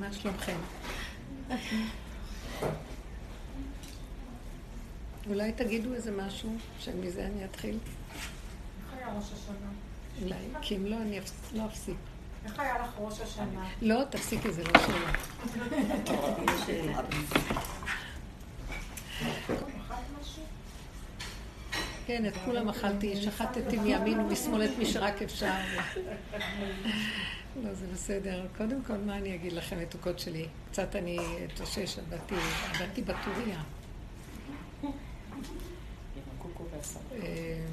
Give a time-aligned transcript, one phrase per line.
[0.00, 0.56] מה שלומכם?
[5.28, 7.78] אולי תגידו איזה משהו, שמזה אני אתחיל?
[8.14, 9.70] איך היה ראש השנה?
[10.22, 11.20] אולי, כי אם לא, אני
[11.54, 11.96] לא אפסיק.
[12.44, 13.68] איך היה לך ראש השנה?
[13.82, 14.80] לא, תפסיקי, זה לא
[16.66, 17.02] שאלה.
[22.10, 25.52] כן, את כולם אכלתי, שחטתי מימין ומשמאל את מי שרק אפשר.
[27.62, 28.46] לא, זה בסדר.
[28.56, 30.46] קודם כל, מה אני אגיד לכם, מתוקות שלי?
[30.70, 32.34] קצת אני אתאושש, עבדתי,
[32.70, 33.62] עבדתי בטוריה.
[37.12, 37.66] אה,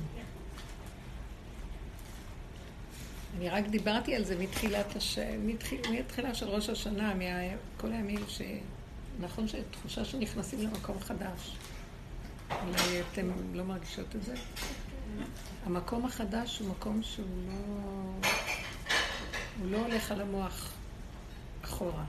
[3.37, 5.19] אני רק דיברתי על זה מתחילת הש...
[5.45, 5.81] מתחיל...
[5.99, 8.41] מתחילה של ראש השנה, מכל הימים ש...
[9.19, 11.57] נכון שתחושה שנכנסים למקום חדש.
[12.51, 14.35] אולי אתם לא מרגישות את זה?
[15.65, 18.29] המקום החדש הוא מקום שהוא לא...
[19.59, 20.71] הוא לא הולך על המוח
[21.63, 22.05] אחורה.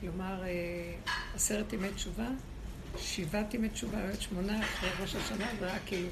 [0.00, 0.94] כלומר, אה,
[1.34, 2.26] עשרת ימי תשובה,
[2.98, 6.08] שבעת ימי תשובה, שמונה אחרי ראש השנה, זה היה כאילו...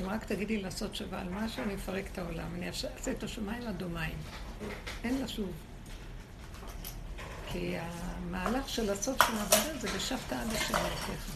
[0.00, 2.54] אם רק תגידי לעשות תשובה על משהו, אני אפרק את העולם.
[2.54, 4.16] אני אעשה את השמיים לדומיים.
[5.04, 5.52] אין לשוב.
[7.52, 11.33] כי המהלך של הסוף של העבודה זה ושבת עד אשר אלוקיך.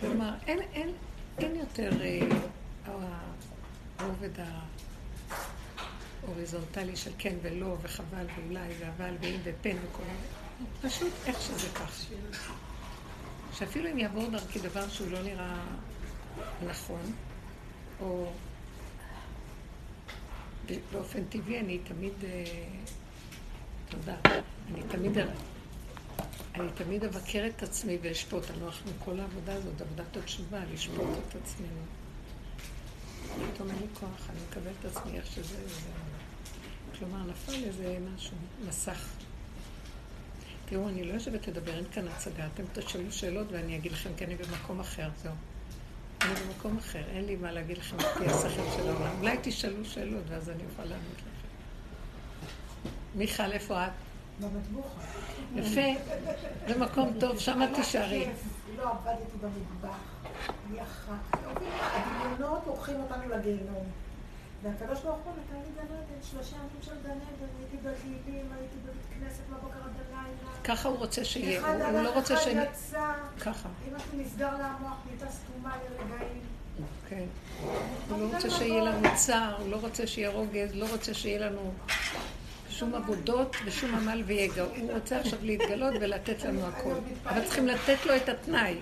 [0.00, 0.92] כלומר, אין, אין,
[1.38, 2.20] אין יותר אה,
[3.98, 4.30] הרובד
[6.22, 10.88] ההוריזונטלי של כן ולא, וחבל ואולי, ואבל ואם ופן וכל זה.
[10.88, 12.04] פשוט איך שזה כך.
[13.52, 15.64] שאפילו אם יעבור דרכי דבר שהוא לא נראה
[16.66, 17.12] נכון,
[18.00, 18.32] או
[20.92, 22.44] באופן טבעי אני תמיד, אה,
[23.88, 24.16] תודה,
[24.72, 25.18] אני תמיד,
[26.54, 28.44] אני תמיד אבקר את עצמי ואשפוט.
[28.50, 31.82] אנחנו כל העבודה הזאת, עבודת התשובה, לשפוט את עצמנו.
[33.54, 35.56] פתאום אין לי כוח, אני מקבל את עצמי איך שזה,
[36.98, 38.36] כלומר, נפל איזה משהו,
[38.68, 39.08] מסך.
[40.64, 42.46] תראו, אני לא יושבת לדבר, אין כאן הצגה.
[42.54, 45.32] אתם תשאלו שאלות ואני אגיד לכם, כי אני במקום אחר, זהו.
[46.22, 49.18] אני במקום אחר, אין לי מה להגיד לכם לפי השכל של העולם.
[49.18, 51.30] אולי תשאלו שאלות ואז אני אוכל לענות לכם.
[53.14, 53.92] מיכל, איפה את?
[54.40, 55.00] במטבוחה.
[55.54, 56.12] יפה,
[56.68, 58.28] זה מקום טוב, שמה תישארי.
[58.76, 59.98] לא עבדתי במטבח,
[60.70, 61.38] אני אחת.
[61.92, 63.84] הדמיונות לוקחים אותנו לגיהנום.
[64.62, 68.76] והקדוש ברוך הוא נתן לי גן עדן, שלושה ימים של גן עדן, הייתי בתהילים, הייתי
[68.84, 70.52] בבית כנסת בבוקר עד הלילה.
[70.64, 72.46] ככה הוא רוצה שיהיה, הוא לא רוצה ש...
[72.46, 73.68] אחד יצא, ככה.
[73.88, 76.40] אמא שלי נסגר לה המוח, נהייתה סתומה לרגעים.
[77.08, 77.24] כן.
[78.10, 81.72] הוא לא רוצה שיהיה לנו צער, הוא לא רוצה שיהיה רוגז, לא רוצה שיהיה לנו
[82.80, 84.62] שום עבודות ושום עמל ויגע.
[84.62, 86.94] הוא רוצה עכשיו להתגלות ולתת לנו הכל.
[87.24, 88.76] אבל צריכים לתת לו את התנאי.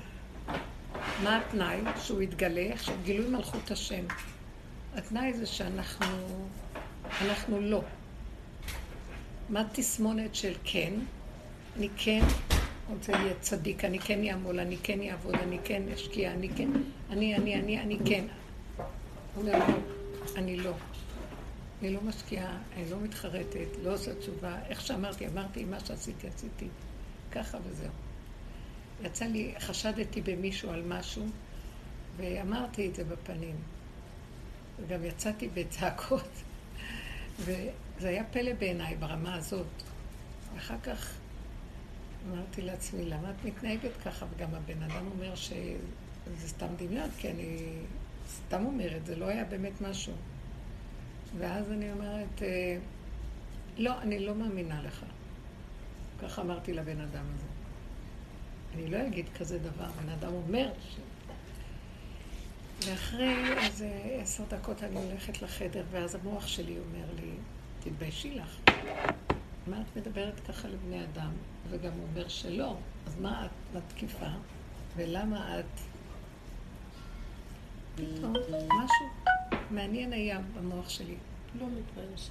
[1.22, 1.81] מה התנאי?
[1.97, 4.04] שהוא יתגלה, עכשיו גילוי מלכות השם.
[4.94, 6.06] התנאי זה שאנחנו
[7.20, 7.82] אנחנו לא.
[9.48, 10.92] מה תסמונת של כן?
[11.76, 12.20] אני כן
[12.88, 16.69] רוצה להיות צדיק, אני כן אעמול, אני כן אעבוד, אני כן אשקיע, אני כן,
[17.10, 18.25] אני, אני, אני, אני כן.
[19.37, 19.64] אומר לא,
[20.37, 20.72] אני לא.
[21.80, 24.58] אני לא משקיעה, אני לא מתחרטת, לא עושה תשובה.
[24.68, 26.68] איך שאמרתי, אמרתי, מה שעשיתי, עשיתי.
[27.32, 27.90] ככה וזהו.
[29.02, 31.26] יצא לי, חשדתי במישהו על משהו,
[32.16, 33.56] ואמרתי את זה בפנים.
[34.80, 36.28] וגם יצאתי בצעקות,
[37.44, 39.66] וזה היה פלא בעיניי ברמה הזאת.
[40.54, 41.14] ואחר כך
[42.28, 44.26] אמרתי לעצמי, למה את מתנהגת ככה?
[44.36, 47.58] וגם הבן אדם אומר שזה סתם דמיון, כי אני
[48.28, 50.12] סתם אומרת, זה לא היה באמת משהו.
[51.38, 52.78] ואז אני אומרת, אה,
[53.78, 55.04] לא, אני לא מאמינה לך.
[56.22, 57.46] ככה אמרתי לבן אדם הזה.
[58.74, 60.96] אני לא אגיד כזה דבר, בן אדם אומר ש...
[62.86, 63.90] ואחרי איזה
[64.22, 67.30] עשר דקות אני הולכת לחדר, ואז המוח שלי אומר לי,
[67.80, 68.58] תתביישי לך.
[69.66, 71.30] מה את מדברת ככה לבני אדם?
[71.70, 72.76] וגם הוא אומר שלא.
[73.06, 74.26] אז מה את מתקיפה?
[74.96, 75.80] ולמה את...
[77.94, 78.32] פתאום
[78.66, 79.06] משהו
[79.70, 81.14] מעניין היה במוח שלי.
[81.60, 82.30] לא מתביישת.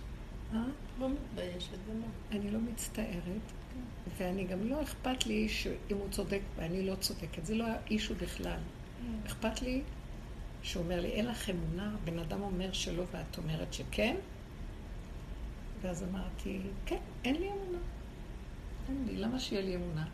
[0.53, 0.63] אה?
[0.99, 2.37] לא מתביישת, זה מה?
[2.37, 3.51] אני לא מצטערת,
[4.17, 7.45] ואני גם לא אכפת לי שאם הוא צודק ואני לא צודקת.
[7.45, 8.59] זה לא האישו בכלל.
[9.25, 9.81] אכפת לי
[10.63, 11.95] שהוא אומר לי, אין לך אמונה?
[12.03, 14.15] בן אדם אומר שלא ואת אומרת שכן?
[15.81, 17.79] ואז אמרתי, כן, אין לי אמונה.
[18.89, 20.05] אין לי, למה שיהיה לי אמונה?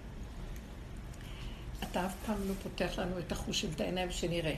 [1.83, 4.56] אתה אף פעם לא פותח לנו את החושים, את העיניים שנראה.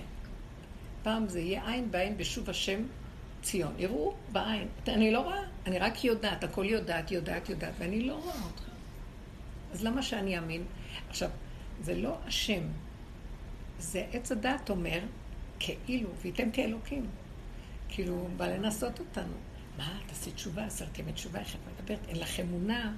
[1.05, 2.81] פעם זה יהיה עין בעין בשוב השם
[3.41, 3.73] ציון.
[3.77, 4.67] יראו בעין.
[4.87, 8.63] אני לא רואה, אני רק יודעת, הכל יודעת, יודעת, יודעת, ואני לא רואה אותך.
[9.71, 10.63] אז למה שאני אאמין?
[11.09, 11.29] עכשיו,
[11.81, 12.61] זה לא השם,
[13.79, 14.99] זה עץ הדעת אומר,
[15.59, 17.07] כאילו, וייתם כאלוקים.
[17.89, 19.33] כאילו, הוא בא לנסות אותנו.
[19.77, 21.99] מה, תעשי תשובה, עשרת ימי תשובה, איך את מדברת?
[22.07, 22.93] אין לך אמונה.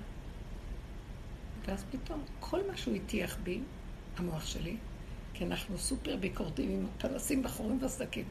[1.66, 3.60] ואז פתאום, כל מה שהוא הטיח בי,
[4.18, 4.78] המוח שלי,
[5.38, 8.26] כי אנחנו סופר ביקורתיים עם פנסים בחורים וסדקים.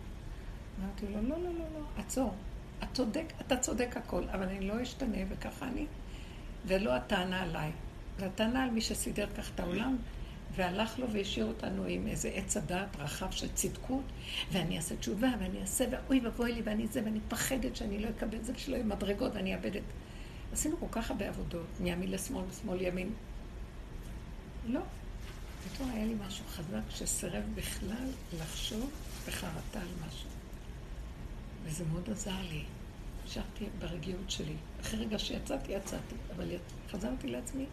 [0.80, 2.34] אמרתי לו, לא, לא, לא, לא, עצור.
[2.78, 5.86] אתה צודק, אתה צודק הכל, אבל אני לא אשתנה, וככה אני.
[6.66, 7.70] ולא הטענה עליי.
[8.18, 9.96] זו הטענה על מי שסידר כך את העולם,
[10.54, 14.04] והלך לו והשאיר אותנו עם איזה עץ הדעת רחב של צדקות,
[14.52, 18.42] ואני אעשה תשובה, ואני אעשה, ואוי ואבוי לי, ואני זה, ואני פחדת שאני לא אקבל
[18.42, 19.82] זה, ושלא יהיו מדרגות, ואני אאבד את...
[20.52, 23.12] עשינו כל כך הרבה עבודות, מימין לשמאל, משמאל ימין.
[24.66, 24.80] לא.
[25.74, 28.08] פתאום היה לי משהו חזק שסירב בכלל
[28.38, 28.90] לחשוב
[29.28, 30.28] בחרטה על משהו.
[31.64, 32.64] וזה מאוד עזר לי.
[33.24, 34.56] נשארתי ברגיעות שלי.
[34.80, 36.14] אחרי רגע שיצאתי, יצאתי.
[36.36, 36.50] אבל
[36.90, 37.66] חזרתי לעצמי,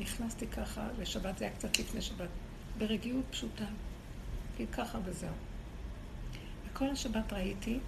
[0.00, 2.28] נכנסתי ככה, לשבת זה היה קצת לפני שבת,
[2.78, 3.64] ברגיעות פשוטה.
[4.56, 5.34] כי ככה וזהו.
[6.66, 7.78] וכל השבת ראיתי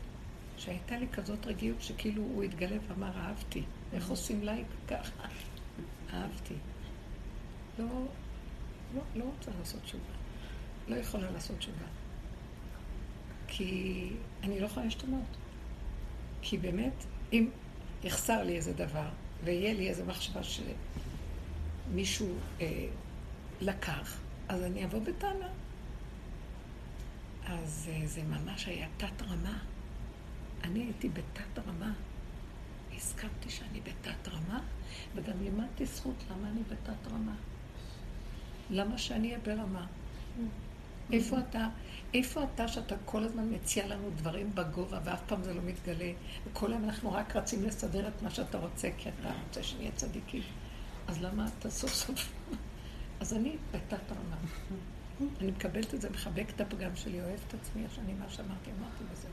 [0.59, 3.63] שהייתה לי כזאת רגיעות שכאילו הוא התגלה ואמר, אהבתי.
[3.93, 4.67] איך עושים לייק?
[4.89, 5.29] ככה.
[6.13, 6.55] אהבתי.
[7.79, 7.85] לא,
[8.95, 10.13] לא, לא רוצה לעשות תשובה.
[10.89, 11.87] לא יכולה לעשות תשובה.
[13.47, 14.11] כי
[14.43, 15.37] אני לא יכולה להשתנות.
[16.43, 17.51] כי באמת, אם
[18.05, 19.09] יחסר לי איזה דבר,
[19.45, 20.41] ויהיה לי איזו מחשבה
[21.89, 22.87] שמישהו אה,
[23.61, 24.19] לקח,
[24.49, 25.49] אז אני אבוא בטענה.
[27.47, 29.59] אז אה, זה ממש היה תת רמה.
[30.65, 31.93] אני הייתי בתת רמה.
[32.97, 34.61] הסכמתי שאני בתת רמה,
[35.15, 37.35] וגם לימדתי זכות למה אני בתת רמה.
[38.71, 39.87] למה שאני אהיה ברמה?
[41.13, 41.69] איפה אתה?
[42.15, 46.13] איפה אתה שאתה כל הזמן מציע לנו דברים בגובה ואף פעם זה לא מתגלה?
[46.47, 50.43] וכל היום אנחנו רק רצים לסדר את מה שאתה רוצה, כי אתה רוצה שנהיה צדיקים.
[51.09, 52.33] אז למה אתה סוף סוף...
[53.21, 54.37] אז אני בתת רמה.
[55.41, 59.05] אני מקבלת את זה, מחבקת את הפגם שלי, אוהבת את עצמי, שאני מה שאמרתי, אמרתי
[59.13, 59.31] וזהו.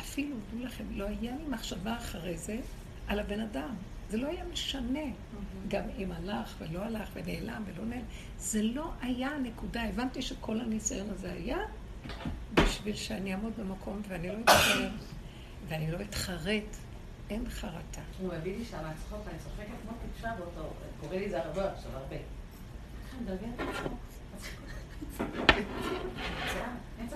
[0.00, 2.60] אפילו, דעו לכם, לא היה לי מחשבה אחרי זה
[3.06, 3.74] על הבן אדם.
[4.12, 5.00] זה לא היה משנה.
[5.68, 8.02] גם אם הלך ולא הלך ונעלם ולא נעלם.
[8.38, 9.82] זה לא היה הנקודה.
[9.82, 11.58] הבנתי שכל הניסיון הזה היה
[12.54, 14.92] בשביל שאני אעמוד במקום ואני לא אתחרט,
[15.68, 16.76] ואני לא אתחרט.
[17.30, 18.00] אין חרטה.
[18.20, 21.90] הוא מביא לי שם הצחוק, ואני צוחקת כמו טיפשה באותו, קורא לי זה הרבה עכשיו,
[21.96, 22.16] הרבה.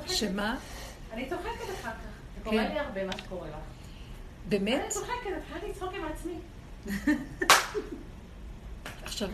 [0.06, 0.56] שמה?
[1.12, 1.46] אני צוחקת
[1.80, 1.96] אחר כך.
[2.38, 2.72] זה קורה כן.
[2.72, 3.56] לי הרבה מה שקורה לך.
[4.48, 4.80] באמת?
[4.82, 6.34] אני צוחקת, התחלתי לצחוק עם עצמי.
[9.02, 9.28] עכשיו.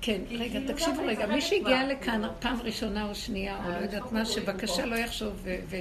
[0.00, 2.22] כן, רגע, כאילו תקשיבו רגע, מי שהגיע לכאן.
[2.40, 4.88] פעם ראשונה או שנייה, או לא אה, יודעת יש מה, שבבקשה פה.
[4.88, 5.76] לא יחשוב ו- ו-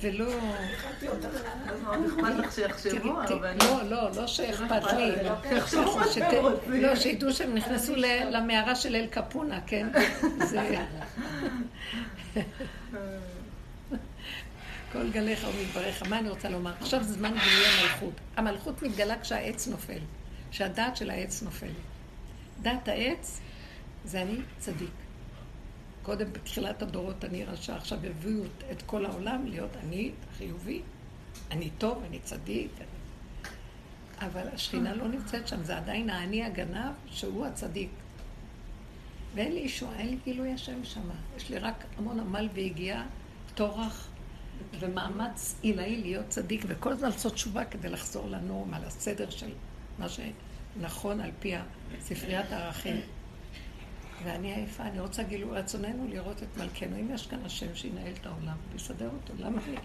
[0.00, 0.26] ולא...
[3.28, 3.58] אבל אני...
[3.58, 5.12] לא, לא, לא שאכפת לי.
[5.84, 6.24] רוצים.
[6.68, 7.92] לא, שידעו שהם נכנסו
[8.30, 9.88] למערה של אל קפונה, כן?
[14.96, 16.02] כל גליך ומדבריך.
[16.02, 16.72] מה אני רוצה לומר?
[16.80, 18.12] עכשיו זה זמן גילוי המלכות.
[18.36, 19.98] המלכות מתגלה כשהעץ נופל,
[20.50, 21.70] כשהדעת של העץ נופל.
[22.62, 23.40] דעת העץ
[24.04, 24.90] זה אני צדיק.
[26.02, 30.82] קודם בתחילת הדורות אני רשע, עכשיו הביאו את כל העולם להיות אני חיובי,
[31.50, 32.70] אני טוב, אני צדיק.
[34.18, 37.90] אבל השכינה לא נמצאת שם, זה עדיין האני הגנב שהוא הצדיק.
[39.34, 41.08] ואין לי ישועה, אין לי גילוי השם שם.
[41.36, 43.06] יש לי רק המון עמל ויגיעה,
[43.54, 44.08] טורח
[44.80, 49.52] ומאמץ עילאי להיות צדיק, וכל הזמן לעשות תשובה כדי לחזור לנורמה, לסדר של
[49.98, 51.54] מה שנכון על פי
[52.00, 52.96] ספריית הערכים.
[54.24, 56.96] ואני עייפה, אני רוצה גילוי רצוננו לראות את מלכנו.
[56.96, 59.76] אם יש כאן השם שינהל את העולם ויסדר אותו, למה אני...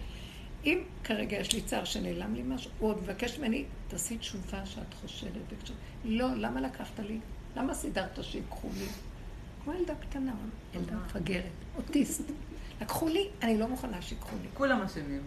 [0.65, 4.93] אם כרגע יש לי צער שנעלם לי משהו, הוא עוד מבקש ממני, תעשי תשובה שאת
[5.01, 5.31] חושדת.
[5.51, 5.79] בתשובה.
[6.05, 7.19] לא, למה לקחת לי?
[7.55, 8.85] למה סידרת שיקחו לי?
[9.63, 10.33] כמו ילדה קטנה,
[10.75, 12.31] ילדה מפגרת, אוטיסט.
[12.81, 14.47] לקחו לי, אני לא מוכנה שיקחו לי.
[14.53, 15.21] כולם אשמים.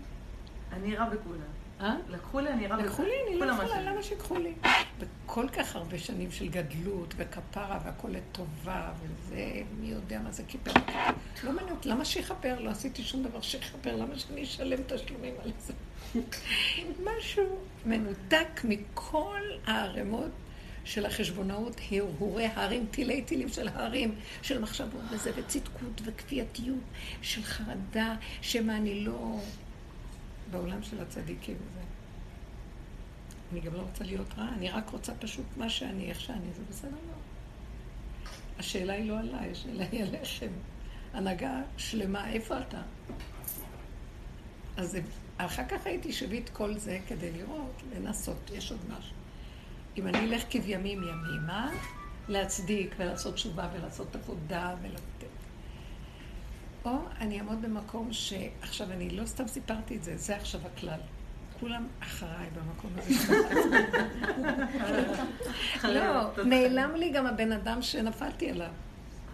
[0.72, 1.40] אני רע בכולם.
[1.80, 1.96] אה?
[2.08, 2.90] לקחו לי, אני רע בכולם.
[2.90, 3.80] לקחו לי, אני לא יכולה.
[3.80, 4.52] למה שיקחו לי?
[4.98, 10.72] וכל כך הרבה שנים של גדלות וכפרה והכל לטובה, וזה, מי יודע מה זה כיפר.
[11.44, 12.60] לא מעניין אותי, למה שיכפר?
[12.60, 15.72] לא עשיתי שום דבר שיכפר, למה שאני אשלם תשלומים על זה?
[17.18, 17.44] משהו
[17.86, 20.30] מנותק מכל הערימות
[20.84, 26.78] של החשבונאות, הרהורי ההרים, תילי תילים של ההרים, של מחשבות וזה, וצדקות וכפייתיות,
[27.22, 29.36] של חרדה, שמא אני לא
[30.50, 31.80] בעולם של הצדיקים וזה.
[33.52, 36.62] אני גם לא רוצה להיות רעה, אני רק רוצה פשוט מה שאני, איך שאני, זה
[36.70, 37.14] בסדר לא.
[38.58, 40.50] השאלה היא לא עליי, השאלה היא עליכם.
[41.12, 42.82] הנהגה שלמה, איפה אתה?
[44.76, 45.00] אז זה-
[45.36, 46.12] אחר כך הייתי
[46.44, 49.13] את כל זה כדי לראות, לנסות, יש עוד משהו.
[49.96, 51.70] אם אני אלך כבימים ימימה,
[52.28, 55.34] להצדיק ולעשות תשובה ולעשות עבודה ולתת.
[56.84, 60.98] או אני אעמוד במקום שעכשיו אני לא סתם סיפרתי את זה, זה עכשיו הכלל.
[61.60, 63.34] כולם אחריי במקום הזה.
[65.94, 68.70] לא, נעלם לי גם הבן אדם שנפלתי עליו.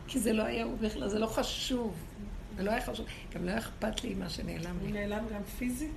[0.07, 1.95] כי זה לא היה הוא בכלל, זה לא חשוב.
[2.57, 3.07] זה לא היה חשוב.
[3.35, 4.93] גם לא היה אכפת לי מה שנעלם הוא לי.
[4.93, 5.93] נעלם גם פיזית?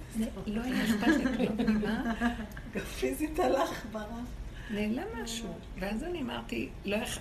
[0.47, 1.81] לא היה אכפת לי כלום.
[1.81, 2.13] מה?
[2.73, 4.42] גם פיזית הלך, ברח.
[4.73, 5.53] נעלם משהו.
[5.79, 7.19] ואז אני אמרתי, לא יכ...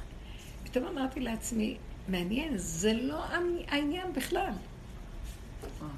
[0.64, 1.76] פתאום אמרתי לעצמי,
[2.09, 3.25] מעניין, זה לא
[3.68, 4.52] העניין בכלל.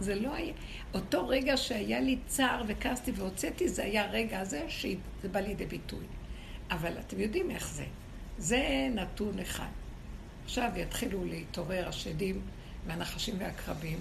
[0.00, 0.52] זה לא היה...
[0.94, 6.04] אותו רגע שהיה לי צער וכעסתי והוצאתי, זה היה הרגע הזה שזה בא לידי ביטוי.
[6.70, 7.84] אבל אתם יודעים איך זה.
[8.38, 9.68] זה נתון אחד.
[10.44, 12.40] עכשיו יתחילו להתעורר השדים
[12.86, 13.98] והנחשים והקרבים,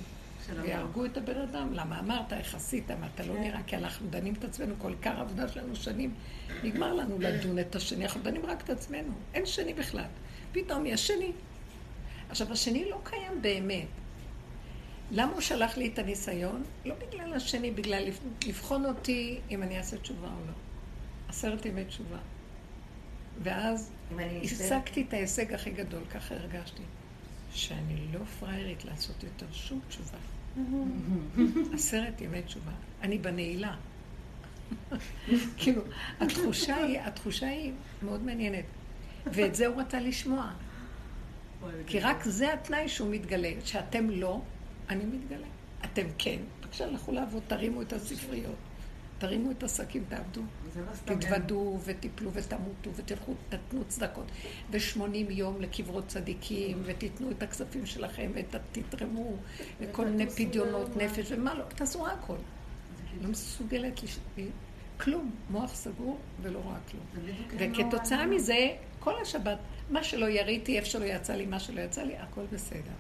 [0.61, 1.73] ויהרגו את הבן אדם.
[1.73, 5.17] למה אמרת, איך עשית, מה אתה לא נראה, כי אנחנו דנים את עצמנו, כל עיקר
[5.17, 6.13] העבודה שלנו שנים,
[6.63, 10.05] נגמר לנו לדון את השני, אנחנו דנים רק את עצמנו, אין שני בכלל.
[10.51, 11.31] פתאום יש שני.
[12.29, 13.87] עכשיו, השני לא קיים באמת.
[15.11, 16.63] למה הוא שלח לי את הניסיון?
[16.85, 18.03] לא בגלל השני, בגלל
[18.47, 20.53] לבחון אותי אם אני אעשה תשובה או לא.
[21.29, 22.17] עשרת ימי תשובה.
[23.43, 23.91] ואז
[24.43, 26.83] השגתי את ההישג הכי גדול, ככה הרגשתי.
[27.53, 30.17] שאני לא פראיירית לעשות יותר שום תשובה.
[31.73, 32.71] עשרת ימי תשובה.
[33.01, 33.75] אני בנעילה.
[35.57, 35.81] כאילו,
[36.19, 37.71] התחושה היא, התחושה היא
[38.03, 38.65] מאוד מעניינת.
[39.25, 40.51] ואת זה הוא רצה לשמוע.
[41.87, 43.51] כי רק זה התנאי שהוא מתגלה.
[43.65, 44.41] שאתם לא,
[44.89, 45.47] אני מתגלה.
[45.85, 46.37] אתם כן.
[46.61, 48.55] בבקשה, לכו לעבוד, תרימו את הספריות.
[49.23, 50.41] תרימו את השקים, תעבדו.
[50.75, 54.25] לא תתוודו ותיפלו ותמותו ותלכו, תתנו צדקות.
[54.71, 59.35] ושמונים יום לקברות צדיקים, ותיתנו את הכספים שלכם, ותתרמו,
[59.79, 62.35] וכל מיני פדיונות נפש, ומה לא, תעשו הכל.
[63.21, 64.19] לא מסוגלת לש...
[64.97, 67.05] כלום, מוח סגור ולא רואה כלום.
[67.57, 69.57] וכתוצאה מזה, כל השבת,
[69.89, 72.93] מה שלא יריתי, איפה שלא יצא לי, מה שלא יצא לי, הכל בסדר.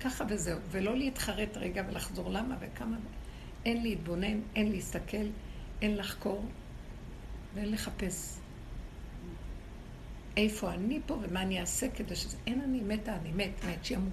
[0.00, 2.96] ככה וזהו, ולא להתחרט רגע ולחזור למה וכמה.
[3.66, 5.26] אין להתבונן, אין להסתכל,
[5.82, 6.44] אין לחקור
[7.54, 8.38] ואין לחפש.
[10.36, 12.36] איפה אני פה ומה אני אעשה כדי שזה...
[12.46, 14.12] אין אני מתה, אני מת, מת, שימות.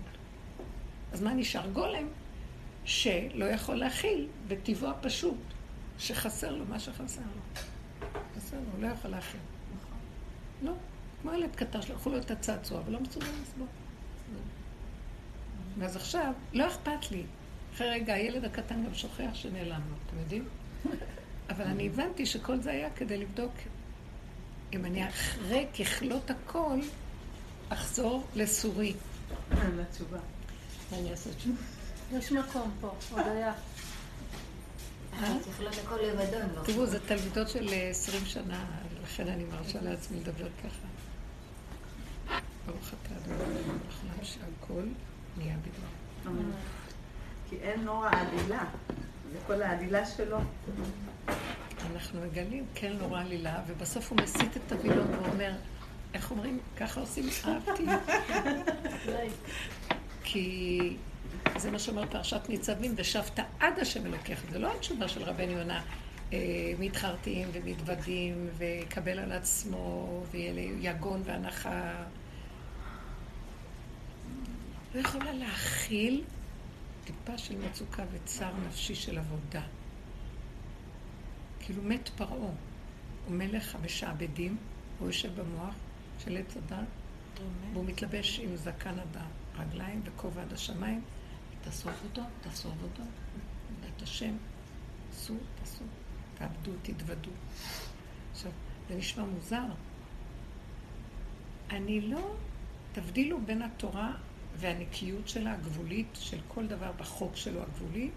[1.12, 1.70] אז מה נשאר?
[1.70, 2.08] גולם
[2.86, 5.38] שלא יכול להכיל בטבעו הפשוט,
[6.00, 7.62] שחסר לו מה שחסר לו.
[8.36, 9.40] חסר לו, הוא לא יכול להכיל.
[10.62, 10.74] לא,
[11.22, 13.68] כמו ילד קטן שלקחו לו את הצעצוע, אבל לא מסוגל לסבול.
[15.78, 17.24] ואז עכשיו, לא אכפת לי.
[17.74, 20.48] אחרי רגע, הילד הקטן גם שוכח שנעלמנו, אתם יודעים?
[21.50, 23.52] אבל אני הבנתי שכל זה היה כדי לבדוק
[24.74, 26.80] אם אני אחרי ככלות הכל,
[27.70, 28.94] אחזור לסורי.
[29.52, 30.18] לתשובה.
[30.90, 31.62] ואני אעשה תשובה.
[32.12, 33.54] יש מקום פה, עוד היה.
[36.66, 38.66] תראו, זה תלמידות של 20 שנה,
[39.04, 40.88] לכן אני מרשה לעצמי לדבר ככה.
[42.66, 44.84] ברוך אתה אדוני, בכלל שהכל
[45.38, 46.32] נהיה בדבר.
[47.54, 48.66] כי אין נורא עלילה,
[49.32, 50.38] זה כל העלילה שלו.
[51.92, 55.52] אנחנו מגלים, כן נורא עלילה, ובסוף הוא מסיט את הווילון ואומר,
[56.14, 56.60] איך אומרים?
[56.78, 57.86] ככה עושים, אהבתי.
[60.24, 60.98] כי
[61.58, 64.44] זה מה שאומר פרשת ניצבים, ושבת עד השם אלוקיך.
[64.52, 65.82] זה לא התשובה של רבנו יונה,
[66.34, 66.40] אה,
[66.80, 72.04] מתחרטים ומתוודים, ויקבל על עצמו, ויהיה לי יגון והנחה.
[74.96, 76.24] לא יכולה להכיל
[77.06, 79.62] טיפה של מצוקה וצער נפשי של עבודה.
[81.60, 82.32] כאילו מת פרעה,
[83.26, 84.58] הוא מלך המשעבדים,
[85.00, 85.76] הוא יושב במוח
[86.20, 86.88] של עץ הדת,
[87.74, 89.18] והוא מתלבש עם זקן עד
[89.56, 91.02] הרגליים וכובע עד השמיים,
[91.62, 93.04] תאסוף אותו, תאסוף אותו,
[93.98, 94.36] את השם,
[95.12, 95.84] עשו, תעשו,
[96.38, 97.32] תעבדו, תתוודו.
[98.32, 98.52] עכשיו,
[98.90, 99.66] זה נשמע מוזר.
[101.70, 102.36] אני לא,
[102.92, 104.14] תבדילו בין התורה
[104.58, 108.10] והנקיות שלה, הגבולית, של כל דבר בחוק שלו הגבולי,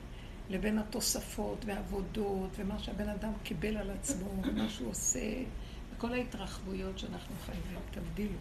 [0.50, 5.42] לבין התוספות והעבודות ומה שהבן אדם קיבל על עצמו ומה שהוא עושה
[5.94, 8.38] וכל ההתרחבויות שאנחנו חיים בהן, תבדילו.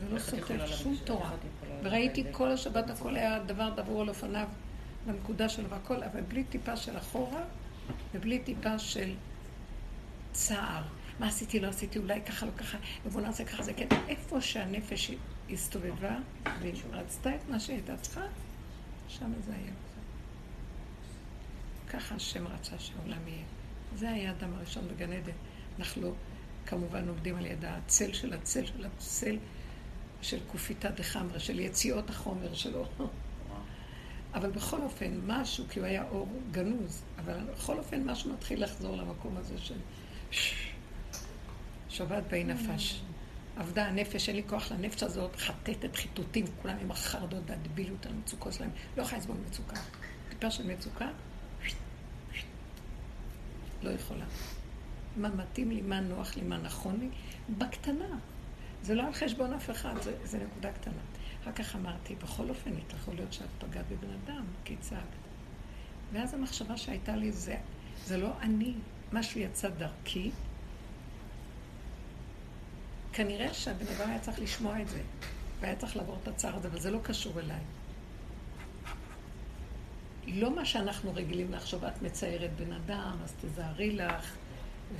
[0.00, 1.30] זה לא סותר שום תורה.
[1.82, 4.48] וראיתי כל השבת הכל היה דבר דבור על אופניו
[5.06, 7.42] בנקודה שלו והכל, אבל בלי טיפה של אחורה
[8.14, 9.14] ובלי טיפה של
[10.32, 10.82] צער.
[11.20, 13.86] מה עשיתי, לא עשיתי, אולי ככה, לא ככה, ובוא נעשה ככה, זה כן.
[14.08, 15.10] איפה שהנפש
[15.52, 16.16] הסתובבה
[16.60, 18.24] והיא רצתה את מה שהייתה צריכה,
[19.08, 19.72] שם זה היה.
[21.88, 23.44] ככה השם רצה שהעולם יהיה.
[23.96, 25.32] זה היה האדם הראשון בגן עדן.
[25.78, 26.14] אנחנו
[26.66, 29.38] כמובן עובדים על יד הצל של הצל של הצל
[30.22, 32.86] של קופיתא דחמרא, של יציאות החומר שלו.
[34.34, 38.96] אבל בכל אופן, משהו, כי הוא היה אור גנוז, אבל בכל אופן משהו מתחיל לחזור
[38.96, 39.78] למקום הזה של
[41.88, 43.02] שבת באי נפש.
[43.60, 48.70] עבדה הנפש, אין לי כוח לנפש הזאת, חטטת, חיטוטים, כולם עם החרדות והדבילות, המצוקות שלהם.
[48.96, 49.76] לא יכולה לסבול מצוקה.
[50.28, 51.08] טיפה של מצוקה,
[53.82, 54.24] לא יכולה.
[55.16, 57.08] מה מתאים לי, מה נוח לי, מה נכון לי,
[57.58, 58.18] בקטנה.
[58.82, 61.02] זה לא על חשבון אף אחד, זה, זה נקודה קטנה.
[61.42, 65.04] אחר כך אמרתי, בכל אופן, יכול להיות שאת פגעת בבן אדם, כי צעקת.
[66.12, 67.56] ואז המחשבה שהייתה לי זה,
[68.04, 68.74] זה לא אני,
[69.12, 70.30] משהו יצא דרכי.
[73.20, 75.00] כנראה שהבן אדם היה צריך לשמוע את זה,
[75.60, 77.60] והיה צריך לעבור את הצער הזה, אבל זה לא קשור אליי.
[80.26, 84.36] לא מה שאנחנו רגילים לחשוב, את מציירת בן אדם, אז תזהרי לך,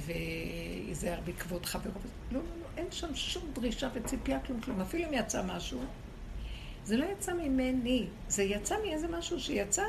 [0.07, 1.93] וייזהר בעקבות חברו.
[2.33, 4.81] לא, לא, לא, אין שם שום דרישה וציפייה, כלום, כלום.
[4.81, 5.85] אפילו אם יצא משהו,
[6.85, 9.85] זה לא יצא ממני, זה יצא מאיזה משהו שיצא,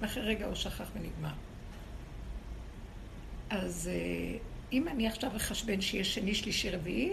[0.00, 1.34] ואחרי רגע הוא שכח ונגמר.
[3.50, 4.38] אז אה,
[4.72, 7.12] אם אני עכשיו אחשבן שיש שני, שלישי, רביעי,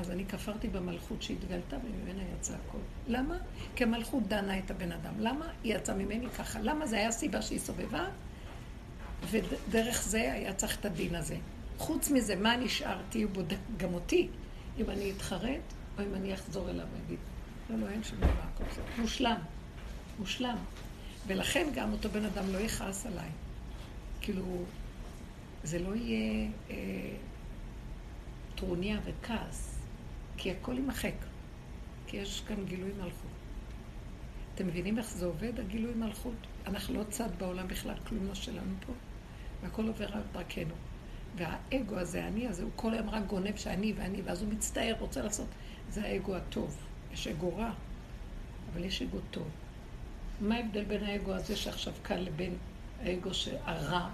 [0.00, 2.78] אז אני כפרתי במלכות שהתגלתה וממנה יצא הכל.
[3.06, 3.36] למה?
[3.76, 5.20] כי המלכות דנה את הבן אדם.
[5.20, 5.46] למה?
[5.64, 6.60] היא יצאה ממני ככה.
[6.60, 6.86] למה?
[6.86, 8.04] זה היה סיבה שהיא סובבה,
[9.30, 11.36] ודרך זה היה צריך את הדין הזה.
[11.78, 13.22] חוץ מזה, מה נשארתי?
[13.22, 14.28] הוא בודק גם אותי.
[14.78, 15.60] אם אני אתחרט,
[15.98, 17.18] או אם אני אחזור אליו ואגיד,
[17.70, 19.38] לא, לא, אין שום דבר, הכל זה מושלם.
[20.18, 20.56] מושלם.
[21.26, 23.28] ולכן גם אותו בן אדם לא יכעס עליי.
[24.20, 24.64] כאילו,
[25.64, 26.76] זה לא יהיה אה,
[28.54, 29.77] טרוניה וכעס,
[30.38, 31.14] כי הכל יימחק.
[32.06, 33.30] כי יש כאן גילוי מלכות.
[34.54, 36.46] אתם מבינים איך זה עובד, הגילוי מלכות?
[36.66, 38.92] אנחנו לא צד בעולם בכלל, כלום לא שלנו פה,
[39.62, 40.74] והכל עובר על דרכנו.
[41.36, 45.22] והאגו הזה, האני הזה, הוא כל היום רק גונב שאני ואני, ואז הוא מצטער, רוצה
[45.22, 45.46] לעשות.
[45.90, 46.76] זה האגו הטוב.
[47.12, 47.70] יש אגו רע,
[48.72, 49.48] אבל יש אגו טוב.
[50.40, 52.54] מה ההבדל בין האגו הזה שעכשיו קל לבין
[53.02, 53.30] האגו
[53.64, 54.10] הרע?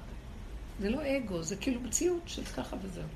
[0.80, 3.08] זה לא אגו, זה כאילו מציאות של ככה וזהו.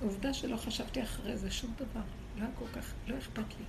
[0.00, 2.00] עובדה שלא חשבתי אחרי זה שום דבר.
[2.36, 3.64] לא היה כל כך, לא אכפת לי.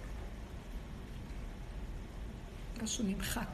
[2.84, 3.50] משהו נמחק.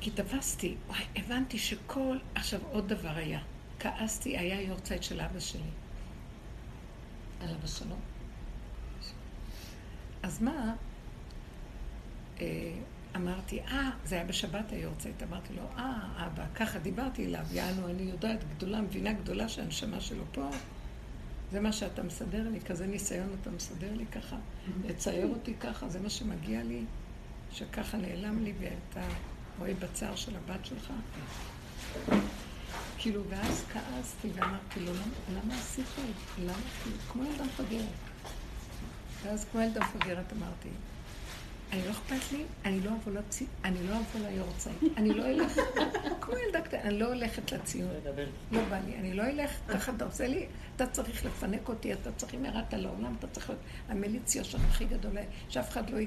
[0.00, 0.76] כי תפסתי,
[1.16, 2.18] הבנתי שכל...
[2.34, 3.40] עכשיו עוד דבר היה.
[3.78, 5.70] כעסתי, היה יורצייט של אבא שלי.
[7.40, 8.00] עליו השלום.
[10.22, 10.74] אז מה?
[12.40, 12.74] אה,
[13.16, 18.02] אמרתי, אה, זה היה בשבת היורצייט, אמרתי לו, אה, אבא, ככה דיברתי אליו, יענו, אני
[18.02, 20.50] יודעת גדולה, מבינה גדולה שהנשמה שלו פה,
[21.52, 24.36] זה מה שאתה מסדר לי, כזה ניסיון אתה מסדר לי ככה,
[24.84, 26.84] לצייר אותי ככה, זה מה שמגיע לי,
[27.52, 29.06] שככה נעלם לי ואתה
[29.58, 30.92] רואה בצער של הבת שלך.
[32.98, 36.02] כאילו, ואז כעסתי ואמרתי לו, למה, למה עשית זה?
[36.44, 36.52] למה?
[37.12, 37.84] כמו ילדה מפגרת.
[39.22, 40.68] ואז כמו ילדה מפגרת אמרתי,
[41.72, 45.58] אני לא אכפת לי, אני לא אבוא לציון, אני לא אבוא ליורצייט, אני לא אלך,
[46.20, 47.90] כמו ילדה קטנה, אני לא הולכת לציון,
[48.52, 50.46] לא בא לי, אני לא אלך, ככה אתה עושה לי,
[50.76, 54.84] אתה צריך לפנק אותי, אתה צריך, אם ירדת לעולם, אתה צריך להיות המליץ יושר הכי
[54.84, 55.12] גדול,
[55.48, 55.98] שאף אחד לא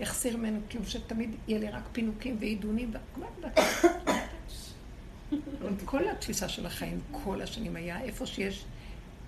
[0.00, 3.62] יחסיר ממנו כלום, שתמיד יהיה לי רק פינוקים ועידונים, כמו ילדה.
[5.84, 8.64] כל התפיסה של החיים, כל השנים היה איפה שיש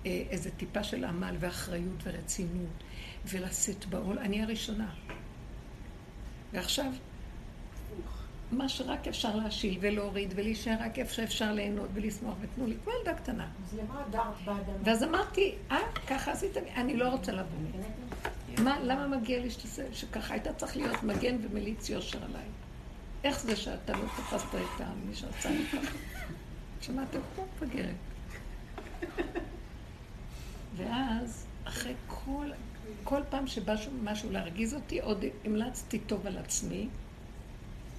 [0.05, 2.83] אה, איזה טיפה של עמל ואחריות ורצינות
[3.25, 4.89] ולשאת בעול, אני הראשונה.
[6.53, 6.91] ועכשיו,
[8.51, 13.13] מה שרק אפשר להשיל ולהוריד ולהישאר רק איפה שאפשר ליהנות ולשמוח ותנו לי, כמו ילדה
[13.13, 13.47] קטנה.
[13.63, 14.73] אז למה דרת באדמה?
[14.83, 17.57] ואז אמרתי, אה, ככה עשית, אני לא רוצה לבוא.
[18.63, 22.45] מה, למה מגיע לי שתעשה, שככה היית צריך להיות מגן ומליץ יושר עליי?
[23.23, 25.97] איך זה שאתה לא תפסת את מי שעשה לי ככה?
[26.81, 27.95] שמעתם כמו מפגרת.
[30.75, 32.51] ואז, אחרי כל,
[33.09, 36.87] כל פעם שבא משהו להרגיז אותי, עוד המלצתי טוב על עצמי,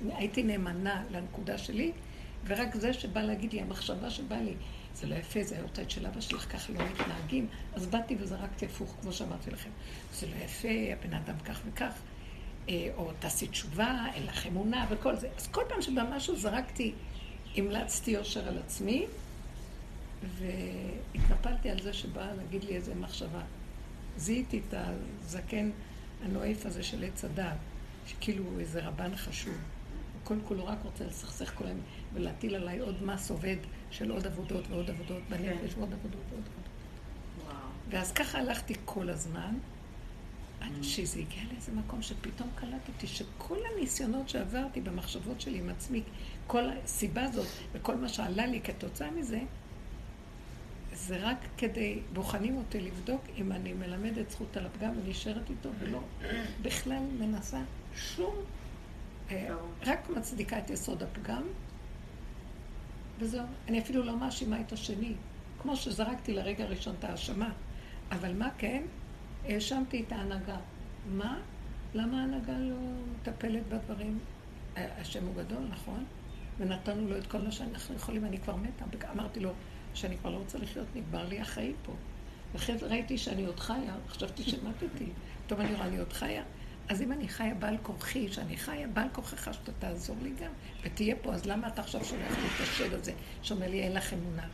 [0.09, 1.93] הייתי נאמנה לנקודה שלי,
[2.47, 4.55] ורק זה שבא להגיד לי, המחשבה שבאה לי,
[4.95, 8.97] זה לא יפה, זה היורצייט של אבא שלך, ככה לא מתנהגים, אז באתי וזרקתי הפוך,
[9.03, 9.71] כמו שאמרתי לכם.
[10.15, 11.93] זה לא יפה, הבן אדם כך וכך.
[12.69, 15.29] אה, או תעשי תשובה, אין לך אמונה וכל זה.
[15.37, 16.93] אז כל פעם שבא משהו זרקתי,
[17.57, 19.07] המלצתי יושר על עצמי,
[20.23, 23.41] והתנפלתי על זה שבא להגיד לי איזה מחשבה.
[24.21, 25.71] זיהיתי את הזקן
[26.23, 27.57] הנואף הזה של עץ הדעת,
[28.07, 29.55] שכאילו הוא איזה רבן חשוב.
[30.25, 31.81] כל כולו רק רוצה לסכסך כל היום
[32.15, 33.57] ולהטיל עליי עוד מס עובד
[33.91, 36.71] של עוד עבודות ועוד עבודות בנפש ועוד עבודות ועוד עבודות.
[37.91, 39.55] ואז ככה הלכתי כל הזמן.
[40.61, 46.03] עד שזה הגיע לאיזה מקום שפתאום קלטתי שכל הניסיונות שעברתי במחשבות שלי עם עצמי,
[46.47, 49.41] כל הסיבה הזאת וכל מה שעלה לי כתוצאה מזה,
[51.07, 56.01] זה רק כדי, בוחנים אותי לבדוק אם אני מלמדת זכות על הפגם ונשארת איתו ולא
[56.63, 57.63] בכלל מנסה
[57.95, 58.35] שום,
[59.31, 59.49] אה,
[59.87, 61.43] רק מצדיקה את יסוד הפגם,
[63.19, 63.47] וזהו.
[63.69, 65.13] אני אפילו לא מאשימה את השני,
[65.63, 67.51] כמו שזרקתי לרגע הראשון את האשמה.
[68.13, 68.83] אבל מה כן?
[69.45, 70.57] האשמתי את ההנהגה.
[71.07, 71.39] מה?
[71.95, 72.77] למה ההנהגה לא
[73.21, 74.19] מטפלת בדברים?
[74.77, 76.05] השם הוא גדול, נכון?
[76.59, 78.85] ונתנו לו את כל מה שאנחנו יכולים, אני כבר מתה.
[79.13, 79.53] אמרתי לו
[79.95, 81.93] שאני כבר לא רוצה לחיות, נגמר לי החיים פה.
[82.79, 85.07] זה ראיתי שאני עוד חיה, חשבתי שמטתי.
[85.47, 86.43] פתאום אני רואה, אני עוד חיה.
[86.89, 90.51] אז אם אני חיה בעל כורחי, שאני חיה בעל כורחך, שאתה תעזור לי גם,
[90.83, 94.13] ותהיה פה, אז למה אתה עכשיו שולח לי את השד הזה, שאומר לי, אין לך
[94.13, 94.47] אמונה?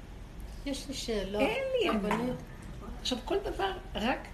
[0.67, 1.41] יש לי שאלה.
[1.41, 2.33] אין לי אמונה.
[3.01, 4.29] עכשיו, כל דבר, רק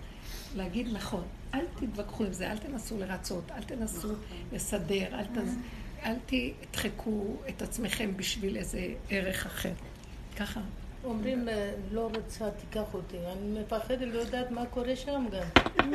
[0.57, 1.25] להגיד נכון.
[1.55, 4.09] אל תתווכחו עם זה, אל תנסו לרצות, אל תנסו
[4.53, 5.57] לסדר, אל, תז...
[6.03, 9.73] אל תדחקו את עצמכם בשביל איזה ערך אחר.
[10.37, 10.61] ככה.
[11.05, 13.17] אומרים, אה, לא רוצה, תיקח אותי.
[13.33, 15.65] אני מפחדת, לא יודעת מה קורה שם גם.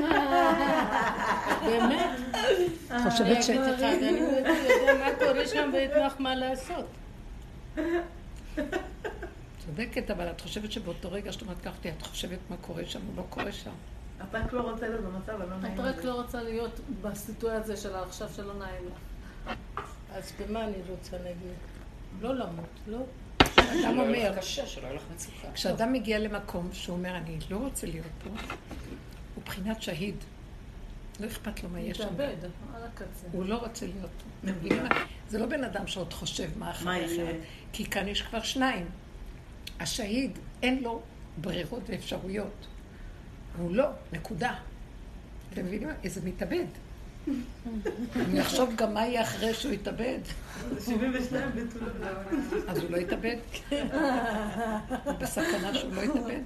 [1.68, 2.20] באמת.
[3.04, 3.50] חושבת ש...
[3.50, 6.86] אני לא יודע מה קורה שם ואין לך מה לעשות.
[9.66, 13.18] צודקת, אבל את חושבת שבאותו רגע שאת אומרת ככה, את חושבת מה קורה שם, הוא
[13.18, 13.72] לא קורה שם.
[14.22, 15.74] את רק לא רוצה להיות במצב הלא נעים.
[15.74, 19.54] את רק לא רוצה להיות בסיטואציה שלה עכשיו שלא נעים לך.
[20.14, 21.58] אז במה אני רוצה להגיד?
[22.22, 23.00] לא למות, לא.
[23.60, 24.34] אדם אומר,
[25.54, 28.30] כשאדם מגיע למקום שהוא אומר, אני לא רוצה להיות פה,
[29.36, 30.16] הוא בחינת שהיד.
[31.20, 32.04] לא אכפת לו מה יש שם.
[32.04, 32.36] מתאבד,
[32.76, 33.28] על הקצה.
[33.32, 34.10] הוא לא רוצה להיות
[34.42, 34.52] פה.
[35.30, 37.36] זה לא בן אדם שעוד חושב מה אחרי אחרת.
[37.74, 38.86] כי כאן יש כבר שניים.
[39.80, 41.02] השהיד, אין לו
[41.38, 42.68] ברירות ואפשרויות.
[43.58, 44.56] הוא לא, נקודה.
[45.54, 45.90] אתם מבינים?
[46.04, 46.66] איזה מתאבד.
[48.16, 50.20] אני אחשוב גם מה יהיה אחרי שהוא יתאבד.
[50.86, 51.94] 72 בתולות.
[52.68, 53.36] אז הוא לא יתאבד?
[55.04, 56.42] הוא בסכנה שהוא לא יתאבד?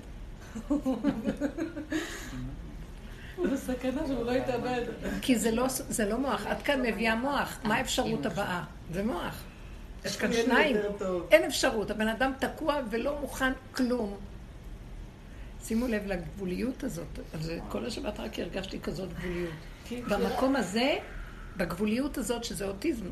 [3.54, 4.82] בסכנה שהוא לא יתאבד.
[5.22, 6.48] כי זה לא, זה לא מוח.
[6.52, 7.60] את כאן מביאה מוח.
[7.64, 8.64] מה האפשרות הבאה?
[8.94, 9.44] זה מוח.
[10.06, 10.78] יש כאן שניים.
[11.32, 11.92] אין אפשרות.
[11.92, 14.18] הבן אדם תקוע ולא מוכן כלום.
[15.72, 17.20] שימו לב לגבוליות הזאת.
[17.34, 19.54] אז כל השבת רק הרגשתי כזאת גבוליות.
[19.92, 20.98] במקום הזה,
[21.58, 23.06] בגבוליות הזאת, שזה אוטיזם,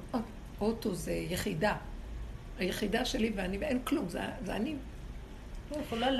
[0.62, 1.76] אוטו זה יחידה.
[2.58, 4.76] היחידה שלי ואני, ואין כלום, זה, זה אני.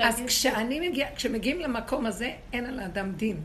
[0.02, 3.40] אז כשאני מגיע, כשמגיעים למקום הזה, אין על האדם דין.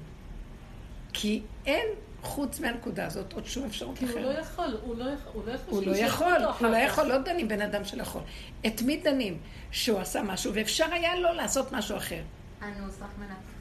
[1.13, 1.88] כי אין
[2.21, 4.10] חוץ מהנקודה הזאת עוד שום אפשרות אחרת.
[4.10, 5.34] כי הוא לא יכול, הוא לא יכול.
[5.73, 8.21] הוא לא יכול, הוא לא יכול, לא דנים בן אדם שלא יכול.
[8.65, 9.38] את מי דנים?
[9.71, 12.21] שהוא עשה משהו, ואפשר היה לו לעשות משהו אחר.
[12.65, 13.56] הנוסח מנצח.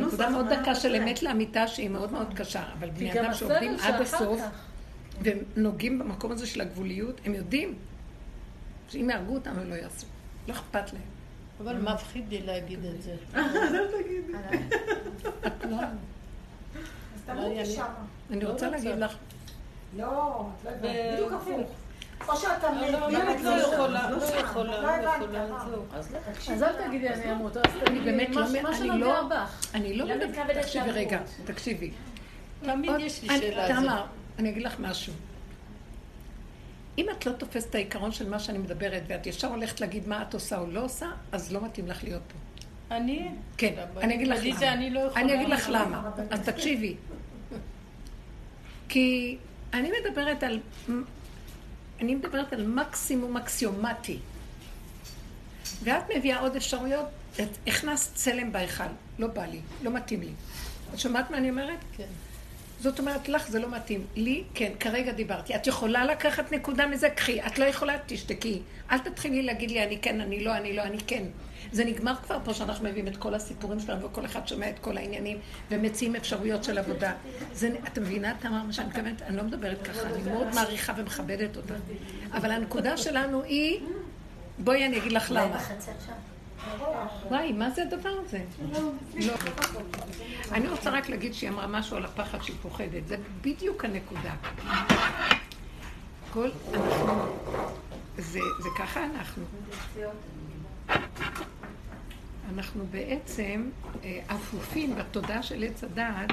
[0.00, 3.76] זו נקודה מאוד דקה של אמת לאמיתה שהיא מאוד מאוד קשה, אבל בני אדם שעובדים
[3.82, 4.40] עד הסוף
[5.22, 7.74] ונוגעים במקום הזה של הגבוליות, הם יודעים
[8.88, 10.06] שאם יהרגו אותם הם לא יעשו.
[10.48, 11.02] לא אכפת להם.
[11.62, 13.14] אבל מפחיד לי להגיד את זה.
[13.36, 14.32] אל תגידי.
[15.46, 15.76] את לא...
[17.14, 17.94] אז תמותי שמה.
[18.30, 19.16] אני רוצה להגיד לך,
[19.96, 20.88] לא, את לא.
[21.12, 21.70] בדיוק הפוך.
[22.28, 22.76] או שאתה לא,
[23.08, 23.72] מבין באמת את לא זה.
[23.74, 25.46] יכולה, לא יכולה, לא יכולה?
[25.70, 25.84] זהו.
[26.54, 28.62] אז אל תגידי אני אמות, אז אני באמת תגידי לא...
[28.70, 29.22] מה- שנוגע לא...
[29.28, 29.66] בך.
[29.74, 30.04] אני לא...
[30.06, 30.90] לא מתכוונת תקשיבי.
[30.90, 31.90] רגע, תקשיבי.
[32.62, 33.76] תמיד יש לי אני- שאלה הזאת.
[33.84, 34.04] תמר,
[34.38, 35.12] אני אגיד לך משהו.
[36.98, 40.22] אם את לא תופסת את העיקרון של מה שאני מדברת, ואת ישר הולכת להגיד מה
[40.22, 42.34] את עושה או לא עושה, אז לא מתאים לך להיות פה.
[42.96, 43.28] אני?
[43.56, 44.54] כן, אני אגיד לך לא למה.
[45.00, 45.20] יכולה.
[45.22, 46.10] אני אגיד לך למה.
[46.30, 46.96] אז תקשיבי.
[48.88, 49.36] כי
[49.72, 50.60] אני מדברת על...
[52.00, 54.18] אני מדברת על מקסימום אקסיומטי.
[55.82, 58.84] ואת מביאה עוד אפשרויות, את הכנסת צלם בהיכל.
[59.18, 60.32] לא בא לי, לא מתאים לי.
[60.94, 61.78] את שומעת מה אני אומרת?
[61.96, 62.06] כן.
[62.80, 64.06] זאת אומרת, לך זה לא מתאים.
[64.16, 65.56] לי, כן, כרגע דיברתי.
[65.56, 67.10] את יכולה לקחת נקודה מזה?
[67.10, 67.40] קחי.
[67.46, 68.62] את לא יכולה, תשתקי.
[68.90, 71.24] אל תתחילי להגיד לי, אני כן, אני לא, אני לא, אני כן.
[71.72, 74.96] זה נגמר כבר פה שאנחנו מביאים את כל הסיפורים שלנו, וכל אחד שומע את כל
[74.96, 75.38] העניינים,
[75.70, 77.12] ומציעים אפשרויות של עבודה.
[77.52, 79.22] זה, את מבינה, תמר, מה שאני מתכוונת?
[79.22, 81.74] אני לא מדברת ככה, אני מאוד מעריכה ומכבדת אותה.
[82.32, 83.80] אבל הנקודה שלנו היא,
[84.58, 85.58] בואי אני אגיד לך למה.
[87.28, 88.40] וואי, מה זה הדבר הזה?
[88.72, 88.90] לא.
[90.52, 93.08] אני רוצה רק להגיד שהיא אמרה משהו על הפחד שהיא פוחדת.
[93.08, 94.34] זה בדיוק הנקודה.
[96.32, 99.44] כל אנחנו, זה ככה אנחנו.
[102.54, 103.70] אנחנו בעצם
[104.04, 106.30] אה, אפופים בתודעה של עץ הדעת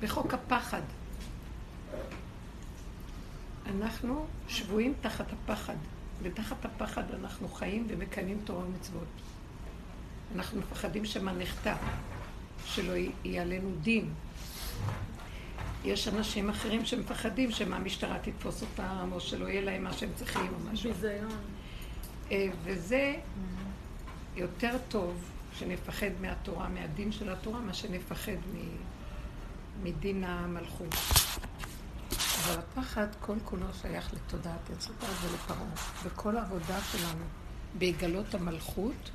[0.00, 0.82] בחוק הפחד.
[3.66, 5.76] אנחנו שבויים תחת הפחד,
[6.22, 9.08] ותחת הפחד אנחנו חיים ומקיימים תורה ומצוות.
[10.34, 11.74] אנחנו מפחדים שמה נחטא,
[12.64, 12.92] שלא
[13.24, 14.12] יהיה עלינו דין.
[15.84, 20.46] יש אנשים אחרים שמפחדים שמה המשטרה תתפוס אותם, או שלא יהיה להם מה שהם צריכים,
[20.54, 20.92] או משהו.
[20.92, 21.38] ביזיון.
[22.30, 23.14] אה, וזה
[24.36, 25.24] יותר טוב
[25.58, 28.76] שנפחד מהתורה, מהדין של התורה, מה שנפחד מ-
[29.82, 30.94] מדין המלכות.
[32.44, 34.90] אבל הפחד כל כולו שייך לתודעת הדת
[35.22, 35.58] ולפרעה.
[36.04, 37.24] וכל העבודה שלנו
[37.78, 39.10] בהגלות המלכות,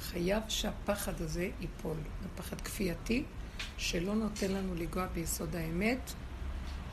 [0.00, 1.96] חייב שהפחד הזה ייפול.
[2.22, 3.24] זה פחד כפייתי
[3.78, 6.12] שלא נותן לנו לנגוע ביסוד האמת,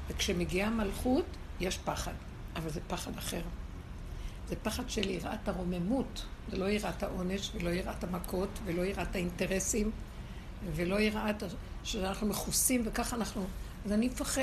[0.07, 1.25] וכשמגיעה מלכות,
[1.59, 2.13] יש פחד,
[2.55, 3.41] אבל זה פחד אחר.
[4.51, 9.91] זה פחד של יראת הרוממות, זה לא יראת העונש, ולא יראת המכות, ולא יראת האינטרסים,
[10.75, 11.43] ולא יראת
[11.83, 13.45] שאנחנו מכוסים וככה אנחנו...
[13.85, 14.41] אז אני מפחד.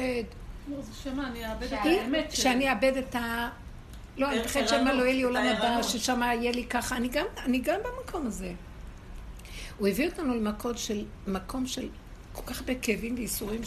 [0.69, 2.43] לא, זה שמה, אני אאבד את היא- האמת שלי.
[2.43, 3.49] שאני אאבד את ה...
[4.17, 5.83] לא, אני מפחד שמא לא יהיה לי עולם הבא.
[5.83, 6.97] ששם יהיה לי ככה.
[6.97, 8.53] אני גם, אני גם במקום הזה.
[9.79, 11.89] הוא הביא אותנו למקום של, מקום של
[12.33, 13.61] כל כך הרבה כאבים וייסורים,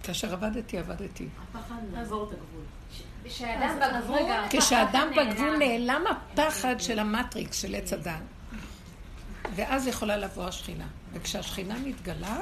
[0.00, 1.26] שכאשר עבדתי, עבדתי.
[1.52, 2.64] הפחד לעבור את הגבול.
[4.50, 5.58] כשאדם בגבול, נעלם.
[5.58, 8.14] נעלם הפחד של המטריקס, של עץ הדת.
[9.54, 10.86] ואז יכולה לבוא השכינה.
[11.12, 12.40] וכשהשכינה מתגלה,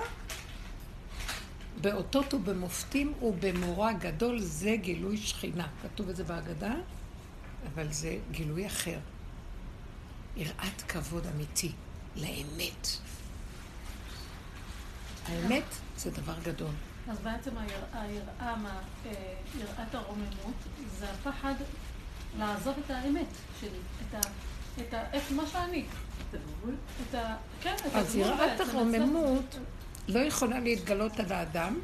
[1.80, 5.66] באותות ובמופתים ובמורא גדול זה גילוי שכינה.
[5.82, 6.74] כתוב את זה בהגדה,
[7.74, 8.98] אבל זה גילוי אחר.
[10.36, 11.72] יראת כבוד אמיתי
[12.16, 12.88] לאמת.
[15.28, 15.64] האמת
[15.96, 16.70] זה דבר גדול.
[17.08, 18.04] אז בעצם היראה,
[18.40, 18.54] אה,
[19.58, 20.54] יראת הרוממות,
[20.98, 21.54] זה הפחד
[22.38, 23.26] לעזוב את האמת
[23.60, 23.68] שלי,
[24.08, 24.20] את ה...
[24.80, 25.10] את ה...
[25.12, 25.84] איך, מה שאני.
[26.30, 27.36] את ה...
[27.62, 29.58] כן, את אז הגבול יראת הרוממות
[30.08, 31.78] לא יכולה להתגלות על האדם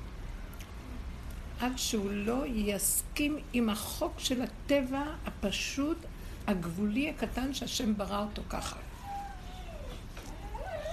[1.61, 5.99] עד שהוא לא יסכים עם החוק של הטבע הפשוט,
[6.47, 8.77] הגבולי הקטן שהשם ברא אותו ככה.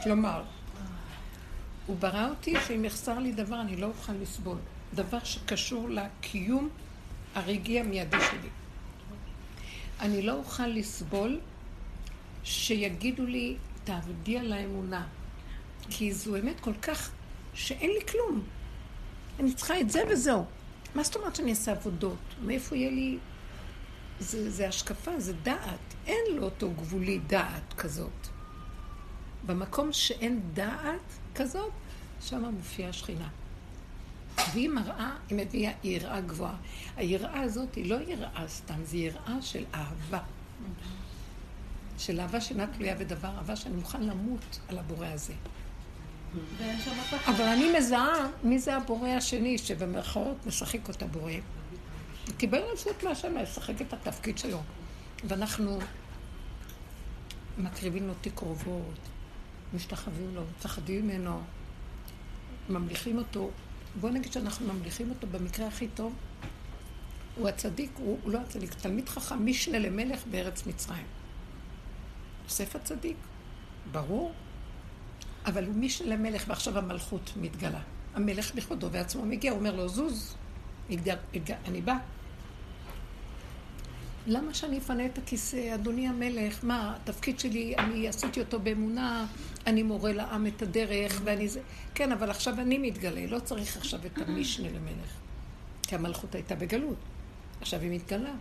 [0.03, 0.43] כלומר,
[1.85, 4.57] הוא ברא אותי שאם יחסר לי דבר אני לא אוכל לסבול.
[4.93, 6.69] דבר שקשור לקיום
[7.35, 8.49] הרגעי המיידי שלי.
[9.99, 11.39] אני לא אוכל לסבול
[12.43, 15.07] שיגידו לי, תעבדי על האמונה.
[15.89, 17.11] כי זו אמת כל כך
[17.53, 18.43] שאין לי כלום.
[19.39, 20.45] אני צריכה את זה וזהו.
[20.95, 22.17] מה זאת אומרת שאני אעשה עבודות?
[22.45, 23.17] מאיפה יהיה לי...
[24.19, 25.79] זה, זה השקפה, זה דעת.
[26.07, 28.22] אין לאותו גבולי דעת כזאת.
[29.45, 31.01] במקום שאין דעת
[31.35, 31.71] כזאת,
[32.21, 33.27] שם מופיעה השכינה.
[34.51, 36.55] והיא מראה, היא מביאה יראה גבוהה.
[36.95, 40.19] היראה הזאת היא לא יראה סתם, זו יראה של אהבה.
[41.97, 45.33] של אהבה שאינה תלויה בדבר, אהבה שאני מוכן למות על הבורא הזה.
[47.27, 51.31] אבל אני מזהה מי זה הבורא השני, שבמרכאות משחק אותה בורא.
[52.37, 54.59] קיבל רשות מהשם לשחק את התפקיד שלו.
[55.23, 55.79] ואנחנו
[57.57, 58.99] מקריבים לו תקרובות,
[59.73, 61.41] משתחווים לו, מפחדים ממנו,
[62.69, 63.51] ממליכים אותו.
[63.99, 66.13] בואו נגיד שאנחנו ממליכים אותו במקרה הכי טוב.
[67.35, 71.05] הוא הצדיק, הוא, הוא לא הצדיק, תלמיד חכם, משנה למלך בארץ מצרים.
[72.43, 73.17] יוסף הצדיק,
[73.91, 74.33] ברור,
[75.45, 77.81] אבל הוא משנה למלך, ועכשיו המלכות מתגלה.
[78.13, 80.35] המלך בכבודו ועצמו מגיע, הוא אומר לו, זוז,
[80.89, 81.97] התגר, התגר, אני בא.
[84.27, 86.63] למה שאני אפנה את הכיסא, אדוני המלך?
[86.63, 89.25] מה, התפקיד שלי, אני עשיתי אותו באמונה,
[89.67, 91.59] אני מורה לעם את הדרך, ואני זה...
[91.95, 95.13] כן, אבל עכשיו אני מתגלה, לא צריך עכשיו את המשנה למלך.
[95.81, 96.97] כי המלכות הייתה בגלות.
[97.61, 98.33] עכשיו היא מתגלה.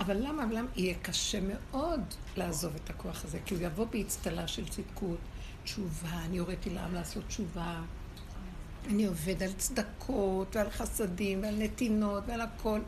[0.00, 0.44] אבל למה?
[0.52, 0.68] למה?
[0.76, 2.00] יהיה קשה מאוד
[2.36, 5.18] לעזוב את הכוח הזה, כי הוא יבוא באצטלה של צדקות,
[5.64, 7.82] תשובה, אני הוריתי לעם לעשות תשובה.
[8.86, 12.80] אני עובד על צדקות ועל חסדים ועל נתינות ועל הכל.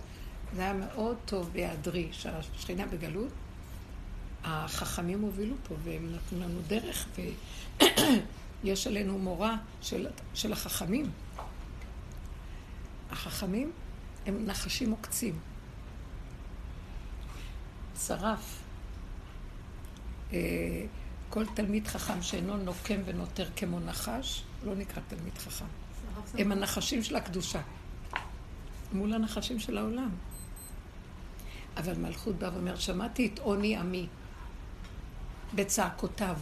[0.54, 3.32] זה היה מאוד טוב בהיעדרי, שהשכינה בגלות.
[4.44, 7.09] החכמים הובילו פה והם נתנו לנו דרך,
[8.64, 11.11] ויש עלינו מורה של, של החכמים.
[13.11, 13.72] החכמים
[14.26, 15.38] הם נחשים עוקצים.
[17.98, 18.62] שרף.
[20.32, 20.38] אה,
[21.30, 25.64] כל תלמיד חכם שאינו נוקם ונותר כמו נחש, לא נקרא תלמיד חכם.
[26.38, 27.61] הם הנחשים של הקדושה.
[28.92, 30.11] מול הנחשים של העולם.
[31.76, 34.06] אבל מלכות באה ואומרת, שמעתי את עוני עמי
[35.54, 36.36] בצעקותיו.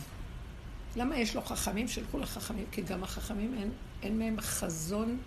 [0.96, 1.88] למה יש לו חכמים?
[1.88, 3.70] שילכו לחכמים, כי גם החכמים אין,
[4.02, 5.18] אין מהם חזון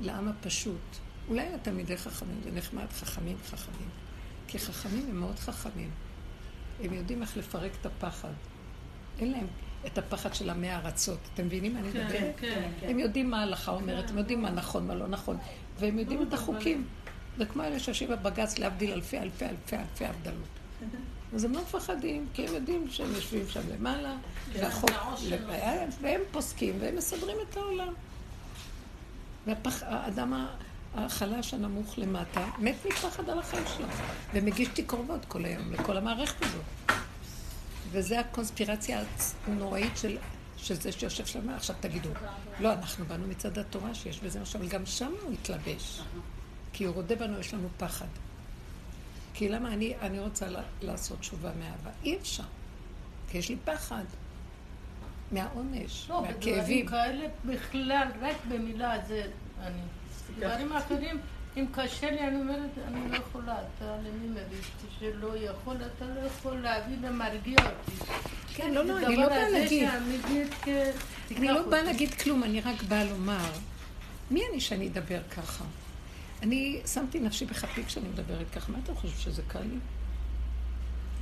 [0.00, 0.96] לעם הפשוט.
[1.28, 3.88] אולי לתלמידי חכמים, זה נחמד, חכמים, חכמים.
[4.46, 5.90] כי חכמים הם מאוד חכמים.
[6.82, 8.32] הם יודעים איך לפרק את הפחד.
[9.18, 9.46] אין להם
[9.86, 11.18] את הפחד של המאה ארצות.
[11.34, 12.34] אתם מבינים מה אני כן, מדברת?
[12.36, 12.70] כן.
[12.82, 15.36] הם יודעים מה ההלכה אומרת, הם יודעים מה נכון, מה לא נכון,
[15.78, 16.86] והם יודעים את החוקים.
[17.38, 20.48] זה כמו אלה שיושבים בבג"ץ להבדיל אלפי אלפי אלפי אלפי הבדלות.
[21.34, 24.16] אז הם לא מפחדים, כי הם יודעים שהם יושבים שם למעלה,
[24.52, 24.90] והחוק,
[26.00, 27.92] והם פוסקים, והם מסדרים את העולם.
[29.46, 30.46] והאדם
[30.94, 33.86] החלש הנמוך למטה מת מפחד על החיים שלו,
[34.34, 36.96] ומגיש תקרובות כל היום לכל המערכת הזאת.
[37.90, 39.02] וזה הקונספירציה
[39.46, 40.18] הנוראית של,
[40.56, 41.50] של זה שיושב שם.
[41.50, 42.08] עכשיו תגידו,
[42.60, 46.00] לא, אנחנו באנו מצד התורה שיש בזה משהו, אבל גם שם הוא התלבש.
[46.72, 48.06] כי הוא רודה בנו, יש לנו פחד.
[49.34, 50.46] כי למה אני, אני רוצה
[50.82, 51.90] לעשות תשובה מאהבה?
[52.04, 52.42] אי אפשר.
[53.30, 54.04] כי יש לי פחד.
[55.32, 56.86] מהעונש, לא, בדברים מהכאבים.
[56.86, 59.22] כאלה בכלל, רק במילה זה
[59.62, 59.80] אני.
[60.38, 61.20] דברים אחרים,
[61.56, 64.58] אם קשה לי, אני אומרת, אני לא יכולה, אתה למי מביא?
[64.98, 68.04] שלא יכול, אתה לא יכול להביא ומרגיע אותי.
[68.54, 69.88] כן, לא, לא, אני לא באה להגיד.
[70.62, 70.90] כן,
[71.36, 73.50] אני לא באה להגיד כלום, אני רק באה לומר,
[74.30, 75.64] מי אני שאני אדבר ככה?
[76.42, 79.78] אני שמתי נפשי בכפי כשאני מדברת ככה, מה אתה חושב שזה קל לי?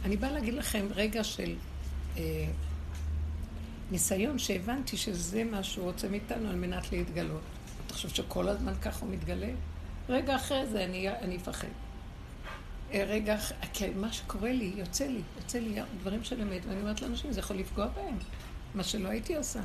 [0.04, 1.54] אני באה להגיד לכם רגע של
[2.16, 2.46] אה,
[3.90, 7.40] ניסיון שהבנתי שזה מה שהוא רוצה מאיתנו על מנת להתגלות.
[7.86, 9.50] אתה חושב שכל הזמן ככה הוא מתגלה?
[10.08, 11.68] רגע אחרי זה אני, אני אפחד.
[12.92, 13.36] אה, רגע
[13.72, 17.40] כי מה שקורה לי, יוצא לי, יוצא לי דברים של אמת, ואני אומרת לאנשים, זה
[17.40, 18.18] יכול לפגוע בהם,
[18.74, 19.60] מה שלא הייתי עושה.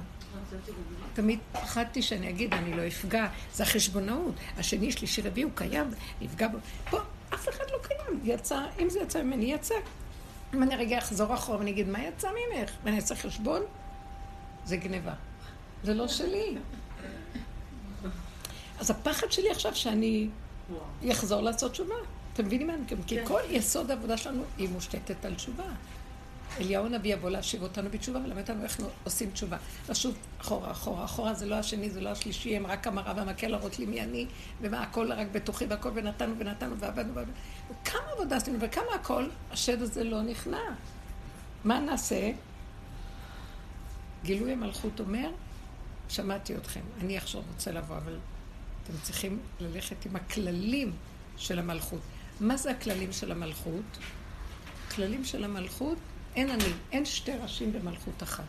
[1.14, 4.36] תמיד פחדתי שאני אגיד, אני לא אפגע, זה החשבונאות.
[4.58, 5.92] השני, שלישי, רביעי, הוא קיים,
[6.22, 6.58] יפגע בו.
[6.90, 6.98] פה,
[7.34, 8.20] אף אחד לא קיים.
[8.24, 9.76] יצא, אם זה יצא ממני, יצא.
[10.54, 12.72] אם אני רגע אחזור אחורה ואני אגיד, מה יצא ממך?
[12.84, 13.62] ואני אעשה חשבון?
[14.66, 15.14] זה גניבה.
[15.84, 16.58] זה לא שלי.
[18.80, 20.30] אז הפחד שלי עכשיו שאני
[21.12, 21.96] אחזור לעשות תשובה.
[22.34, 22.84] אתם מבינים מה אני?
[23.08, 25.64] כי כל יסוד העבודה שלנו היא מושתתת על תשובה.
[26.60, 29.58] אליהו הנביא יבוא להשיב אותנו בתשובה ולמד אותנו איך עושים תשובה.
[29.90, 33.80] לשוב אחורה, אחורה, אחורה, זה לא השני, זה לא השלישי, הם רק המראה והמקל להראות
[33.80, 34.26] לי מי אני,
[34.62, 37.34] ומה הכל רק בתוכי והכל, ונתנו ונתנו ועבדנו ועבדנו.
[37.70, 40.62] וכמה עבודה עשינו, וכמה הכל, השד הזה לא נכנע.
[41.64, 42.32] מה נעשה?
[44.24, 45.30] גילוי המלכות אומר,
[46.10, 48.18] שמעתי אתכם, אני עכשיו רוצה לבוא, אבל
[48.84, 50.92] אתם צריכים ללכת עם הכללים
[51.38, 52.02] של המלכות.
[52.40, 53.98] מה זה הכללים של המלכות?
[54.88, 55.98] הכללים של המלכות,
[56.36, 58.44] אין אני, אין שתי ראשים במלכות אחת.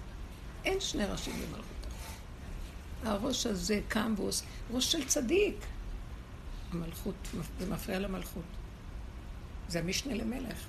[0.65, 3.09] אין שני ראשים במלכות אחת.
[3.09, 4.31] הראש הזה קם והוא
[4.71, 5.57] ראש של צדיק.
[6.73, 7.15] המלכות,
[7.59, 8.45] זה מפריע למלכות.
[9.69, 10.67] זה המשנה למלך.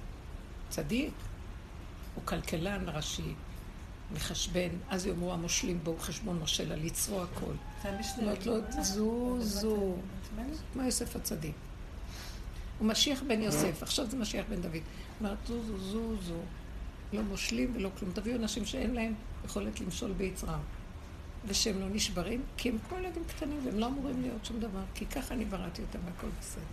[0.70, 1.14] צדיק.
[2.16, 3.34] הוא כלכלן ראשי,
[4.14, 7.54] מחשבן, אז יאמרו המושלים בו חשבון מושל על יצרו הכל.
[8.18, 9.96] אומרת לו, זו זו,
[10.74, 11.56] כמו יוסף הצדיק.
[12.80, 14.82] הוא משיח בן יוסף, עכשיו זה משיח בן דוד.
[15.20, 16.40] אומרת, זו זו זו זו,
[17.14, 18.12] לא מושלים ולא כלום.
[18.14, 19.14] תביאו אנשים שאין להם
[19.46, 20.60] יכולת למשול ביצרם.
[21.46, 25.06] ושהם לא נשברים, כי הם כמו ילדים קטנים והם לא אמורים להיות שום דבר, כי
[25.06, 26.64] ככה אני בראתי אותם והכל בסדר.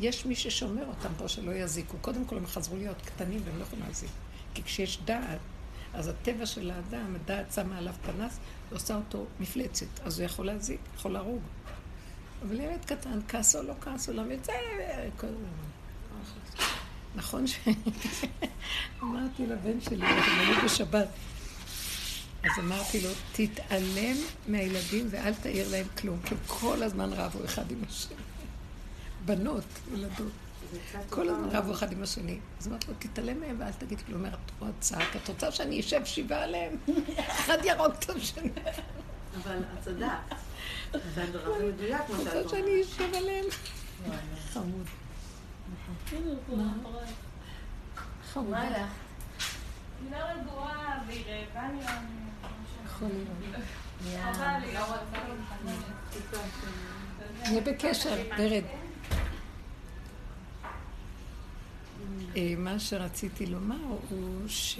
[0.00, 1.96] יש מי ששומר אותם פה שלא יזיקו.
[2.00, 4.10] קודם כל הם חזרו להיות קטנים והם לא יכולים להזיק.
[4.54, 5.38] כי כשיש דעת,
[5.94, 8.38] אז הטבע של האדם, הדעת שמה עליו פנס
[8.70, 10.00] ועושה אותו מפלצת.
[10.04, 11.42] אז הוא יכול להזיק, יכול להרוג.
[12.42, 14.52] אבל ילד קטן, כעסו, לא כעסו, לא יוצא...
[17.14, 17.58] נכון ש...
[19.02, 21.08] אמרתי לבן שלי, אתם היו בשבת,
[22.44, 24.16] אז אמרתי לו, תתעלם
[24.48, 28.16] מהילדים ואל תעיר להם כלום, כי כל הזמן רבו אחד עם השני.
[29.24, 30.32] בנות, ילדות.
[31.10, 32.38] כל הזמן רבו אחד עם השני.
[32.60, 34.18] אז אמרתי לו, תתעלם מהם ואל תגיד כלום.
[34.18, 36.76] אומרת, הוא צעק, את רוצה שאני אשב שבעה עליהם?
[37.28, 38.50] אחד ירוק את השני.
[39.42, 40.36] אבל את צדקת.
[41.14, 42.48] זה מה שאת רוצה.
[42.48, 43.44] שאני אשב עליהם?
[44.52, 44.86] חמוד.
[48.32, 48.48] חמוד.
[48.50, 48.92] מה לך?
[50.00, 52.24] היא רגועה והיא רעבה נראה לי.
[52.84, 54.34] יכול להיות.
[54.34, 55.18] חבל לי, רוצה
[57.48, 58.64] נהיה בקשר, ורד.
[62.36, 64.78] אה, מה שרציתי לומר הוא ש...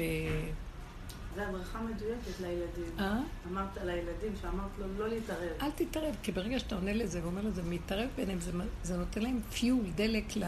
[1.35, 2.99] זה הדרכה מדויקת לילדים.
[2.99, 3.20] אה?
[3.53, 5.49] אמרת לילדים שאמרת לו לא להתערב.
[5.62, 9.40] אל תתערב, כי ברגע שאתה עונה לזה ואומר לזה, מתערב ביניהם, זה, זה נותן להם
[9.53, 10.44] פיול, דלק ל-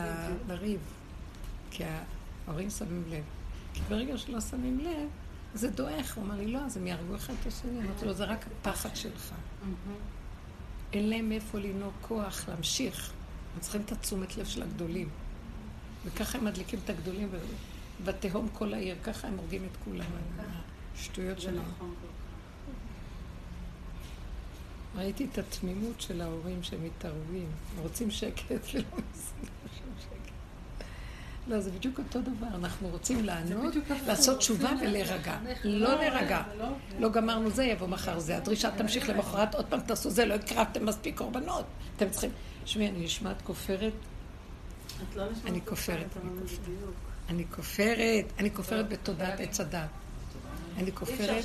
[0.49, 0.81] לריב.
[1.71, 1.85] כי
[2.47, 3.25] ההורים שמים לב.
[3.75, 5.09] כי ברגע שלא שמים לב,
[5.55, 6.17] זה דועך.
[6.17, 7.81] הוא אמר לי, לא, אז הם יהרגו אחד את השני.
[7.81, 9.33] אמרתי לו, זה רק הפחד שלך.
[10.93, 13.13] אין להם מאיפה לנהוג כוח להמשיך.
[13.55, 15.09] הם צריכים את התשומת לב של הגדולים.
[16.05, 17.29] וככה הם מדליקים את הגדולים,
[18.01, 20.05] ובתהום כל העיר, ככה הם הורגים את כולם.
[21.01, 21.57] השטויות זה שלהם.
[21.77, 21.95] נכון.
[24.97, 27.47] ראיתי את התמימות של ההורים שהם מתערבים.
[27.77, 28.83] הם רוצים שקט ולא
[29.79, 30.33] שום שקט.
[31.47, 32.47] לא, זה בדיוק אותו דבר.
[32.55, 33.75] אנחנו רוצים לענות,
[34.07, 35.39] לעשות תשובה ולהירגע.
[35.65, 36.43] לא להירגע.
[36.99, 38.37] לא גמרנו זה, יבוא מחר זה.
[38.37, 41.65] הדרישה תמשיך למחרת, עוד פעם תעשו זה, לא הקרבתם מספיק קורבנות.
[41.97, 42.31] אתם צריכים...
[42.65, 43.93] תשמעי, אני נשמעת כופרת,
[45.03, 46.71] את לא אני כופרת, אני כופרת.
[47.29, 49.89] אני כופרת, אני כופרת בתודעת עץ הדת.
[50.77, 51.45] אני כופרת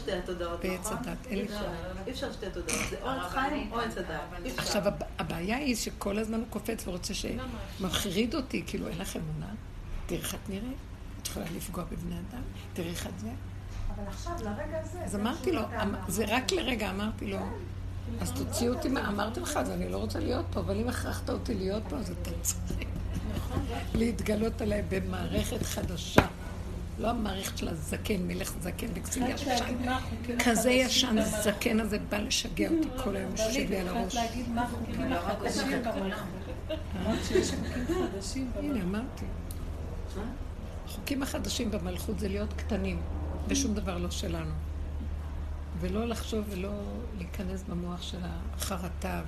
[0.61, 0.97] בעץ נכון?
[0.97, 1.17] הדת.
[1.25, 1.71] אין אי לי אפשר.
[2.07, 2.79] אי אפשר שתי תודעות.
[2.89, 4.19] זה או עץ חיים או עץ הדת.
[4.57, 9.53] עכשיו, הב- הבעיה היא שכל הזמן הוא קופץ ורוצה שמחריד אותי, כאילו, אין לך אמונה?
[10.05, 10.63] תראי איך את נראית.
[11.21, 12.41] את יכולה לפגוע בבני אדם?
[12.73, 13.29] תראי איך את זה.
[13.95, 14.99] אבל עכשיו, לרגע הזה...
[15.03, 16.25] אז אמרתי לו, אמ- זה.
[16.27, 17.37] רק לרגע, אמרתי לו,
[18.21, 21.29] אז תוציא אותי, מה- אמרתי לך, אז אני לא רוצה להיות פה, אבל אם הכרחת
[21.29, 22.79] אותי להיות פה, אז אתה צריך
[23.93, 26.21] להתגלות עליי במערכת חדשה.
[27.01, 29.85] לא המערכת של הזקן, מלך זקן התחלת ישן.
[29.85, 29.99] מה
[30.45, 31.17] כזה ישן.
[31.17, 34.15] הזקן הזה בא לשגע אותי כל היום, יושב לי על התחלת הראש.
[34.15, 36.23] להגיד מה החוקים החדשים במלכות.
[37.01, 38.75] אמרת שיש חוקים חדשים במלכות.
[38.75, 39.25] הנה, אמרתי.
[40.85, 43.01] החוקים החדשים במלכות זה להיות קטנים,
[43.47, 44.53] ושום דבר לא שלנו.
[45.79, 46.71] ולא לחשוב ולא
[47.17, 49.21] להיכנס במוח של החרטה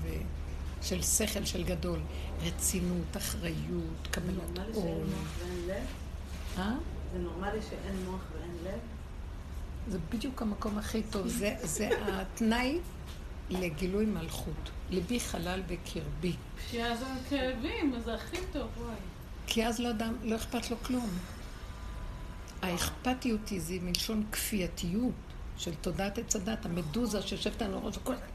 [0.82, 2.00] ושל שכל של גדול.
[2.44, 5.08] רצינות, אחריות, קבלת עול.
[6.56, 8.80] שאין זה נורמלי שאין מוח ואין לב?
[9.88, 11.28] זה בדיוק המקום הכי טוב.
[11.28, 12.80] זה, זה התנאי
[13.50, 14.72] לגילוי מלכות.
[14.90, 16.36] ליבי חלל בקרבי.
[16.70, 18.96] כי אז הם כאבים, אז זה הכי טוב, וואי.
[19.48, 21.10] כי אז לא, אדם, לא אכפת לו כלום.
[22.62, 25.14] האכפתיות היא זה מלשון כפייתיות
[25.58, 28.26] של תודעת עץ הדת, המדוזה שיושבת לנו ראש וכל הזמן...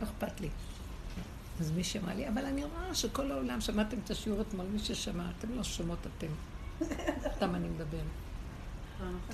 [0.00, 0.48] לא אכפת לי.
[1.60, 5.30] אז מי שאמר לי, אבל אני רואה שכל העולם, שמעתם את השיעור אתמול, מי ששמע,
[5.38, 6.26] אתם לא שומעות אתם.
[7.36, 7.98] סתם אני מדבר.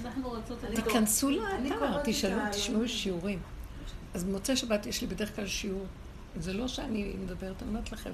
[0.04, 3.38] אנחנו רוצות תיכנסו לאתר, תשאלו, תשמעו שיעורים.
[4.14, 5.86] אז במוצאי שבת יש לי בדרך כלל שיעור.
[6.36, 8.10] זה לא שאני מדברת, אני אומרת לכם,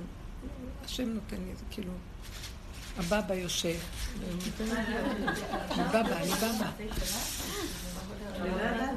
[0.85, 1.93] השם נותן לי, זה כאילו,
[2.99, 3.75] הבבא יושב.
[4.19, 4.87] ונותן לי-
[5.71, 6.71] אני בבא, אני בבא.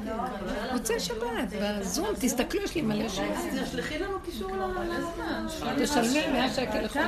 [0.06, 0.72] לא.
[0.72, 3.34] מוצאי שבת, בזום, תסתכלו, יש לי מלא שיעורים.
[3.34, 5.46] אז תשלחי לנו קישור לזמן.
[5.82, 7.04] תשלמי 100 שקל לחודש.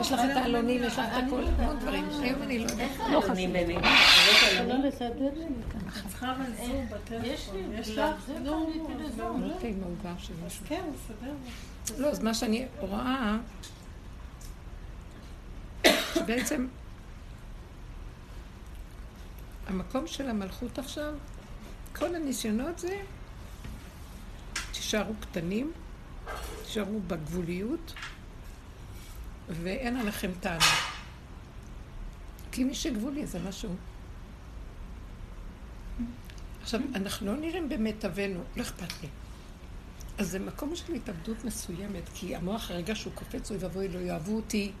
[0.00, 2.08] יש לך את העלונים, יש לך את הכל, המון דברים.
[2.20, 2.90] היום אני לא יודעת.
[7.94, 8.14] לא.
[8.44, 8.56] לא.
[9.16, 9.54] לא.
[10.68, 11.32] כן, בסדר.
[11.98, 13.36] לא, אז מה שאני רואה,
[16.14, 16.66] שבעצם
[19.66, 21.14] המקום של המלכות עכשיו,
[21.92, 23.00] כל הניסיונות זה,
[24.72, 25.72] תישארו קטנים,
[26.64, 27.94] תישארו בגבוליות,
[29.48, 30.64] ואין עליכם טענה.
[32.52, 33.74] כי מי שגבולי זה משהו.
[36.62, 39.08] עכשיו, אנחנו לא נראים במיטבנו, לא אכפת לי.
[40.18, 44.36] אז זה מקום של התאבדות מסוימת, כי המוח הרגע שהוא קופץ, אוי ואבוי, לא יאהבו
[44.36, 44.72] אותי,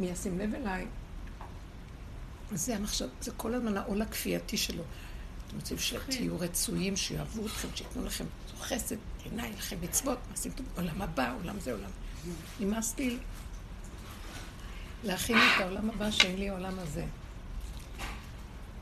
[0.00, 0.86] מי ישים לב אליי.
[2.52, 4.82] זה המחשב, זה כל הזמן העול הכפייתי שלו.
[5.46, 8.24] אתם רוצים שתהיו רצויים, שיאהבו אתכם, שייתנו לכם
[8.60, 11.90] חסד, עיניי, לכם מצוות, מעשים טובים, עולם הבא, עולם זה עולם.
[12.60, 13.18] נמאס לי
[15.04, 17.04] להכין את העולם הבא שאין לי העולם הזה.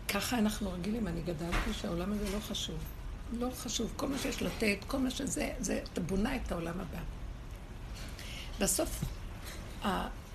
[0.09, 2.79] ככה אנחנו רגילים, אני גדלתי שהעולם הזה לא חשוב.
[3.33, 6.99] לא חשוב, כל מה שיש לתת, כל מה שזה, זה, אתה בונה את העולם הבא.
[8.61, 9.05] בסוף,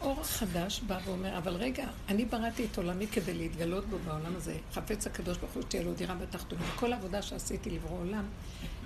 [0.02, 4.58] האור החדש בא ואומר, אבל רגע, אני בראתי את עולמי כדי להתגלות בו בעולם הזה.
[4.74, 6.66] חפץ הקדוש ברוך הוא שתהיה לו דירה בתחתונים.
[6.76, 8.26] וכל העבודה שעשיתי לברוא עולם,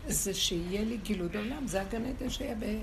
[0.07, 1.67] זה שיהיה לי גילוי בעולם.
[1.67, 2.79] זה הגן עדן שהיה ב...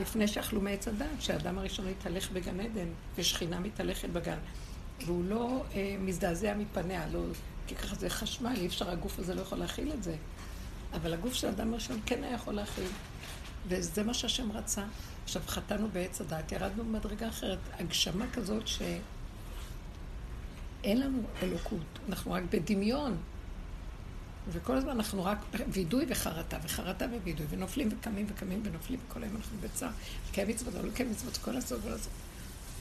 [0.00, 4.38] לפני שאכלו מעץ הדת, שהאדם הראשון התהלך בגן עדן, ושכינה מתהלכת בגן.
[5.06, 7.20] והוא לא אה, מזדעזע מפניה, לא...
[7.66, 10.16] כי ככה זה חשמל, אי אפשר, הגוף הזה לא יכול להכיל את זה.
[10.94, 12.88] אבל הגוף של האדם הראשון כן היה יכול להכיל.
[13.68, 14.84] וזה מה שהשם רצה.
[15.24, 17.58] עכשיו, חטאנו בעץ הדת, ירדנו במדרגה אחרת.
[17.78, 18.90] הגשמה כזאת שאין
[21.00, 23.16] לנו אלוקות, אנחנו רק בדמיון.
[24.48, 25.38] וכל הזמן אנחנו רק
[25.68, 29.90] וידוי וחרטה, וחרטה ווידוי, ונופלים וקמים וקמים ונופלים, וכל היום אנחנו בצער.
[30.32, 32.12] כן מצוות, לא כן מצוות, כל הסוף וכל הסוף.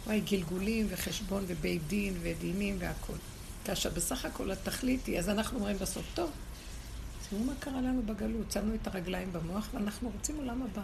[0.05, 3.15] וואי, גלגולים וחשבון ובית דין ודינים והכול.
[3.65, 6.31] כאשר בסך הכל התכלית היא, אז אנחנו אומרים בסוף, טוב,
[7.31, 10.81] תראו מה קרה לנו בגלות, שמנו את הרגליים במוח ואנחנו רוצים עולם הבא.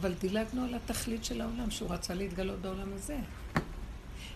[0.00, 3.18] אבל דילגנו על התכלית של העולם, שהוא רצה להתגלות בעולם הזה.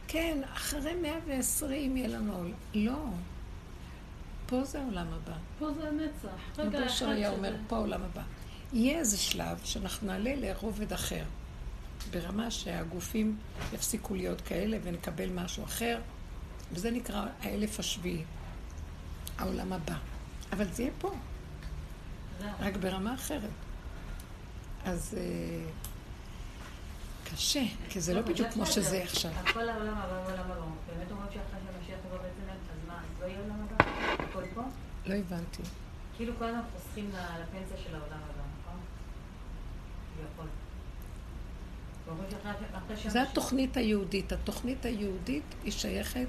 [0.08, 2.52] כן, אחרי 120 יהיה לנו עולם.
[2.74, 3.04] לא.
[4.46, 5.36] פה זה העולם הבא.
[5.58, 6.58] פה זה הנצח.
[6.58, 7.58] רגע אחד אשר היה אומר, שזה.
[7.68, 8.22] פה העולם הבא.
[8.72, 11.24] יהיה איזה שלב שאנחנו נעלה לרובד אחר,
[12.10, 13.36] ברמה שהגופים
[13.72, 16.00] יפסיקו להיות כאלה ונקבל משהו אחר,
[16.72, 18.24] וזה נקרא האלף השביעי,
[19.38, 20.11] העולם הבא.
[20.52, 21.10] אבל זה יהיה פה,
[22.60, 23.50] רק ברמה אחרת.
[24.84, 25.64] אז אה,
[27.24, 29.30] קשה, כי זה לא בדיוק כמו שזה עכשיו.
[29.30, 30.54] הכל העולם הבא ועולם הבא.
[30.54, 33.84] באמת אומרים שאחרי שהמשיח יבוא בעצם אז מה, אז לא יהיה עולם הבא?
[34.24, 34.62] הכל פה?
[35.06, 35.62] לא הבנתי.
[36.16, 38.78] כאילו כל הזמן חוסכים לפנסיה של העולם הבא, נכון?
[43.06, 44.32] זה התוכנית היהודית.
[44.32, 46.28] התוכנית היהודית היא שייכת...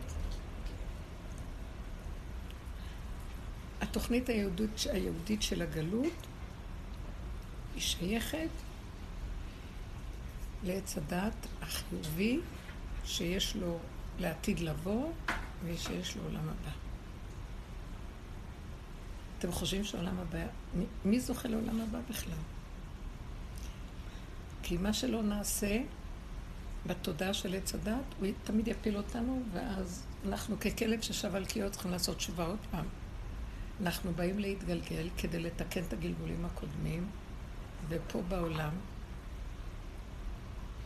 [3.84, 6.28] התוכנית היהודית, היהודית של הגלות
[7.74, 8.50] היא שייכת
[10.64, 12.40] לעץ הדת החיובי
[13.06, 13.80] שיש לו
[14.20, 15.12] לעתיד לבוא
[15.66, 16.72] ושיש לו עולם הבא.
[19.40, 20.46] אתם חושבים שעולם הבא...
[21.06, 22.38] מי, זוכה לעולם הבא בכלל?
[24.64, 25.82] כי מה שלא נעשה,
[26.86, 31.92] בתודעה של עץ הדת, הוא תמיד יפיל אותנו, ואז אנחנו ככלב ששב על קיאות צריכים
[31.92, 32.86] לעשות תשובה עוד פעם.
[33.82, 37.08] אנחנו באים להתגלגל כדי לתקן את הגלגולים הקודמים,
[37.90, 38.72] ופה בעולם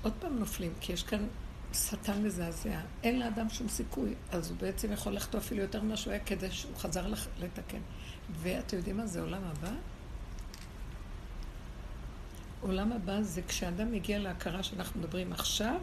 [0.01, 1.27] עוד פעם נופלים, כי יש כאן
[1.73, 2.79] שטן מזעזע.
[3.03, 6.51] אין לאדם שום סיכוי, אז הוא בעצם יכול לחטוא אפילו יותר ממה שהוא היה כדי
[6.51, 7.27] שהוא חזר לח...
[7.39, 7.81] לתקן.
[8.31, 9.71] ואתם יודעים מה זה עולם הבא?
[12.61, 15.79] עולם הבא זה כשאדם מגיע להכרה שאנחנו מדברים עכשיו,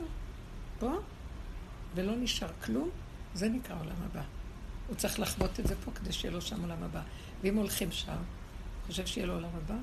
[0.79, 0.93] פה,
[1.95, 2.91] ולא נשאר כלום,
[3.35, 4.23] זה נקרא עולם הבא.
[4.89, 7.01] הוא צריך לחוות את זה פה כדי שיהיה לו שם עולם הבא.
[7.43, 8.17] ואם הולכים שם,
[8.87, 9.77] חושב שיהיה לו עולם הבא?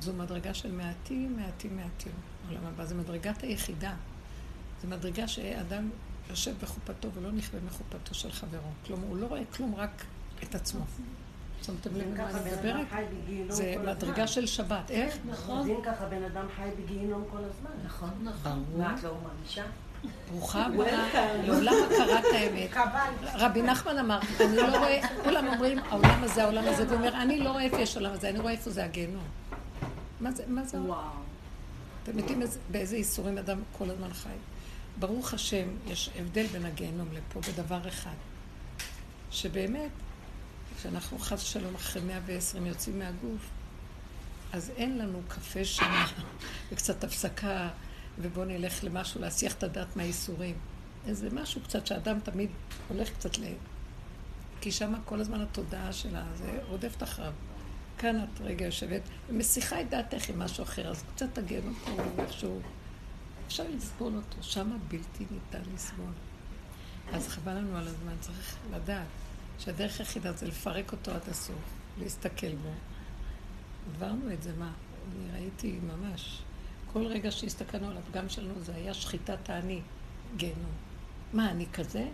[0.00, 2.12] זו מדרגה של מעטים, מעטים, מעטים.
[2.48, 3.94] עולם הבא זו מדרגת היחידה.
[4.82, 5.90] זו מדרגה שאדם
[6.30, 8.70] יושב בחופתו ולא נכווה מחופתו של חברו.
[8.86, 10.04] כלומר, הוא לא רואה כלום, רק
[10.42, 10.84] את עצמו.
[11.62, 12.86] שמתם לב מה אני מדברת?
[13.48, 14.90] זה מדרגה של שבת.
[14.90, 15.16] איך?
[15.30, 15.70] נכון.
[15.70, 17.70] אם ככה בן אדם חי בגיהינום כל הזמן.
[17.84, 18.64] נכון, נכון.
[18.76, 19.64] מה את לא מרגישה?
[20.30, 22.70] ברוכה הבאה לעולם הכרת האמת.
[23.34, 27.38] רבי נחמן אמר, אני לא רואה, כולם אומרים, העולם הזה, העולם הזה, והוא אומר, אני
[27.38, 29.24] לא רואה איפה יש עולם הזה, אני רואה איפה זה הגיהנום.
[30.20, 30.80] מה זה, מה זה?
[30.80, 30.98] וואו.
[32.02, 34.28] אתם יודעים באיזה איסורים אדם כל הזמן חי.
[34.98, 38.14] ברוך השם, יש הבדל בין הגיהנום לפה בדבר אחד.
[39.30, 39.90] שבאמת,
[40.78, 43.50] כשאנחנו חס ושלום אחרי 120 יוצאים מהגוף,
[44.52, 46.06] אז אין לנו קפה שמה
[46.72, 47.68] וקצת הפסקה,
[48.22, 50.56] ובואו נלך למשהו להסיח את הדעת מהאיסורים.
[51.06, 52.50] איזה משהו קצת שאדם תמיד
[52.88, 53.44] הולך קצת ל...
[54.60, 57.32] כי שם כל הזמן התודעה שלה, זה רודפת אחריו.
[57.98, 62.60] כאן את רגע יושבת ומסיחה את דעתך עם משהו אחר, אז קצת תגן אותו איכשהו.
[63.46, 66.12] אפשר לסבול אותו, שם בלתי ניתן לסבול.
[67.12, 69.06] אז חבל לנו על הזמן, צריך לדעת
[69.58, 72.70] שהדרך היחידה זה לפרק אותו עד הסוף, להסתכל בו.
[73.94, 74.72] עברנו את זה, מה?
[75.12, 76.42] אני ראיתי ממש.
[76.92, 79.80] כל רגע שהסתכלנו על הפגם שלנו זה היה שחיטת האני,
[80.36, 80.72] גיהנום.
[81.32, 82.08] מה, אני כזה?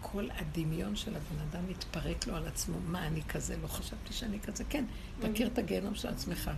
[0.00, 2.76] כל הדמיון של הבן אדם מתפרק לו על עצמו.
[2.86, 3.56] מה, אני כזה?
[3.62, 4.64] לא חשבתי שאני כזה.
[4.64, 4.84] כן,
[5.20, 6.50] תכיר את הגיהנום של עצמך.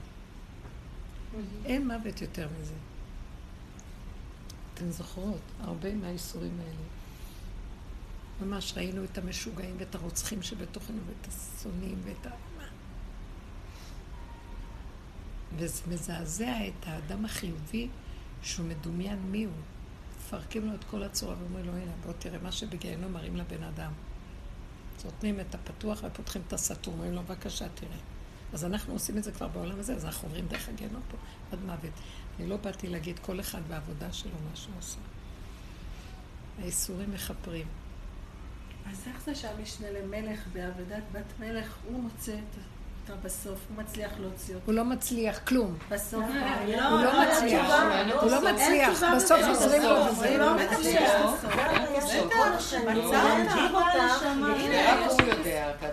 [1.65, 2.75] אין מוות יותר מזה.
[4.75, 6.87] אתן זוכרות, הרבה מהאיסורים האלה.
[8.41, 12.31] ממש ראינו את המשוגעים ואת הרוצחים שבתוכנו ואת השונאים ואת ה...
[15.57, 17.89] וזה מזעזע את האדם החיובי
[18.43, 19.53] שהוא מדומיין מי הוא.
[20.19, 23.93] מפרקים לו את כל הצורה ואומרים לו, הנה, בוא תראה מה שבגיהנום מראים לבן אדם.
[25.05, 27.97] נותנים את הפתוח ופותחים את הסתום, אומרים לו, בבקשה, תראה.
[28.53, 31.17] אז אנחנו עושים את זה כבר בעולם הזה, אז אנחנו עוברים דרך הגיהנום פה
[31.53, 31.93] עד מוות.
[32.39, 34.99] אני לא באתי להגיד כל אחד בעבודה שלו מה שהוא עושה.
[36.59, 37.67] האיסורים מכפרים.
[38.91, 42.59] אז איך זה שהמשנה למלך בעבודת בת מלך, הוא מוצא את
[43.23, 44.67] בסוף, הוא מצליח להוציא אותה.
[44.67, 45.79] הוא לא מצליח, כלום.
[45.91, 47.67] בסוף, הוא לא מצליח,
[48.21, 49.97] הוא לא מצליח, בסוף עוזרים לו.
[50.11, 50.39] וזה.
[50.39, 51.11] לא מצליח.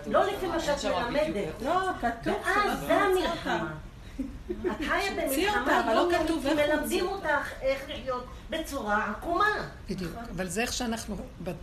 [0.08, 1.62] לא לפי מה שאת מלמדת.
[1.62, 2.34] לא, כתוב.
[2.46, 3.74] ואז זה המלחמה.
[4.50, 9.68] את חיה במלחמה יומיומית, מלמדים אותך איך לחיות בצורה עקומה.
[9.90, 11.16] בדיוק, אבל זה איך שאנחנו,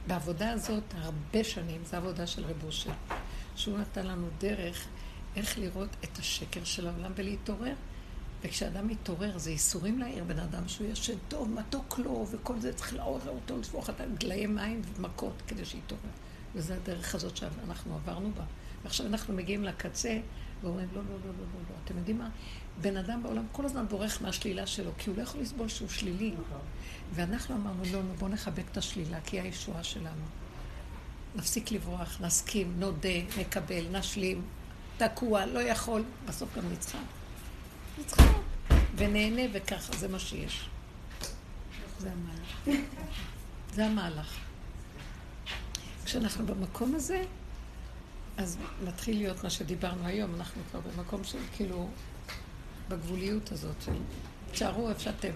[0.06, 2.90] בעבודה הזאת, הרבה שנים, זו עבודה של רב אושר,
[3.56, 4.86] שהוא נתן לנו דרך
[5.38, 7.74] איך לראות את השקר של העולם ולהתעורר.
[8.42, 12.94] וכשאדם מתעורר, זה ייסורים להעיר בן אדם שהוא ישן טוב, מתוק לו, וכל זה צריך
[12.94, 16.02] לעורר אותו, לשפוך את גליי מים ומכות כדי שיתעורר.
[16.54, 18.44] וזו הדרך הזאת שאנחנו עברנו בה.
[18.82, 20.18] ועכשיו אנחנו מגיעים לקצה
[20.62, 21.74] ואומרים, לא, לא, לא, לא, לא, לא.
[21.84, 22.28] אתם יודעים מה?
[22.80, 26.34] בן אדם בעולם כל הזמן בורח מהשלילה שלו, כי הוא לא יכול לסבול שהוא שלילי.
[27.14, 30.24] ואנחנו אמרנו, לא, לא, בואו נחבק את השלילה, כי היא הישועה שלנו.
[31.36, 33.08] נפסיק לברוח, נסכים, נודה,
[33.38, 34.42] נקבל, נשלים,
[34.98, 36.98] תקוע, לא יכול, בסוף גם נצחק.
[37.98, 38.24] נצחק,
[38.96, 40.68] ונהנה וככה, זה מה שיש.
[41.98, 42.78] זה המהלך.
[43.74, 44.36] זה המהלך.
[46.04, 47.24] כשאנחנו במקום הזה,
[48.36, 51.88] אז מתחיל להיות מה שדיברנו היום, אנחנו כבר במקום של כאילו,
[52.88, 53.92] בגבוליות הזאת של
[54.52, 55.32] תשארו איפה שאתם.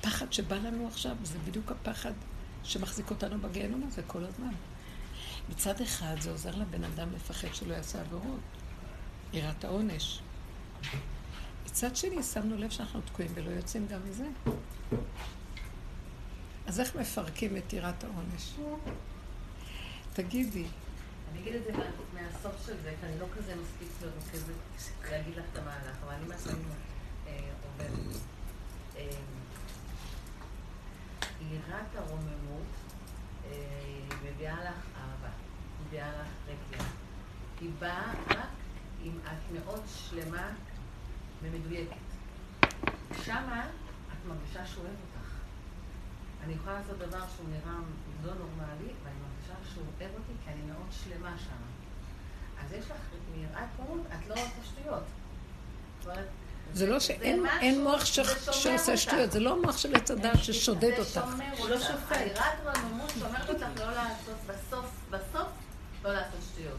[0.00, 2.12] פחד שבא לנו עכשיו, זה בדיוק הפחד
[2.64, 4.52] שמחזיק אותנו בגיהנום הזה כל הזמן.
[5.48, 8.40] מצד אחד זה עוזר לבן אדם לפחד שלא יעשה עבירות,
[9.32, 10.20] יראת העונש.
[11.64, 14.26] מצד שני, שמנו לב שאנחנו תקועים ולא יוצאים גם מזה.
[16.66, 18.54] אז איך מפרקים את יראת העונש?
[20.12, 20.66] תגידי.
[21.32, 21.70] אני אגיד את זה
[22.14, 24.52] מהסוף של זה, כי אני לא כזה מספיק מרוכזת
[25.10, 26.68] להגיד לך את המהלך, אבל אני מהפעמים
[27.64, 28.20] עובדת.
[31.50, 32.66] יראת הרוממות
[34.24, 34.89] מביאה לך
[35.90, 36.88] מביאה לך רגיעה.
[37.60, 38.48] היא באה רק
[39.04, 40.48] אם את מאוד שלמה
[41.42, 41.96] ומדויקת.
[43.24, 43.66] שמה
[44.12, 45.28] את מרגישה שהוא אוהב אותך.
[46.44, 47.78] אני יכולה לעשות דבר שהוא נראה
[48.24, 51.60] לא נורמלי, ואני מרגישה שהוא אוהב אותי, כי אני מאוד שלמה שם.
[52.64, 52.96] אז יש לך
[53.36, 55.04] מיראת רוממות, את לא עושה שטויות.
[56.72, 58.06] זה לא שאין מוח זה
[58.52, 58.96] שעושה.
[58.96, 61.30] שטויות, זה לא מוח של עץ הדעת ששודד זה אותך.
[61.30, 61.80] שומר הוא לא.
[61.80, 62.16] שופט.
[62.16, 65.48] היראת רוממות שומרת אותך לא לעשות בסוף, בסוף,
[66.04, 66.78] לא לעשות שטויות.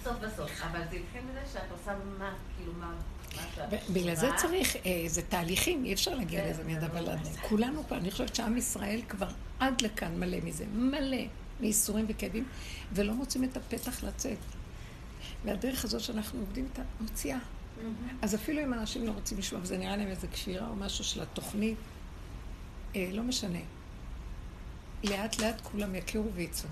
[0.00, 0.50] בסוף בסוף.
[0.62, 2.94] אבל זה התחיל מזה שאת עושה מה, כאילו מה,
[3.92, 4.28] בגלל זה.
[4.36, 7.16] צריך, אה, זה תהליכים, אי אפשר להגיע כן, לזה מיד, אבל לא-
[7.48, 9.28] כולנו פה, אני חושבת שעם ישראל כבר
[9.60, 11.16] עד לכאן מלא מזה, מלא
[11.60, 12.48] מייסורים וכאבים,
[12.92, 14.38] ולא מוצאים את הפתח לצאת.
[15.44, 17.38] והדרך הזאת שאנחנו עובדים איתה, מוציאה.
[18.22, 21.22] אז אפילו אם אנשים לא רוצים לשמוע, וזה נראה להם איזה כפירה או משהו של
[21.22, 21.78] התוכנית,
[22.96, 23.58] אה, לא משנה.
[25.04, 26.68] לאט לאט כולם יכירו ויצאו.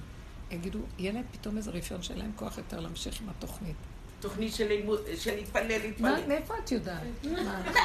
[0.51, 3.77] יגידו, יהיה להם פתאום איזה רפיון שאין להם כוח יותר להמשיך עם התוכנית.
[4.21, 6.21] תוכנית של להתפלל, מה, להתפלל.
[6.29, 7.03] מאיפה את יודעת?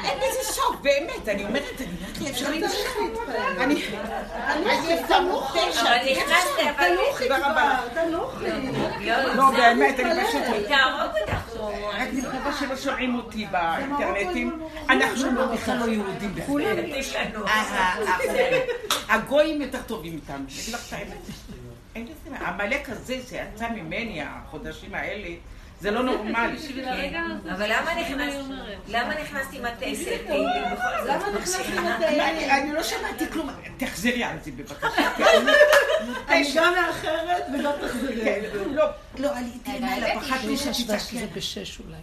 [0.04, 3.36] אין לזה סוף, באמת, אני אומרת, אני אומרת לי, אפשר להתפלל.
[3.58, 3.84] אני...
[4.48, 6.86] אני תנוחי אבל נכנסת, אבל...
[7.18, 7.80] תודה רבה.
[8.10, 10.42] לא, לא, באמת, אני פשוט...
[10.68, 11.44] תהרוג אותך.
[11.94, 14.60] רק מקווה שלא שומעים אותי באינטרנטים.
[14.88, 16.78] אנחנו לא בכלל לא יהודים בכלל.
[19.08, 21.18] הגויים יותר טובים איתנו, אני אגיד לך את האמת.
[21.94, 22.48] אין לזה מה.
[22.48, 25.28] עמלק הזה שיצא ממני החודשים האלה,
[25.80, 26.58] זה לא נורמלי.
[27.52, 28.38] אבל למה אני נכנסת?
[28.40, 28.78] אומרת.
[28.88, 30.08] למה נכנסת עם הטסט?
[31.06, 31.86] למה נכנסת עם
[32.20, 33.50] אני אני לא שמעתי כלום.
[33.76, 34.86] תחזרי על זה בבקשה.
[36.28, 38.24] אני גם מאחרת ולא תחזרי.
[38.24, 38.40] כן,
[38.70, 38.84] לא,
[39.18, 41.00] לא, עליתי למעלה, פחדתי שתצעקי.
[41.00, 41.96] שזה בשש אולי.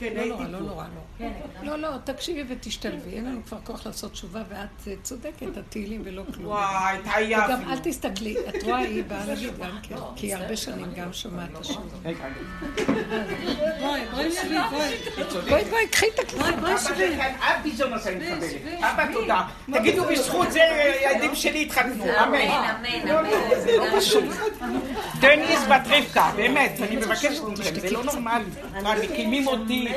[0.00, 0.64] כן, לא הייתי נורא, לא פה.
[0.64, 0.84] נורא,
[1.62, 1.76] לא.
[1.76, 3.10] לא, לא, תקשיבי ותשתלבי.
[3.10, 6.46] אין לנו כבר כוח לעשות תשובה, ואת אה, צודקת, התהילים ולא כלום.
[6.46, 7.72] וואי, וגם התעייפנו.
[7.72, 11.66] אל תסתכלי, את רואה, היא באה להגיד גם כן, כי הרבה שנים גם שומעת את.
[12.04, 12.24] רגע,
[13.80, 14.96] בואי, בואי שבי, בואי.
[15.48, 16.34] בואי, בואי, קחי את.
[16.34, 18.50] אבא זה כאן, אבי זה מה שאני מקבלת.
[18.78, 19.42] אבא, תודה.
[19.72, 22.40] תגידו, בזכות זה הילדים שלי התחתנו, אמן.
[22.40, 23.30] אמן, לא, אמן.
[23.30, 24.24] לא, זה לא פשוט.
[25.20, 28.44] דניס בת רבקה, באמת, אני מבקשת מכם, זה לא נורמלי.
[29.02, 29.89] מקימים אותי.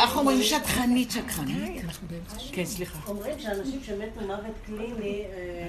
[0.00, 1.84] איך אומרים שטחנית, שקרנית?
[2.10, 2.36] באמצע.
[2.52, 2.98] כן, סליחה.
[3.08, 5.68] אומרים שאנשים שמתו מוות קליני, אה,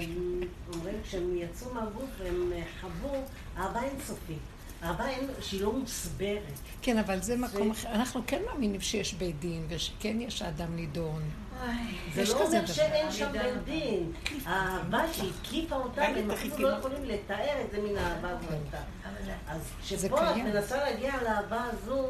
[0.74, 3.10] אומרים כשהם יצאו מהגוף הם אה, חוו
[3.58, 4.38] אהבה אינסופית.
[4.84, 6.42] אהבה אין- שהיא לא מוסברת.
[6.82, 7.90] כן, אבל זה מקום אחר.
[7.90, 11.22] אנחנו כן מאמינים שיש בית דין, ושכן יש האדם נידון.
[12.14, 12.66] זה לא אומר.
[12.66, 14.12] שאין שם בית דין.
[14.46, 18.82] האהבה שהקיפה אותם, הם אפילו לא יכולים לתאר את זה מן האהבה הזאת.
[19.48, 20.36] אז זה כשפה את.
[20.36, 22.08] מנסה להגיע לאהבה הזו,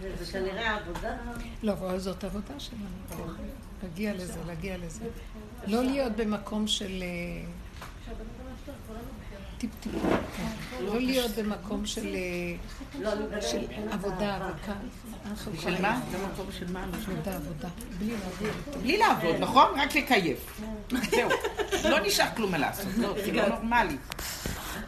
[0.00, 1.16] זה- כנראה עבודה.
[1.62, 2.84] לא, אבל זאת עבודה שלנו.
[3.10, 3.42] כן.
[3.82, 5.04] להגיע לזה, להגיע לזה.
[5.66, 7.02] לא להיות במקום של...
[7.02, 7.44] אה,
[9.58, 9.92] טיפ-טיפ.
[10.36, 10.84] כן.
[10.84, 12.54] לא להיות במקום של אה,
[13.00, 13.10] לא,
[13.90, 14.50] עבודה.
[14.62, 14.74] וכאן.
[15.30, 16.00] אנחנו של מה?
[16.10, 16.84] זה מקום של מה?
[16.84, 17.68] עבודה, עבודה.
[17.98, 18.82] בלי לעבוד.
[18.82, 19.80] בלי לעבוד, נכון?
[19.80, 20.60] רק לקייף.
[21.10, 21.30] זהו.
[21.90, 22.86] לא נשאר כלום מה לעשות.
[22.96, 23.96] לא, זה לא נורמלי.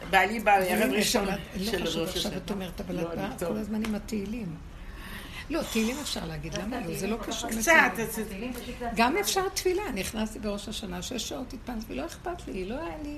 [0.09, 1.31] בעלי בא ערב ראשון לא
[1.71, 2.37] של חשוב, ראש עכשיו השנה.
[2.45, 3.49] את אומרת, אבל לא, את באה אני טוב.
[3.49, 4.55] כל הזמן עם התהילים.
[5.49, 6.95] לא, תהילים אפשר להגיד, למה לא?
[6.95, 7.61] זה לא קשור קצת.
[8.11, 8.23] זה-
[8.95, 13.17] גם אפשר תפילה, נכנסתי בראש השנה, שש שעות התפללתי, ולא אכפת לי, לא היה לי...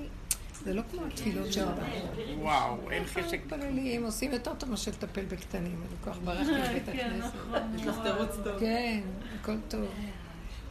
[0.64, 1.84] זה לא כמו התפילות של אדם.
[2.38, 3.40] וואו, אין חשק.
[3.44, 5.64] מתפללים, עושים יותר טוב מאשר לטפל בקטנים.
[5.82, 7.34] אין לי כוח ברחתי לבית כן, הכנסת.
[7.34, 7.74] נכון.
[7.78, 8.60] יש לך תירוץ טוב.
[8.60, 9.00] כן,
[9.40, 9.84] הכל טוב.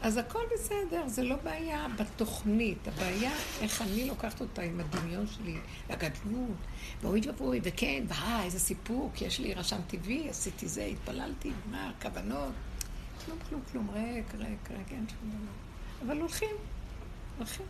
[0.02, 3.32] אז הכל בסדר, זה לא בעיה בתוכנית, הבעיה
[3.62, 5.58] איך אני לוקחת אותה עם הדמיון שלי,
[5.90, 6.58] הגדלות,
[7.02, 12.52] ואוי ואבוי, וכן, ואה, איזה סיפוק, יש לי רשם טבעי, עשיתי זה, התפללתי, מה, הכוונות?
[13.26, 16.08] כלום, כלום, כלום, ריק, ריק, ריק, אין שום דבר.
[16.08, 16.56] אבל הולכים,
[17.38, 17.66] הולכים.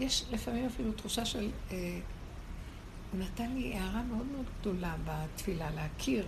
[0.00, 1.50] יש לפעמים אפילו תחושה של...
[1.70, 1.98] אה,
[3.12, 6.26] הוא נתן לי הערה מאוד מאוד גדולה בתפילה, להכיר.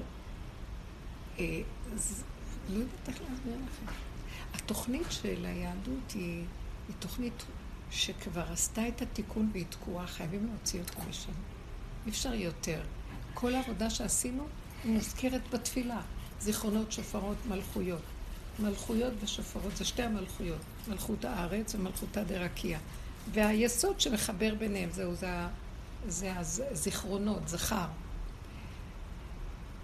[1.38, 1.60] אה,
[1.94, 2.24] אז
[2.68, 4.07] לא יודעת איך להסביר לכם.
[4.54, 6.44] התוכנית של היהדות היא,
[6.88, 7.44] היא תוכנית
[7.90, 11.32] שכבר עשתה את התיקון והיא תקועה, חייבים להוציא אותה משם.
[12.06, 12.80] אי אפשר יותר.
[13.34, 14.46] כל העבודה שעשינו
[14.84, 16.00] היא מוזכרת בתפילה.
[16.40, 18.02] זיכרונות, שופרות, מלכויות.
[18.58, 20.60] מלכויות ושופרות זה שתי המלכויות.
[20.88, 22.78] מלכות הארץ ומלכותא דרקיע.
[23.32, 25.28] והיסוד שמחבר ביניהם, זהו, זה,
[26.06, 27.86] זה הזיכרונות, זכר.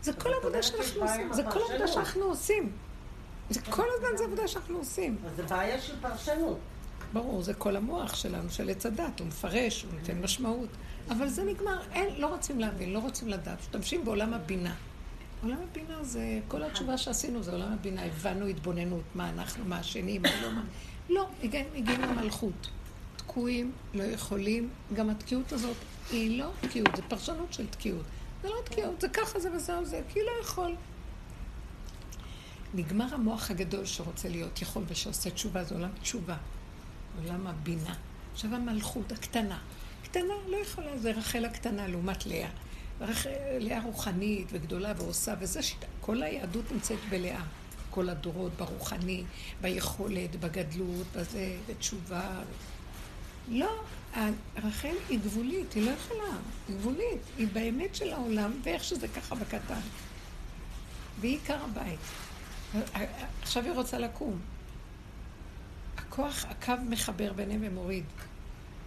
[0.03, 2.72] זה כל העבודה שאנחנו עושים, זה כל העבודה שאנחנו עושים.
[3.51, 5.16] זה כל הזמן זה עבודה שאנחנו עושים.
[5.26, 6.59] אז זה בעיה של פרשנות.
[7.12, 10.68] ברור, זה כל המוח שלנו, של עץ הדת, הוא מפרש, הוא נותן משמעות.
[11.11, 13.59] אבל זה נגמר, אין, לא רוצים להבין, לא רוצים לדעת.
[13.61, 14.74] משתמשים בעולם הבינה.
[15.42, 18.05] עולם הבינה זה, כל התשובה שעשינו זה עולם הבינה.
[18.05, 20.62] הבנו התבוננות, מה אנחנו, מה השני, מה לא, מה...
[21.09, 21.28] לא,
[21.74, 22.68] הגיענו למלכות.
[23.16, 24.68] תקועים, לא יכולים.
[24.95, 25.76] גם התקיעות הזאת
[26.11, 28.05] היא לא תקיעות, זה פרשנות של תקיעות.
[28.42, 30.74] זה לא תקיעות, זה ככה זה וזהו זה, כי לא יכול.
[32.75, 36.37] נגמר המוח הגדול שרוצה להיות יכול ושעושה תשובה, זה עולם תשובה.
[37.22, 37.95] עולם הבינה.
[38.33, 39.59] עכשיו המלכות הקטנה.
[40.03, 42.49] קטנה לא יכולה, זה רחל הקטנה לעומת לאה.
[43.01, 45.87] רחל, לאה רוחנית וגדולה ועושה, וזה שיטה.
[46.01, 47.43] כל היהדות נמצאת בלאה.
[47.91, 49.25] כל הדורות, ברוחני,
[49.61, 52.43] ביכולת, בגדלות, בזה, בתשובה.
[53.49, 53.83] לא,
[54.57, 56.37] רחל היא גבולית, היא לא יכולה,
[56.68, 57.20] היא גבולית.
[57.39, 59.81] היא באמת של העולם, ואיך שזה ככה בקטן.
[61.20, 61.99] והיא עיקר הבית.
[63.43, 64.41] עכשיו היא רוצה לקום.
[65.97, 68.05] הכוח, הקו מחבר ביניהם ומוריד.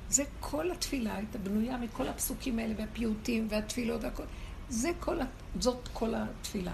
[0.10, 4.24] זה כל התפילה הייתה בנויה מכל הפסוקים האלה והפיוטים והתפילות והכל.
[4.70, 5.18] זה כל,
[5.60, 6.74] זאת כל התפילה.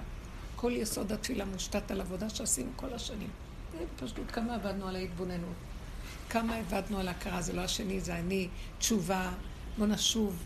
[0.55, 3.29] כל יסוד התפילה מושתת על עבודה שעשינו כל השנים.
[3.71, 5.55] זה פשוט כמה עבדנו על ההתבוננות.
[6.29, 8.47] כמה עבדנו על ההכרה, זה לא השני, זה אני,
[8.79, 9.31] תשובה,
[9.77, 10.43] בוא נשוב.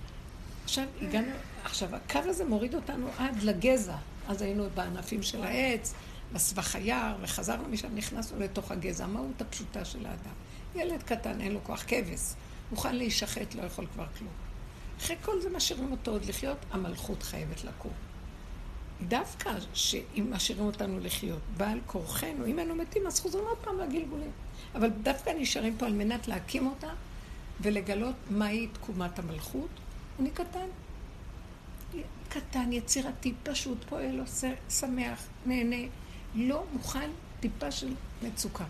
[0.64, 1.32] עכשיו הגענו,
[1.64, 3.96] עכשיו הקו הזה מוריד אותנו עד לגזע.
[4.28, 5.94] אז היינו בענפים של העץ,
[6.34, 10.34] בסבך היער, וחזרנו משם, נכנסנו לתוך הגזע, המהות הפשוטה של האדם.
[10.76, 12.34] ילד קטן, אין לו כוח, כבש,
[12.72, 14.34] מוכן להישחט, לא יכול כבר כלום.
[14.98, 17.92] אחרי כל זה משאירים אותו עוד לחיות, המלכות חייבת לקום.
[19.08, 24.32] דווקא שאם משאירים אותנו לחיות, בעל כורחנו, אם היינו מתים, אז חוזרים עוד פעם לגלגולים.
[24.76, 26.90] אבל דווקא נשארים פה על מנת להקים אותה
[27.62, 29.70] ולגלות מהי תקומת המלכות.
[30.20, 30.68] אני קטן.
[32.30, 35.88] קטן, יצירתי, פשוט, פועל, עושה, שמח, נהנה.
[36.36, 37.10] לא מוכן
[37.40, 38.66] טיפה של מצוקה.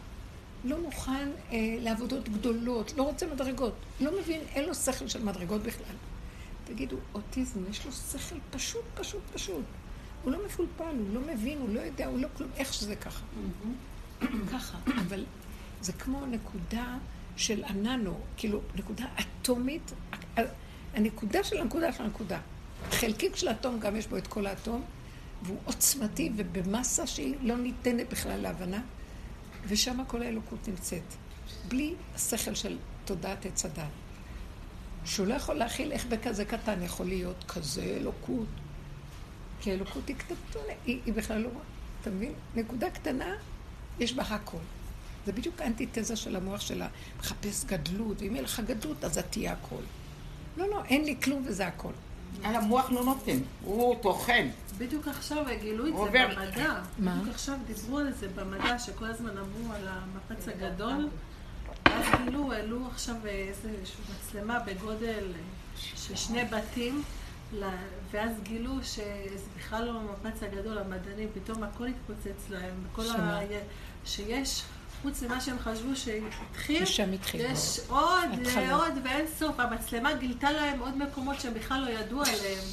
[0.64, 3.74] לא מוכן אה, לעבודות גדולות, לא רוצה מדרגות.
[4.00, 5.96] לא מבין, אין לו שכל של מדרגות בכלל.
[6.66, 9.64] תגידו, אוטיזם, יש לו שכל פשוט, פשוט, פשוט.
[10.24, 13.26] הוא לא מפולפל, הוא לא מבין, הוא לא יודע, הוא לא כלום, איך שזה ככה.
[14.52, 14.78] ככה,
[15.08, 15.26] אבל
[15.82, 16.98] זה כמו נקודה
[17.36, 19.94] של הננו, כאילו, נקודה אטומית,
[20.94, 22.40] הנקודה של הנקודה של הנקודה.
[22.92, 24.84] חלקיק של אטום, גם יש בו את כל האטום,
[25.44, 28.82] והוא עוצמתי ובמסה שהיא לא ניתנת בכלל להבנה,
[29.68, 31.14] ושם כל האלוקות נמצאת.
[31.68, 33.84] בלי השכל של תודעת עץ הדת.
[35.06, 38.48] שהוא לא יכול להכיל איך בכזה קטן יכול להיות כזה אלוקות.
[39.62, 41.50] כי האלוקות היא קטנה, היא, היא בכלל לא...
[42.02, 42.34] אתה מבין?
[42.56, 43.36] נקודה קטנה,
[44.00, 44.58] יש בה הכל.
[45.26, 46.88] זה בדיוק האנטיתזה של המוח שלה.
[47.20, 49.82] מחפש גדלות, ואם יהיה לך גדלות, אז את תהיה הכל.
[50.58, 51.92] לא, לא, אין לי כלום וזה הכל.
[52.44, 54.48] על המוח לא נותן, הוא טוחן.
[54.78, 56.28] בדיוק עכשיו גילו את זה עובר.
[56.36, 56.82] במדע.
[57.00, 57.16] מה?
[57.16, 61.10] בדיוק עכשיו דיברו על זה במדע, שכל הזמן אמרו על המפץ הגדול.
[61.86, 65.24] אז גילו, העלו עכשיו איזושהי מצלמה בגודל
[65.78, 67.04] של שני בתים,
[68.12, 72.74] ואז גילו שזה בכלל לא המפץ הגדול, המדענים, פתאום הכל התפוצץ להם.
[72.92, 73.40] וכל שמה?
[73.40, 73.44] ה...
[74.06, 74.64] שיש,
[75.02, 76.84] חוץ ממה שהם חשבו שהתחיל.
[77.42, 78.76] יש עוד, התחלה.
[78.76, 79.60] עוד ואין סוף.
[79.60, 82.64] המצלמה גילתה להם עוד מקומות שהם בכלל לא ידעו עליהם.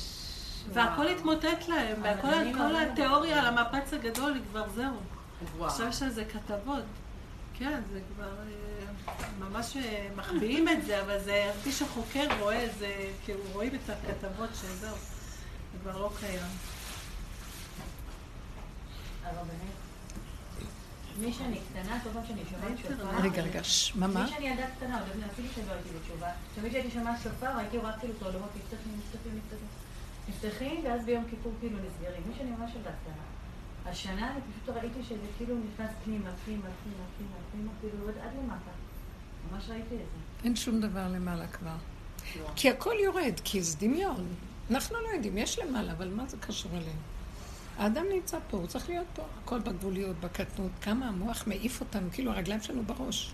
[0.73, 5.67] והכל התמוטט להם, והכל כל התיאוריה על המפץ הגדול היא כבר זהו.
[5.67, 6.85] עכשיו יש על זה כתבות.
[7.59, 12.71] כן, זה כבר אה, ממש אה, מחביאים את זה, אבל זה, מי שחוקר רואה את
[12.79, 14.97] זה, כאילו רואים את הכתבות שזהו,
[15.73, 16.41] זה כבר לא קיים.
[19.25, 19.84] הרבנית,
[21.19, 23.23] מי שאני קטנה, כל פעם שאני שומעת שופר...
[23.23, 23.61] רגע, רגע,
[23.95, 24.25] מה, מה?
[24.25, 27.99] מי שאני ילדה קטנה, עוד אפילו שלא הייתי בתשובה, תמיד כשהייתי שומעת שופר, הייתי רואה
[27.99, 29.69] כאילו את העולמות נפתחים, נפתחים, נפתחים.
[30.29, 32.23] נפתחים, ואז ביום כיפור כאילו נסגרים.
[32.29, 33.23] מי שאני ממש ילדה קטנה.
[33.87, 38.33] השנה אני פשוט ראיתי שזה כאילו נכנס פנימה, פנימה, פנימה, פנימה, פנימה, כאילו עד עד
[38.39, 38.71] למטה.
[39.53, 40.45] ממש ראיתי את זה.
[40.45, 41.77] אין שום דבר למעלה כבר.
[42.57, 44.27] כי הכל יורד, כי זה דמיון.
[44.71, 47.14] אנחנו לא יודעים, יש למעלה, אבל מה זה קשור אלינו?
[47.79, 49.23] האדם נמצא פה, הוא צריך להיות פה.
[49.43, 50.71] הכל בגבוליות, בקטנות.
[50.81, 53.33] כמה המוח מעיף אותנו, כאילו הרגליים שלנו בראש.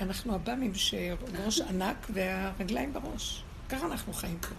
[0.00, 3.44] אנחנו עב"מים שראש ענק והרגליים בראש.
[3.68, 4.54] ככה אנחנו חיים פה.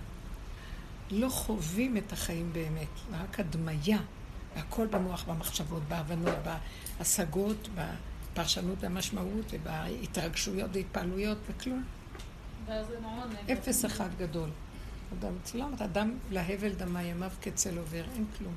[1.12, 4.00] לא חווים את החיים באמת, רק הדמיה.
[4.56, 6.36] והכל במוח, במחשבות, בהבנות,
[7.00, 11.84] בהשגות, בפרשנות והמשמעות, ובהתרגשויות והתפעלויות, וכלום.
[13.52, 14.50] אפס אחד גדול.
[15.20, 18.54] אדם, צלמת, אדם להבל דמה ימיו כצל עובר, אין כלום.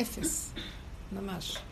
[0.00, 0.54] אפס,
[1.12, 1.56] ממש.
[1.56, 1.62] לא.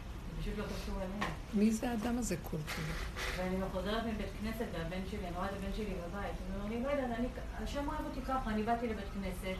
[1.54, 2.94] מי זה האדם הזה כל כולו?
[3.36, 6.82] ואני חוזרת מבית כנסת, והבן שלי, אני רואה את הבן שלי בבית, הוא אומר, אני
[6.82, 7.28] לא יודעת, אני,
[7.64, 9.56] השם אוהב אותי ככה, אני באתי לבית כנסת,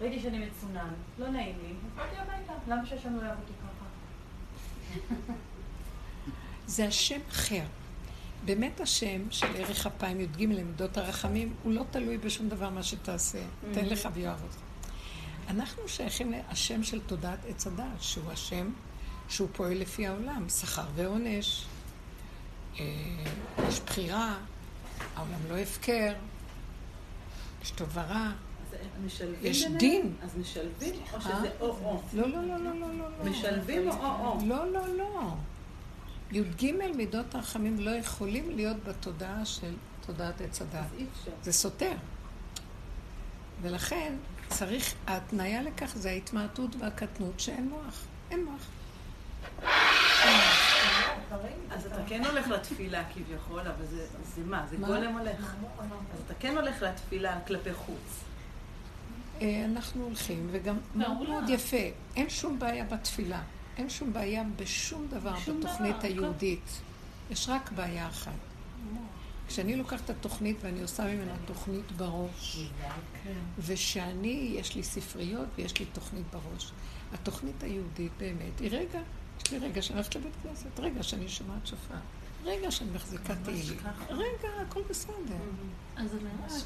[0.00, 3.84] ראיתי שאני מצונן, לא נעים לי, באתי הביתה, למה שהשם לא אוהב אותי ככה?
[6.66, 7.64] זה השם אחר.
[8.44, 13.42] באמת השם של ערך אפיים י"ג למידות הרחמים, הוא לא תלוי בשום דבר מה שתעשה.
[13.72, 14.56] תן לך ויאהב אותך.
[15.48, 18.70] אנחנו שייכים להשם של תודעת עץ הדעת, שהוא השם
[19.28, 21.66] שהוא פועל לפי העולם, שכר ועונש,
[22.78, 22.84] אה,
[23.68, 24.38] יש בחירה,
[25.16, 26.12] העולם לא הפקר,
[27.62, 28.30] יש טוב ורע.
[29.42, 29.64] יש?
[29.64, 30.14] דין.
[30.22, 31.20] אז משלבים, או אה?
[31.20, 32.02] שזה או-או?
[32.12, 33.08] לא, לא, לא, לא, לא, לא.
[33.24, 33.30] לא.
[33.30, 34.46] משלבים או או-או?
[34.46, 35.34] לא, לא, לא.
[36.32, 39.74] י"ג מידות הרחמים לא יכולים להיות בתודעה של
[40.06, 40.86] תודעת עץ הדת.
[41.42, 41.92] זה סותר.
[43.62, 44.14] ולכן
[44.48, 48.04] צריך, ההתניה לכך זה ההתמעטות והקטנות שאין מוח.
[48.30, 48.66] אין מוח.
[51.70, 54.66] אז אתה כן הולך לתפילה כביכול, אבל זה, זה מה?
[54.70, 54.86] זה מה?
[54.86, 55.54] גולם הולך.
[56.14, 58.24] אז אתה כן הולך לתפילה כלפי חוץ.
[59.40, 61.76] אה, אנחנו הולכים, וגם מאוד מאוד יפה,
[62.16, 63.40] אין שום בעיה בתפילה.
[63.80, 66.80] אין שום בעיה בשום דבר שום בתוכנית דבר, היהודית.
[67.30, 68.32] יש רק בעיה אחת.
[69.48, 72.70] כשאני לוקחת את התוכנית ואני עושה ממנה תוכנית בראש,
[73.58, 76.72] ושאני, יש לי ספריות ויש לי תוכנית בראש.
[77.12, 79.00] התוכנית היהודית באמת היא רגע,
[79.40, 81.94] יש לי רגע שאני הולכת לבית כנסת, רגע שאני שומעת שופר,
[82.44, 83.78] רגע שאני מחזיקה תהילים,
[84.10, 85.36] רגע, הכל בסדר.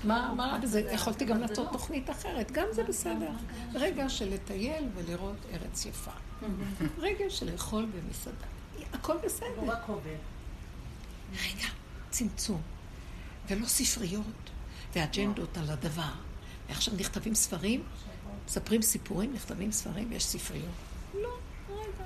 [0.04, 0.80] מה מה רע בזה?
[0.80, 1.72] יכולתי גם לעשות לא.
[1.72, 3.30] תוכנית אחרת, גם זה בסדר.
[3.74, 6.10] רגע של לטייל ולראות ארץ יפה.
[6.98, 8.46] רגע של לאכול במסעדה.
[8.92, 9.60] הכל בסדר.
[11.32, 11.66] רגע,
[12.10, 12.62] צמצום.
[13.48, 14.50] ולא ספריות
[14.94, 16.12] ואג'נדות על הדבר.
[16.68, 17.82] ועכשיו נכתבים ספרים,
[18.46, 20.74] מספרים סיפורים, נכתבים ספרים ויש ספריות.
[21.14, 21.28] לא,
[21.68, 22.04] רגע.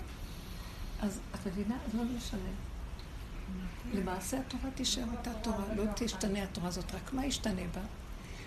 [1.01, 1.77] אז את מבינה?
[1.95, 2.68] לא משנה.
[3.93, 7.81] למעשה התורה תישאר אותה תורה, לא תשתנה התורה הזאת, רק מה ישתנה בה?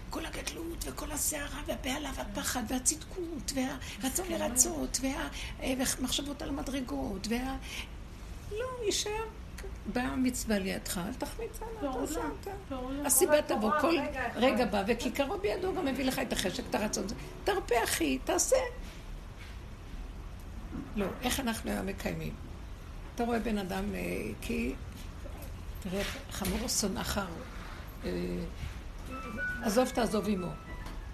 [0.10, 5.28] כל הגדלות וכל הסערה והבהלה והפחד והצדקות והרצון לרצות וה-
[5.62, 7.58] אה, והמחשבות על המדרגות וה...
[8.52, 9.24] לא, יישאר
[9.94, 12.76] במצווה לידך, אל תחמיץ עליו, תעשה אותה.
[13.08, 13.96] הסיבה תבוא, כל
[14.36, 17.06] רגע בא, וכיכרו בידו גם מביא לך את החשק, את הרצון.
[17.44, 18.56] תרפה אחי, תעשה.
[20.96, 22.34] לא, איך אנחנו היום מקיימים?
[23.16, 24.00] אתה רואה בן אדם, אה,
[24.42, 24.74] כי,
[25.82, 27.20] תראה, חמור שונאך,
[28.06, 28.12] אה,
[29.64, 30.52] עזוב תעזוב עמו.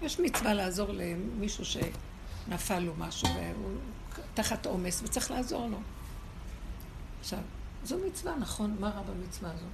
[0.02, 3.72] יש מצווה לעזור למישהו שנפל לו משהו והוא
[4.34, 5.78] תחת עומס וצריך לעזור לו.
[7.20, 7.38] עכשיו,
[7.84, 8.76] זו מצווה, נכון?
[8.80, 9.66] מה רע במצווה הזו?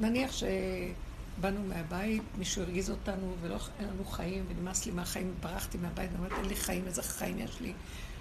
[0.00, 6.10] נניח שבאנו מהבית, מישהו הרגיז אותנו ולא אין לנו חיים ונמאס לי מהחיים, ברחתי מהבית
[6.12, 7.72] ואומרת, אין לי חיים, איזה חיים יש לי?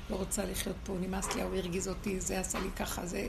[0.10, 3.28] לא רוצה לחיות פה, נמאס לי, ההוא הרגיז אותי, זה עשה לי ככה, זה...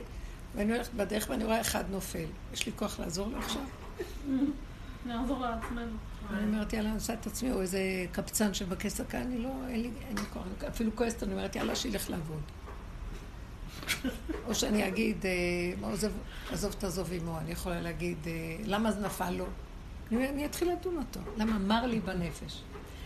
[0.55, 2.25] ואני הולכת בדרך ואני רואה אחד נופל.
[2.53, 3.61] יש לי כוח לעזור לו עכשיו?
[5.05, 5.97] נעזור לעצמנו.
[6.29, 7.79] אני אומרת, יאללה, אני עושה את עצמי, או איזה
[8.11, 11.75] קבצן שמבקש צדקה, אני לא, אין לי, אין לי כוח, אפילו כועסת, אני אומרת, יאללה,
[11.75, 12.41] שילך לעבוד.
[14.47, 15.89] או שאני אגיד, אה,
[16.51, 18.31] עזוב תעזוב עמו, אני יכולה להגיד, אה,
[18.63, 19.45] למה זה נפל לו?
[20.11, 22.61] אני, אני אתחיל לדון אותו, למה מר לי בנפש.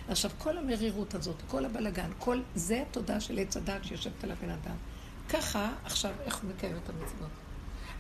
[0.09, 4.49] עכשיו, כל המרירות הזאת, כל הבלגן, כל זה התודעה של עץ הדת שיושבת על הבן
[4.49, 4.75] אדם.
[5.29, 7.29] ככה, עכשיו, איך הוא מקיים את המצוות?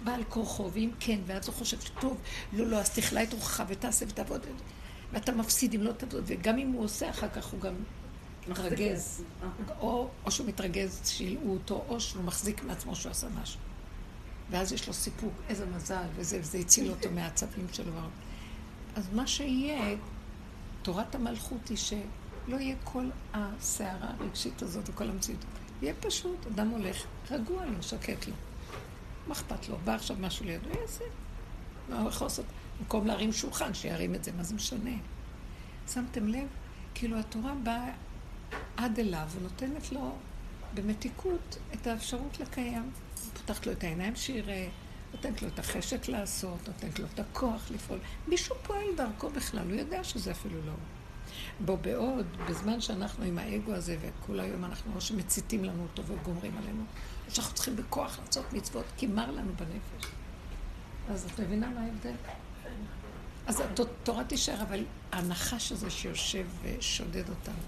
[0.03, 2.17] בעל כורחו, ואם כן, ואז הוא חושב שטוב,
[2.53, 4.41] לא, לא, אז תכלה את רוחך ותעשה ותעבוד,
[5.11, 7.73] ואתה מפסיד אם לא תעבוד, וגם אם הוא עושה, אחר כך הוא גם
[8.47, 9.23] מתרגז.
[9.79, 13.59] או, או שהוא מתרגז שילאו אותו, או שהוא מחזיק מעצמו שהוא עשה משהו.
[14.49, 17.91] ואז יש לו סיפוק, איזה מזל, וזה, וזה הציל אותו מהעצבים שלו.
[18.95, 19.95] אז מה שיהיה,
[20.81, 25.45] תורת המלכות היא שלא יהיה כל הסערה הרגשית הזאת וכל המציאות.
[25.81, 28.33] יהיה פשוט, אדם הולך רגוע לו, שקט לו.
[29.27, 29.77] מה אכפת לו?
[29.83, 31.03] בא עכשיו משהו לידו, יעשה.
[31.89, 32.45] מה הוא יכול לעשות?
[32.79, 34.97] במקום להרים שולחן, שירים את זה, מה זה משנה?
[35.93, 36.47] שמתם לב?
[36.93, 37.93] כאילו התורה באה
[38.77, 40.11] עד אליו ונותנת לו
[40.73, 42.91] במתיקות את האפשרות לקיים.
[43.33, 44.67] פותחת לו את העיניים שיראה,
[45.13, 47.99] נותנת לו את החשק לעשות, נותנת לו את הכוח לפעול.
[48.27, 50.73] מישהו פועל דרכו בכלל, הוא יודע שזה אפילו לא.
[51.59, 56.57] בו בעוד, בזמן שאנחנו עם האגו הזה, וכל היום אנחנו או שמציתים לנו אותו וגומרים
[56.57, 56.83] עלינו,
[57.29, 60.11] שאנחנו צריכים בכוח לעשות מצוות, כי מר לנו בנפש.
[61.09, 62.13] אז את מבינה מה ההבדל?
[63.47, 67.63] אז התורה תישאר, אבל הנחש הזה שיושב ושודד אותנו.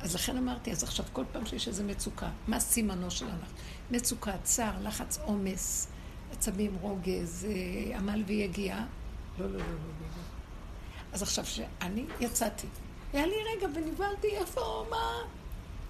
[0.00, 3.50] אז לכן אמרתי, אז עכשיו כל פעם שיש איזו מצוקה, מה סימנו של הנחש?
[3.90, 5.88] מצוקה, צער, לחץ, עומס,
[6.32, 8.86] עצבים, רוגז, אה, עמל ויגיעה.
[9.38, 10.22] לא, לא, לא, לא, לא.
[11.12, 12.66] אז עכשיו שאני יצאתי,
[13.12, 15.12] היה לי רגע ונבהלתי, איפה, מה?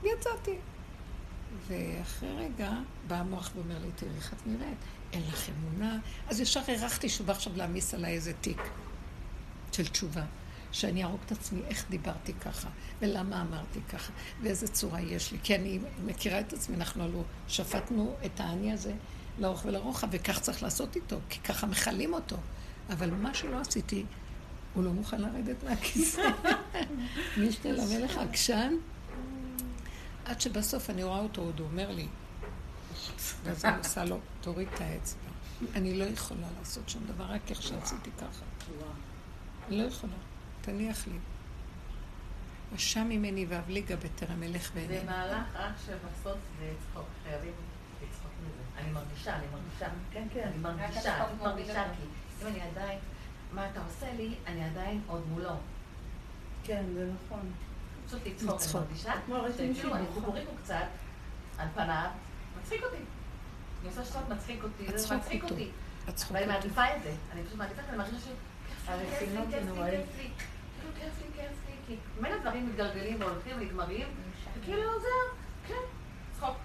[0.05, 0.57] יצאתי.
[1.67, 2.73] ואחרי רגע
[3.07, 4.79] בא המוח ואומר לי, תראי איך את נראית,
[5.13, 5.99] אין לך אמונה.
[6.29, 8.63] אז ישר הרחתי שהוא בא עכשיו להעמיס עליי איזה תיק
[9.73, 10.25] של תשובה.
[10.73, 12.69] שאני ארוג את עצמי, איך דיברתי ככה,
[13.01, 15.39] ולמה אמרתי ככה, ואיזה צורה יש לי.
[15.43, 18.93] כי אני מכירה את עצמי, אנחנו הלוא שפטנו את האני הזה
[19.39, 22.37] לאורך ולרוחב, וכך צריך לעשות איתו, כי ככה מכלים אותו.
[22.91, 24.05] אבל מה שלא עשיתי,
[24.75, 26.23] הוא לא מוכן לרדת מהכיסא.
[27.43, 28.73] משנה למלך עקשן,
[30.31, 32.07] עד שבסוף אני רואה אותו, עוד הוא אומר לי,
[33.43, 35.21] ואז אני עושה לו, תוריד את האצבע.
[35.75, 38.45] אני לא יכולה לעשות שום דבר, רק איך שעשיתי ככה.
[39.69, 40.13] לא יכולה.
[40.61, 41.19] תניח לי.
[42.75, 45.05] ושם ממני ואבליגה בטרם אלך זה ואינני.
[45.05, 47.53] מהלך רק שבסוף זה צחוק, חייבים
[48.03, 48.81] לצחוק מזה.
[48.83, 49.87] אני מרגישה, אני מרגישה.
[50.11, 50.49] כן, כן.
[50.49, 52.03] אני מרגישה, אני מרגישה, כי
[52.43, 52.99] אם אני עדיין,
[53.53, 55.55] מה אתה עושה לי, אני עדיין עוד מולו.
[56.65, 57.53] כן, זה נכון.
[58.11, 58.83] פשוט לצחוק, אני.
[59.29, 59.95] מרגישה, שכאילו
[60.25, 60.77] הוא קצת,
[61.59, 62.11] על פניו,
[62.61, 62.97] מצחיק אותי.
[62.97, 65.45] אני עושה שטות מצחיק אותי, זה מצחיק.
[65.45, 65.71] אותי.
[66.33, 66.47] ואני.
[66.47, 67.13] מעדיפה את זה.
[67.33, 68.29] אני פשוט מעדיפה את זה, אני מרגישה ש...
[68.87, 69.91] כיף לי, כיף לי, כיף לי.
[69.91, 70.31] כיף לי.
[70.81, 74.07] כאילו כיף לי, כיף לי, כי ממילא דברים מתגלגלים והולכים ונגמרים,
[74.59, 75.39] וכאילו זהו,
[75.69, 75.75] כן,
[76.39, 76.57] צחוק.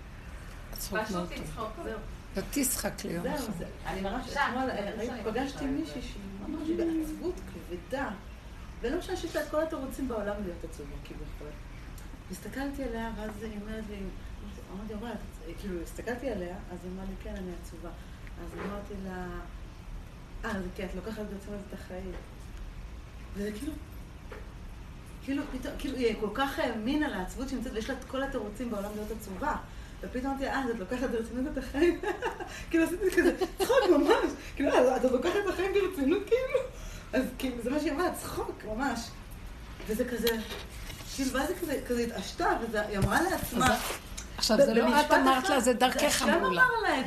[1.05, 1.31] פשוט.
[1.31, 1.99] לצחוק, זהו.
[2.35, 3.57] ותשחק ליום זהו, אחד.
[3.57, 3.65] זה.
[3.85, 4.47] אני מרגישה.
[4.47, 6.01] אתמול אני מרגישה, פגשתי מישהי.
[6.01, 8.09] שהיא ממש בעצבות כבדה,
[8.85, 11.47] ולא משנה שיש לה את כל התירוצים בעולם להיות עצובה כביכול.
[12.31, 13.95] הסתכלתי עליה, ואז היא אומרת לי,
[14.93, 17.89] אמרתי, את- כאילו, הסתכלתי עליה, אז היא אמרה לי, כן, אני עצובה.
[18.43, 19.27] אז אמרתי לה,
[20.45, 22.11] אה, זה כן, את לוקחת ברצינות את החיים.
[23.35, 23.73] וזה כאילו,
[25.23, 28.89] כאילו, פתאום, כאילו, היא כל כך האמינה לעצבות שנמצאת, ויש לה את כל התירוצים בעולם
[28.95, 29.55] להיות עצובה.
[30.01, 32.01] ופתאום אמרתי, אה, את לוקחת ברצינות את החיים?
[32.69, 34.31] כאילו עשיתי כזה, צחוק ממש.
[34.55, 36.59] כאילו, "אה, את לוקחת את החיים ברצינות כאילו?
[37.15, 38.99] אז כאילו, זה מה שהיא אמרה, צחוק, ממש.
[39.87, 40.27] וזה כזה,
[41.15, 43.77] כאילו, ואז היא כזה, כזה התעשתה, והיא אמרה לעצמה,
[44.37, 46.63] עכשיו, זה לא את אמרת לה, זה דרכך אמרו לה.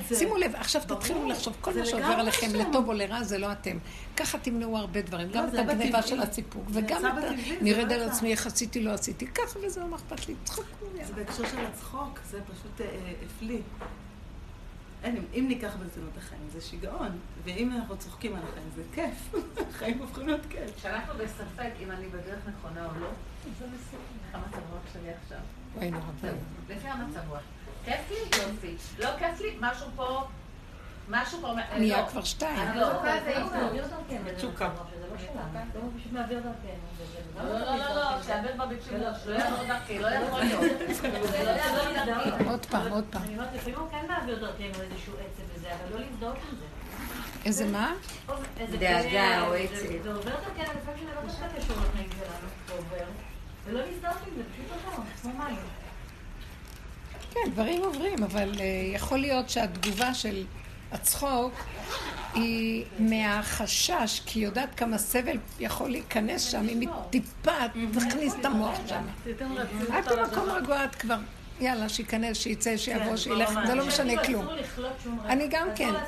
[0.08, 0.16] זה.
[0.16, 0.82] שימו לב, עכשיו.
[0.86, 2.54] תתחילו לחשוב, כל זה מה שעובר לגמרי עליכם.
[2.54, 3.78] לטוב או לרע, זה לא אתם.
[4.16, 6.02] ככה תמנעו הרבה דברים, גם את זה הגניבה.
[6.02, 7.28] של הסיפוק, זה וגם את ה...
[7.28, 8.08] זה נרד לא על.
[8.08, 10.34] עצמי, איך עשיתי, לא עשיתי, ככה וזהו, מה אכפת לי?
[10.44, 10.64] צחוק.
[11.06, 13.60] זה בהקשר של הצחוק, זה פשוט אה, אה, הפליא.
[15.02, 17.18] אין, אם- ניקח ברצינות החיים, זה שיגעון.
[17.44, 19.34] ואם אנחנו צוחקים על החיים, זה כיף.
[19.74, 20.76] החיים הופכים להיות כיף.
[20.76, 23.08] כשאנחנו בספק אם אני בדרך נכונה או לא,
[23.58, 23.64] זה.
[23.64, 25.38] איך המצב רוח שלי עכשיו?
[26.68, 27.40] לפי המצב רוח.
[27.84, 28.16] כיף לי?
[28.42, 28.74] יופי.
[28.98, 29.56] לא כיף לי?
[29.60, 30.26] משהו פה...
[31.08, 31.54] משהו פה...
[31.78, 32.06] נהיה לא.
[32.06, 32.58] כבר שתיים.
[32.58, 32.86] אני לא.
[32.86, 33.34] זה
[35.74, 36.54] לא מעביר דרכנו.
[36.98, 40.60] וזה לא, לא, לא, לא, שיעביר בביקושים, לא יעבור דרכי, לא יכול להיות.
[41.32, 42.44] זה לא יעבור דרכי.
[42.44, 43.22] עוד פעם, עוד פעם.
[43.22, 46.64] אני אומרת, לפעמים הוא כן מעביר דרכנו איזשהו עצב וזה, אבל לא לבדוק עם זה.
[47.44, 47.92] איזה מה?
[48.60, 50.02] איזה דאגה או עצב.
[50.02, 53.04] זה עובר דרכנו, לפעמים זה לא דווקא קשור לחיים שלנו, זה עובר.
[53.64, 55.56] ולא להזדהות עם זה, פשוט עובר, כמו מים.
[57.30, 60.44] כן, דברים עוברים, אבל אה, יכול להיות שהתגובה של
[60.92, 61.52] הצחוק
[62.34, 67.52] היא מהחשש, כי היא יודעת כמה סבל יכול להיכנס שם, אם היא טיפה
[67.94, 69.02] תכניס את המוח שם.
[69.98, 71.18] את במקום רגוע, את כבר,
[71.60, 74.46] יאללה, שייכנס, שייצא, שיבוא, שילך, זה לא משנה כלום.
[75.24, 75.92] אני גם כן.
[75.92, 75.98] לא.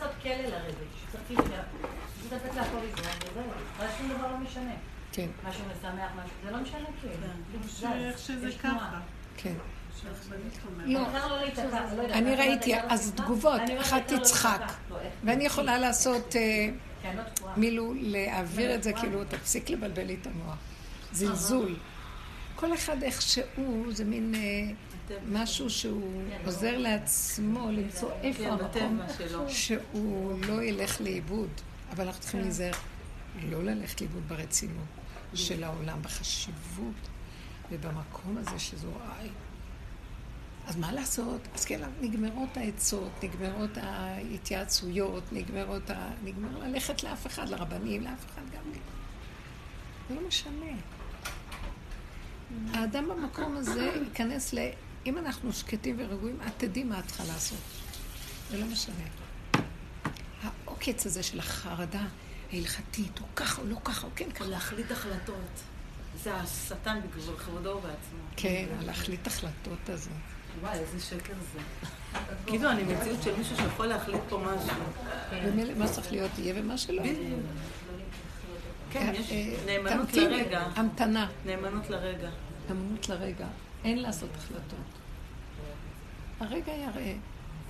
[5.13, 7.15] כן, משהו משמח, משהו, זה לא משנה כאילו.
[7.95, 8.49] איך שזה.
[8.63, 9.01] ככה.
[9.37, 9.55] כן.
[10.87, 11.01] לא.
[11.01, 11.01] לא.
[11.29, 14.73] לא לא אני ראיתי, אז תגובות, אחת לא תצחק.
[14.91, 16.69] לא, ואני יכולה לעשות, אה,
[17.03, 17.55] כן, לא תקועה.
[17.57, 20.57] מילו, להעביר את זה, כאילו, תפסיק לבלבל לי את המוח.
[21.13, 21.77] זלזול.
[22.55, 24.73] כל אחד איך שהוא, זה מין אה,
[25.29, 29.01] משהו שהוא עוזר לעצמו למצוא איפה כן, המקום.
[29.49, 31.49] שהוא לא ילך לאיבוד.
[31.93, 32.73] אבל אנחנו צריכים להיזהר
[33.43, 34.87] לא ללכת לאיבוד ברצינות
[35.35, 37.09] של העולם, בחשיבות
[37.71, 38.89] ובמקום הזה שזו.
[40.71, 41.41] אז מה לעשות?
[41.55, 46.11] אז כן, נגמרות העצות, נגמרות ההתייעצויות, נגמרות ה...
[46.25, 48.81] נגמר ללכת לאף אחד, לרבנים, לאף אחד גם כן.
[50.09, 50.77] זה לא משנה.
[52.73, 54.59] האדם במקום הזה ייכנס ל...
[55.07, 57.59] אם אנחנו שקטים ורגועים, את תדעי מה את צריכה לעשות.
[58.51, 59.05] זה לא משנה.
[60.43, 62.05] העוקץ הזה של החרדה
[62.53, 64.47] ההלכתית, הוא ככה, הוא לא ככה, הוא כן ככה.
[64.47, 65.61] להחליט החלטות.
[66.23, 68.19] זה השטן בכבודו ובעצמו.
[68.37, 70.11] כן, להחליט החלטות הזה.
[70.61, 71.61] וואי, איזה שקר זה.
[72.47, 74.77] כאילו, אני מציאות של מישהו שיכול להחליט פה משהו.
[75.45, 77.03] ומילא מה צריך להיות יהיה ומה שלא.
[77.03, 77.41] בדיוק.
[78.91, 80.61] כן, יש אה, נאמנות לרגע.
[80.77, 81.29] המתנה.
[81.47, 82.29] נאמנות לרגע.
[82.69, 83.47] נאמנות לרגע.
[83.85, 84.79] אין לעשות החלטות.
[86.41, 87.15] הרגע יראה,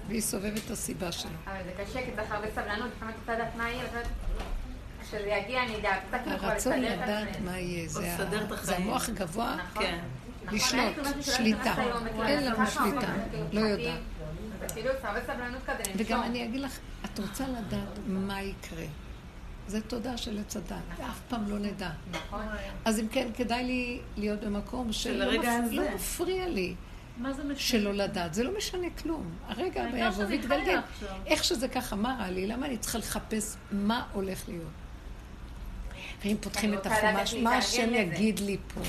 [0.09, 1.31] והיא סובבת את הסיבה שלו.
[1.47, 3.85] אבל זה קשה, כי צריך הרבה סבלנות, לפעמים אתה לדעת מה יהיה,
[5.03, 7.29] כשזה יגיע אני אדע, הרצון לדעת.
[7.45, 8.17] מה יהיה, זה.
[8.77, 9.83] המוח הגבוה, נכון.
[9.83, 9.95] כן.
[9.95, 10.09] נכון,
[10.53, 11.75] לשלוט, שליטה.
[12.27, 13.15] אין לנו שליטה,
[13.53, 14.01] לא יודעת.
[15.97, 18.85] וגם אני אגיד לך, את רוצה לדעת מה יקרה.
[19.67, 21.91] זה תודה של עץ הדת, ואף פעם לא נדע.
[22.11, 22.43] נכון.
[22.85, 25.33] אז אם כן, כדאי לי להיות במקום של שלא.
[25.73, 26.75] לא מפריע לי
[27.21, 27.59] מה זה משנה?
[27.59, 28.35] שלא לדעת.
[28.35, 29.31] זה לא משנה כלום.
[29.49, 30.79] הרגע יבוא ויתגלגל.
[31.27, 32.47] איך שזה ככה, מה רע לי?
[32.47, 34.71] למה אני צריכה לחפש מה הולך להיות?
[36.25, 37.95] ואם פותחים את החומש, מה השם.
[37.95, 38.81] יגיד לי פה?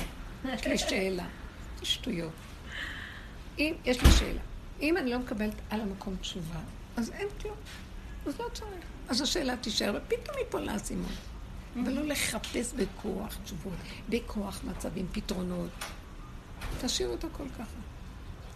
[0.52, 1.24] יש לי שאלה.
[1.82, 2.32] זה שטויות.
[3.58, 4.40] אם, יש לי שאלה.
[4.80, 6.60] אם אני לא מקבלת על המקום תשובה,
[6.96, 7.56] אז אין כלום.
[8.26, 8.84] אז לא צריך.
[9.08, 11.12] אז השאלה תישאר, ופתאום ייפול האסימון.
[11.84, 13.72] ולא לחפש בכוח תשובות,
[14.08, 15.70] בכוח מצבים, פתרונות.
[16.80, 17.80] תשאירו את הכל ככה.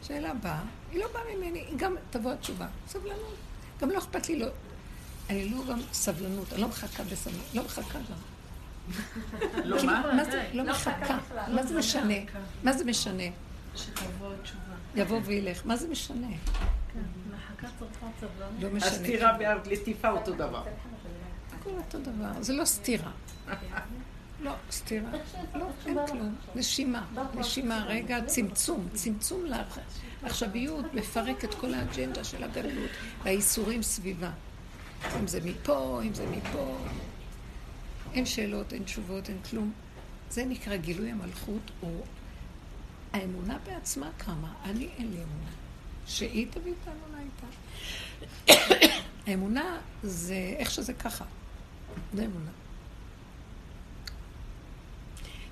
[0.03, 0.63] שאלה באה,
[0.93, 2.67] היא לא באה ממני, היא גם תבוא התשובה.
[2.89, 3.37] סבלנות.
[3.81, 4.47] גם לא אכפת לי, לא...
[5.31, 8.36] אני לא גם סבלנות, אני לא מחכה בסבלנות, לא מחכה גם.
[9.65, 10.25] לא כאילו, מה?
[10.25, 11.19] זה, לא מחכה,
[11.49, 12.15] מה זה משנה?
[12.63, 13.23] מה זה משנה?
[13.77, 14.61] שתבוא תשובה.
[14.95, 16.27] יבוא וילך, מה זה משנה?
[16.95, 17.01] כן,
[17.35, 17.69] מחכה.
[18.61, 18.91] לא משנה.
[18.91, 20.65] הסתירה והלטיפה אותו דבר.
[21.53, 23.11] הכל אותו דבר, זה לא סתירה.
[24.41, 25.11] לא, סתירה.
[25.55, 26.35] לא, אין כלום.
[26.55, 27.07] נשימה.
[27.35, 28.89] נשימה, רגע, צמצום.
[28.95, 29.45] צמצום
[30.23, 32.91] לעכשוויות מפרק את כל האג'נדה של הגלות
[33.23, 34.31] והאיסורים סביבה.
[35.21, 36.77] אם זה מפה, אם זה מפה.
[38.17, 39.73] אין שאלות, אין תשובות, אין כלום.
[40.31, 41.89] זה נקרא גילוי המלכות, או
[43.13, 44.55] האמונה בעצמה קמה.
[44.65, 45.51] אני, אין לי אמונה.
[46.07, 47.47] שהיא תביא את האמונה איתה.
[49.27, 51.25] האמונה זה איך שזה ככה.
[52.15, 52.51] זה אמונה.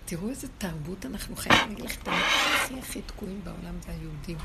[0.04, 1.60] תראו איזה תרבות אנחנו חיים.
[1.64, 4.38] אני אגיד לך את הכי הכי תקועים בעולם זה היהודים.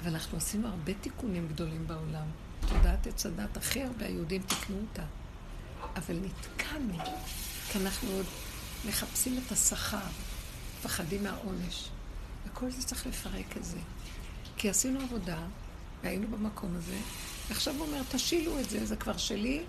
[0.00, 2.26] אבל אנחנו עשינו הרבה תיקונים גדולים בעולם.
[2.60, 5.02] תודעת עץ הדת, הכי הרבה היהודים תיקנו אותה.
[5.96, 6.98] אבל נתקענו,
[7.72, 8.26] כי אנחנו עוד
[8.88, 9.98] מחפשים את השכר,
[10.78, 11.88] מפחדים מהעונש.
[12.46, 13.78] וכל זה צריך לפרק את זה.
[14.56, 15.38] כי עשינו עבודה,
[16.02, 16.96] והיינו במקום הזה,
[17.48, 19.62] ועכשיו הוא אומר, תשילו את זה, זה כבר שלי,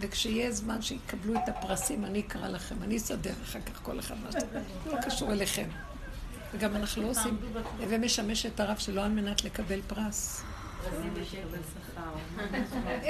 [0.00, 4.32] וכשיהיה זמן שיקבלו את הפרסים, אני אקרא לכם, אני אסדר אחר כך כל אחד מה
[4.32, 4.60] שאתם...
[4.86, 5.68] לא קשור אליכם.
[6.52, 7.36] וגם אנחנו לא עושים,
[7.78, 10.42] הווה משמש את הרב שלו על מנת לקבל פרס.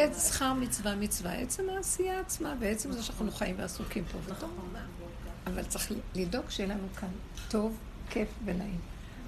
[0.04, 4.50] את שכר מצווה מצווה, עצם העשייה עצמה, ועצם זה שאנחנו חיים ועסוקים פה וטוב.
[5.46, 7.08] אבל צריך לדאוג שיהיה לנו כאן
[7.48, 7.78] טוב,
[8.10, 8.78] כיף ונעים.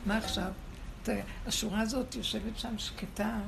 [0.07, 0.53] מה עכשיו?
[1.47, 3.39] השורה הזאת יושבת שם שקטה.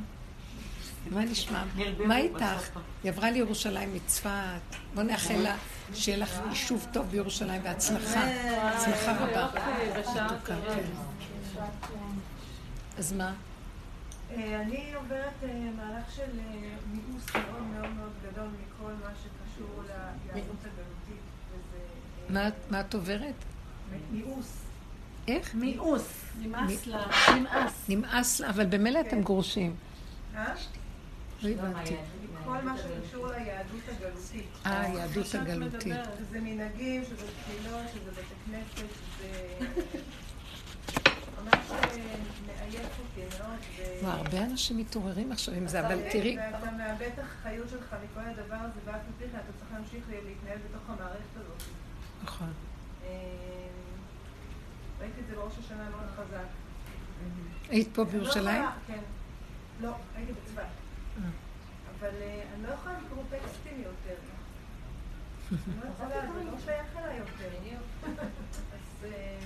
[1.11, 1.65] מה נשמע?
[1.99, 2.79] מה איתך?
[3.03, 4.31] היא עברה לירושלים מצפת.
[4.95, 5.57] בוא נאחל לה
[5.95, 8.21] שיהיה לך יישוב טוב בירושלים והצלחה.
[8.59, 9.49] הצלחה רבה.
[10.25, 10.85] מתוקה, כן.
[12.99, 13.33] אז מה?
[14.37, 16.55] אה, אני עוברת אה, מהלך של אה,
[16.93, 21.23] מיאוס מאוד מאוד מאוד גדול מכל מה שקשור ליהדות הגלותית,
[21.53, 21.79] וזה...
[22.33, 23.35] מה- מה את עוברת?
[24.11, 24.57] מיאוס.
[25.29, 25.55] איך?
[25.55, 26.23] מיאוס.
[26.41, 27.07] נמאס לה.
[27.37, 27.85] נמאס.
[27.89, 29.77] נמאס לה, אבל במילא אתם גרושים.
[30.37, 30.55] אה?
[31.43, 31.95] לא הבנתי.
[32.45, 34.47] כל מה שקשור ליהדות הגלותית.
[34.67, 35.95] אה, היהדות הגלותית.
[36.19, 38.87] שזה מנהגים, שזה תפילות, שזה בית הכנסת,
[39.19, 39.59] שזה...
[44.03, 47.95] מה, הרבה אנשים מתעוררים עכשיו עם זה, אבל אתה- תראי, ואתה מאבד את החיות שלך
[48.05, 51.63] מכל הדבר הזה, ואף פי כן אתה צריך להמשיך להתנהל בתוך המערכת הזאת.
[52.25, 52.53] נכון.
[53.05, 53.09] אה,
[55.01, 56.47] ראיתי את זה בראש השנה מאוד חזק.
[57.69, 58.63] היית פה לא בירושלים?
[58.87, 58.99] כן.
[59.81, 60.63] לא, הייתי בצפת.
[62.01, 64.15] אבל אה, אני לא יכולה לקרוא טקסטים יותר.
[65.53, 67.49] אני לא יכולה, זה לא שייך אליי יותר.
[68.73, 69.39] אז אה,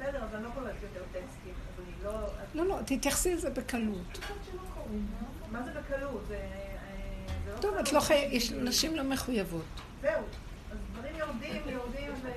[0.00, 1.54] בסדר, אז אני לא קוראת יותר טקסטים.
[1.54, 2.26] אז אני לא...
[2.54, 4.18] לא, לא, תתייחסי לזה בקלות.
[5.52, 6.24] מה זה בקלות?
[6.28, 7.92] זה אה, זה לא טוב, את.
[7.92, 9.64] לא חייבת, יש נשים לא מחויבות.
[10.02, 10.22] זהו.
[10.72, 12.28] אז דברים יורדים, יורדים, ו...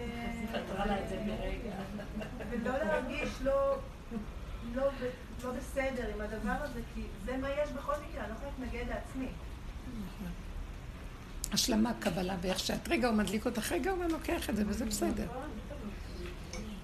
[2.50, 3.78] ולא להרגיש לא,
[4.76, 8.36] לא, ב- לא בסדר עם הדבר הזה, כי זה מה יש בכל מקרה, אני לא
[8.36, 9.28] יכולה להתנגד לעצמי.
[11.52, 15.28] השלמה, קבלה, ואיך שאת רגע הוא מדליק אותך, רגע הוא לוקח את זה, וזה בסדר.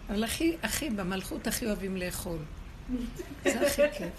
[0.09, 2.37] אבל הכי, הכי, במלכות הכי אוהבים לאכול.
[3.43, 4.09] זה הכי כיף.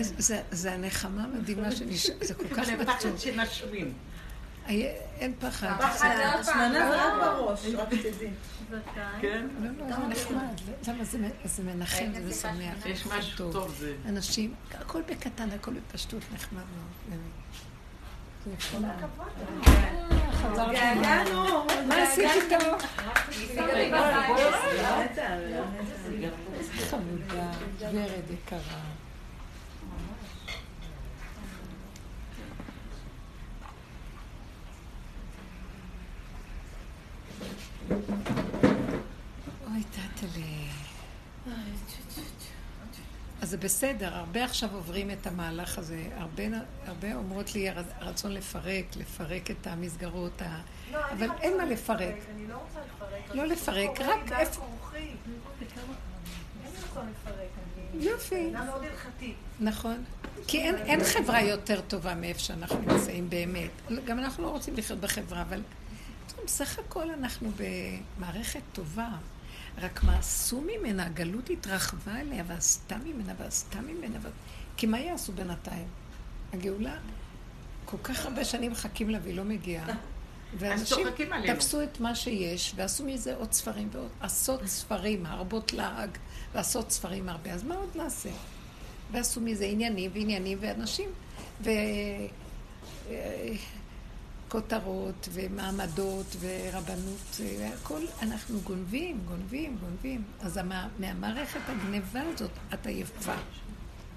[0.00, 2.10] זה- זה- זה הנחמה המדהימה שנש...
[2.20, 3.16] זה כל כך מתוק.
[3.18, 3.92] שנשמים.
[4.66, 5.72] אין פחד.
[5.80, 8.30] השמנה זה רק בראש, רק שתדעי.
[9.20, 9.46] כן?
[9.60, 10.60] לא, לא, זה נחמד.
[10.88, 12.86] למה זה, זה מנחם, זה משמח.
[12.86, 13.94] יש משהו טוב, זה...
[14.08, 17.18] אנשים, הכל בקטן, הכל בפשטות, נחמד מאוד.
[20.44, 21.66] התגעגענו.
[21.88, 22.56] מה עשית איתו?
[26.90, 27.50] חמודה,
[27.80, 28.58] ורד יקרה.
[39.66, 40.68] אוי, תתלי.
[43.40, 46.02] אז זה בסדר, הרבה עכשיו עוברים את המהלך הזה.
[46.16, 46.42] הרבה,
[46.86, 47.68] הרבה אומרות לי
[48.00, 50.60] הרצון לפרק, לפרק את המסגרות, ה...
[50.92, 52.14] לא, אבל אין מה לפרק.
[52.34, 53.34] אני לא רוצה לפרק.
[53.36, 54.66] לא לפרק, רק איפה-
[57.94, 58.52] יופי.
[59.60, 60.04] נכון.
[60.46, 63.70] כי אין, אין חברה יותר טובה מאיפה שאנחנו נמצאים באמת.
[64.04, 65.62] גם אנחנו לא רוצים לחיות בחברה, אבל
[66.44, 67.50] בסך הכל אנחנו
[68.18, 69.08] במערכת טובה.
[69.78, 71.06] רק מה עשו ממנה?
[71.06, 74.18] הגלות התרחבה אליה ועשתה ממנה ועשתה ממנה.
[74.22, 74.28] ו...
[74.76, 75.86] כי מה יעשו בינתיים?
[76.52, 76.96] הגאולה,
[77.84, 79.86] כל כך הרבה שנים מחכים לה והיא לא מגיעה.
[80.58, 81.06] ואנשים.
[81.54, 86.10] תפסו את מה שיש ועשו מזה עוד ספרים ועוד עשות ספרים, הרבות לעג,
[86.54, 87.52] לעשות ספרים הרבה.
[87.52, 88.30] אז מה עוד נעשה?
[89.12, 91.08] ועשו מזה עניינים ועניינים ואנשים,
[94.50, 97.40] וכותרות ומעמדות ורבנות,
[97.74, 100.24] הכל אנחנו גונבים, גונבים, גונבים.
[100.40, 103.34] אז מה, מהמערכת הגניבה הזאת את עייפה.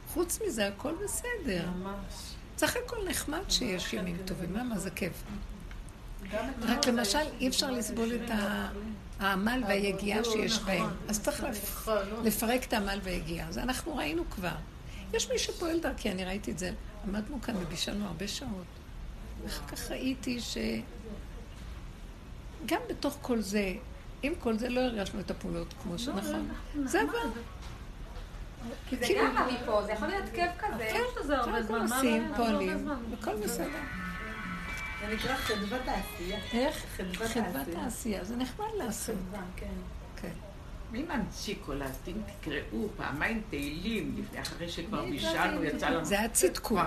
[0.07, 1.69] חוץ מזה הכל בסדר.
[1.69, 2.13] ממש.
[2.57, 5.23] סך הכל נחמד שיש ימים טובים, למה זה כיף?
[6.61, 8.31] רק למשל, אי אפשר לסבול את
[9.19, 10.89] העמל והיגיעה שיש בהם.
[11.07, 11.45] אז צריך
[12.23, 13.47] לפרק את העמל והיגיעה.
[13.47, 14.55] אז אנחנו ראינו כבר.
[15.13, 16.71] יש מי שפועל דרכי, אני ראיתי את זה.
[17.07, 18.82] עמדנו כאן ובישלנו הרבה שעות.
[19.43, 20.57] ואחר כך ראיתי ש...
[22.65, 23.73] גם בתוך כל זה,
[24.23, 26.49] עם כל זה לא הרגשנו את הפעולות כמו שנכון.
[26.85, 27.19] זה עבר.
[28.89, 30.89] כי זה גם בא מפה, זה יכול להיות כיף כזה.
[30.91, 31.81] כן, זה הרבה זמן.
[31.81, 32.89] עושים, פועלים,
[33.19, 33.79] הכל בסדר.
[35.01, 36.39] זה נקרא חדוות העשייה.
[36.53, 36.85] איך?
[37.17, 38.23] חדוות העשייה.
[38.23, 39.15] זה נחמד לעשות.
[39.55, 39.67] כן.
[40.93, 40.99] כן.
[40.99, 46.05] מי ממציא כל אם תקראו פעמיים תהילים לפני, אחרי שכבר בישלנו, יצא לנו...
[46.05, 46.79] זה הצדקות,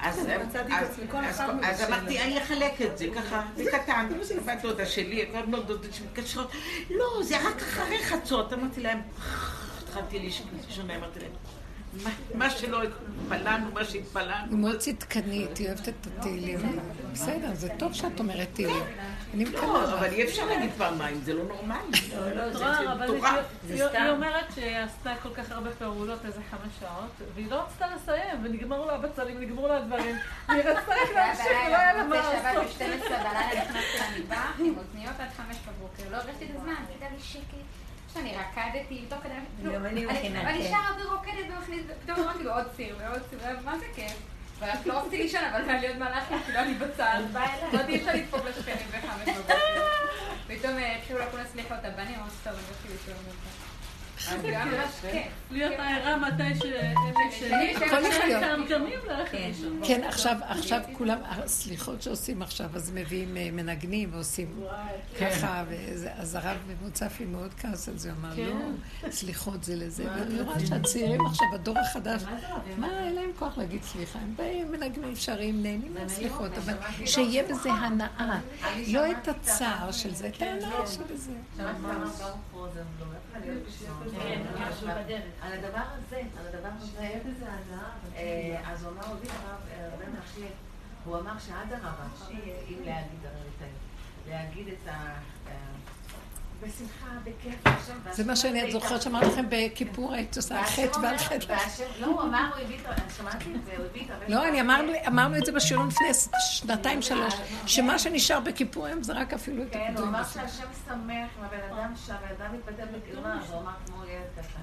[0.00, 1.24] הצדקות,
[1.62, 4.08] אז אמרתי, אני אחלק את זה ככה, בקטן.
[4.46, 6.52] בת דודה שלי, לא דודות שמתקשרות,
[6.90, 8.52] לא, זה רק אחרי חצות.
[8.52, 9.00] אמרתי להם,
[9.82, 10.46] התחלתי לישון,
[10.90, 11.32] אמרתי להם,
[12.34, 14.50] מה שלא התפללנו, מה שהתפללנו.
[14.50, 16.78] היא מאוד צדקנית, היא אוהבת את התהילים.
[17.12, 18.84] בסדר, זה טוב שאת אומרת תהילים.
[19.34, 19.66] אני מקווה.
[19.66, 21.98] לא, אבל אי אפשר להגיד פעמיים, זה לא נורמלי.
[23.70, 28.38] היא אומרת שהיא עשתה כל כך הרבה פעולות, איזה חמש שעות, והיא לא רצתה לסיים,
[28.42, 30.16] ונגמרו לה הבצלים, ונגמרו לה הדברים.
[30.48, 32.70] והיא רצתה להמשיך, ולא היה לה מה לעשות.
[32.70, 36.02] שבת ב-12 בלילה נכנסתי למטבח עם אוזניות עד חמש בבוקר.
[36.10, 37.88] לא הרגשתי את הזמן, עשית לי שקט.
[38.14, 39.34] שאני רקדתי, תוך כדי...
[40.36, 44.37] אני שרה ורוקדת ומכניס, פתאום אמרתי לו עוד סיר ועוד סיר, מה זה כיף?
[44.58, 47.20] ואת לא רציתי לישון, אבל היה לי עוד מהלכים, כאילו אני בצד.
[47.72, 49.54] אמרתי, אי אפשר לדפוק לשכנים בחמש בבוקר.
[50.46, 53.67] פתאום התחילו לקרוא סליחות הבנים, אמרתי, טוב, אני הולכתי לישון.
[55.50, 56.62] להיות הערה מתי ש...
[59.84, 60.00] כן,
[60.48, 64.60] עכשיו כולם, הסליחות שעושים עכשיו, אז מביאים מנגנים ועושים
[65.20, 65.64] ככה,
[66.16, 71.26] אז הרב מוצפי מאוד כעס על זה, אמר, לא, סליחות זה לזה, ואני רואה שהצעירים
[71.26, 72.22] עכשיו, הדור החדש,
[72.76, 76.74] מה, אין להם כוח להגיד סליחה, הם באים, מנגנים, שרים, נהנים מהסליחות, אבל
[77.06, 78.38] שיהיה בזה הנאה,
[78.86, 81.32] לא את הצער של זה, את ההנאה שבזה.
[81.56, 81.64] כן,
[85.42, 87.08] על הדבר הזה, על הדבר הזה,
[88.16, 89.60] אה, אז הוא אמר, אותי הרב,
[89.92, 90.52] הרבה מהשליח,
[91.04, 92.06] הוא אמר שאדרבה,
[92.68, 93.18] אם להגיד,
[94.28, 95.18] להגיד את ה...
[96.62, 97.64] בשמחה, בכיף,
[98.12, 101.56] זה מה שאני זוכרת שאמרתי לכם בכיפור, היית עושה חטא ועל חטא.
[102.00, 102.78] לא, הוא אמר, הוא הביא,
[103.16, 104.60] שמעתי את זה, הוא הביא את לא, אני
[105.08, 106.06] אמרנו את זה בשיעור לפני
[106.38, 107.34] שנתיים, שלוש,
[107.66, 109.94] שמה שנשאר בכיפורים זה רק אפילו את הכיפורים.
[109.94, 114.04] כן, הוא אמר שהשם שמח עם הבן אדם שהבן אדם מתפטר בקרמה, הוא אמר כמו
[114.04, 114.60] ילד קטן.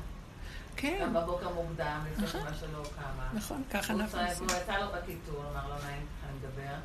[0.77, 0.99] כן.
[1.01, 3.29] גם בבוקר מוקדם, לפני שמה שלא קמה.
[3.33, 4.47] נכון, ככה אנחנו עושים.
[4.49, 6.75] הוא יצא לו בטיטול, אמר לו נעים ככה אני מדבר.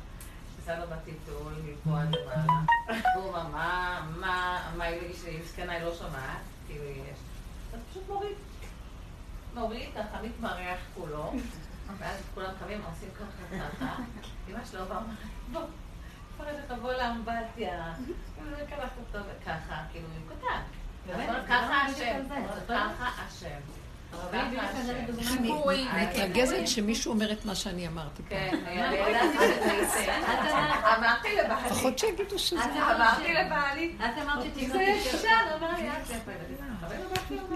[0.79, 2.61] לו בטיטול, מפה עד למעלה.
[3.15, 7.19] והוא אמר, מה, מה, מה, היא מסכנה, היא לא שומעת, כאילו יש.
[7.73, 8.35] אז פשוט מוריד.
[9.53, 11.33] מוריד, ככה מתמרח כולו,
[11.97, 13.95] ואז כולם קמים, עושים ככה ככה.
[14.49, 14.99] אמא שלו באה,
[15.51, 15.61] בוא,
[16.37, 17.93] פרד לך, בוא לאמבטיה.
[18.69, 20.61] קלחת אותו ככה, כאילו, הוא קטן.
[21.47, 22.21] ככה השם,
[22.67, 23.80] ככה השם.
[24.33, 25.51] אני
[26.01, 28.29] מתרגזת שמישהו אומר את מה שאני אמרתי פה.
[28.29, 28.55] כן,
[30.97, 31.65] אמרתי לבעלי.
[31.65, 32.63] לפחות שיגידו שזה...
[32.63, 33.95] אמרתי לבעלי.
[33.97, 35.27] את אמרת שתקראי זה ישר,
[35.59, 35.89] אמר לי,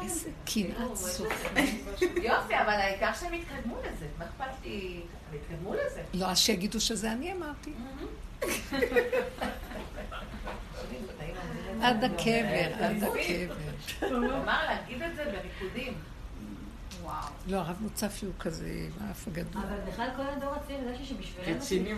[0.04, 1.54] איזה קנאת סוף.
[2.02, 4.06] יופי, אבל העיקר שהם יתקדמו לזה.
[4.18, 5.02] מה אכפת לי?
[5.32, 6.02] הם יתקדמו לזה.
[6.14, 7.72] לא, אז שיגידו שזה אני אמרתי.
[11.82, 13.56] עד הקבר, עד הקבר.
[14.02, 15.94] הוא אמר להגיד את זה בריקודים.
[17.48, 19.64] לא, הרב מוצפי הוא כזה, האף הגדול.
[19.64, 21.58] אבל בכלל כל הדור הצעיר, זה שבשבילנו...
[21.58, 21.94] רציני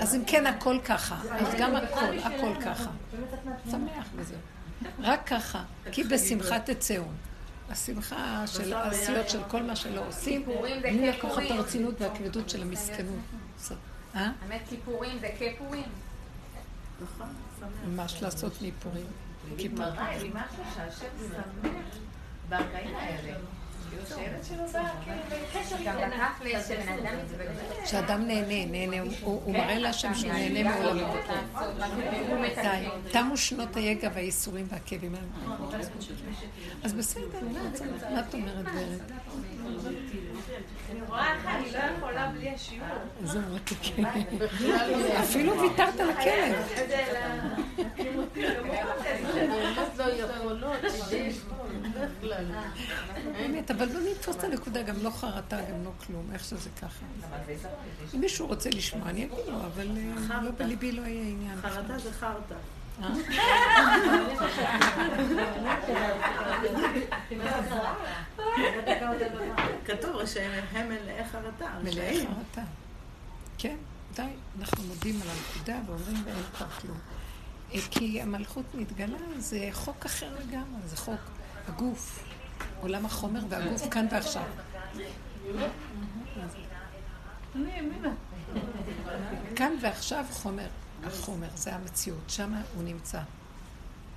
[0.00, 1.16] אז אם כן, הכל ככה.
[1.30, 2.90] אז גם הכל, הכל ככה.
[3.70, 4.34] שמח בזה.
[5.00, 5.64] רק ככה.
[5.92, 7.04] כי בשמחה תצאו.
[7.70, 10.44] השמחה של העשיות של כל מה שלא עושים,
[10.82, 13.18] בלי לקחת את הרצינות והכבדות של המסכנות.
[14.14, 15.84] האמת, כיפורים זה כיפורים.
[17.02, 17.26] נכון,
[17.86, 19.06] ממש לעשות מאיפורים.
[19.58, 19.78] כיפור.
[19.78, 21.44] מראה לי משהו שהשם שמח
[22.48, 23.34] ברגעים האלה.
[27.84, 31.14] כשאדם נהנה, נהנה, הוא מראה להשם שהוא נהנה מעולמו.
[32.54, 35.14] די, תמו שנות היגע והייסורים והכאבים.
[36.82, 37.22] אז בסדר,
[38.10, 39.00] מה את אומרת, ורד?
[42.54, 42.88] השיעור.
[43.22, 43.78] איזה מתוק.
[45.20, 46.56] אפילו ויתרת על הכלב.
[53.32, 57.06] באמת, אבל לא נתפוס את הנקודה, גם לא חרטה, גם לא כלום, איך שזה ככה.
[58.14, 59.88] אם מישהו רוצה לשמוע, אני אגיד לו, אבל
[60.30, 61.60] אה, לא בליבי לא יהיה עניין.
[61.60, 62.54] חרטה זה חרטה.
[69.84, 70.50] כתוב רשעים
[70.88, 71.66] מלאי חרטה.
[71.82, 72.62] מלאי חרטה.
[73.58, 73.76] כן,
[74.14, 74.22] די,
[74.60, 76.98] אנחנו מודים על הנקודה ואומרים ואין כבר כלום.
[77.74, 81.20] אה, כי המלכות מתגלה, זה חוק אחר לגמרי, זה חוק
[81.68, 82.24] הגוף,
[82.80, 84.44] עולם החומר והגוף כאן ועכשיו.
[89.56, 90.68] כאן ועכשיו חומר,
[91.06, 93.20] החומר, זה המציאות, שם הוא נמצא.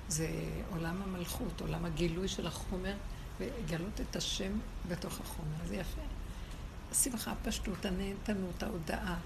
[0.08, 0.28] זה
[0.70, 2.94] עולם המלכות, עולם הגילוי של החומר,
[3.40, 4.52] לגלות את השם
[4.88, 6.00] בתוך החומר, זה יפה.
[6.92, 9.16] השמחה, הפשטות, הנהנתנות, ההודעה,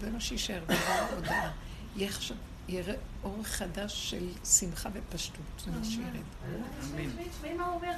[0.00, 1.50] זה מה שיישאר, דבר ההודעה.
[1.96, 2.36] יהיה עכשיו,
[2.68, 2.94] יראה
[3.24, 6.06] אור חדש של שמחה ופשטות, זה מה שירד.
[6.80, 7.92] תשמעי, תשמעי מה הוא אומר.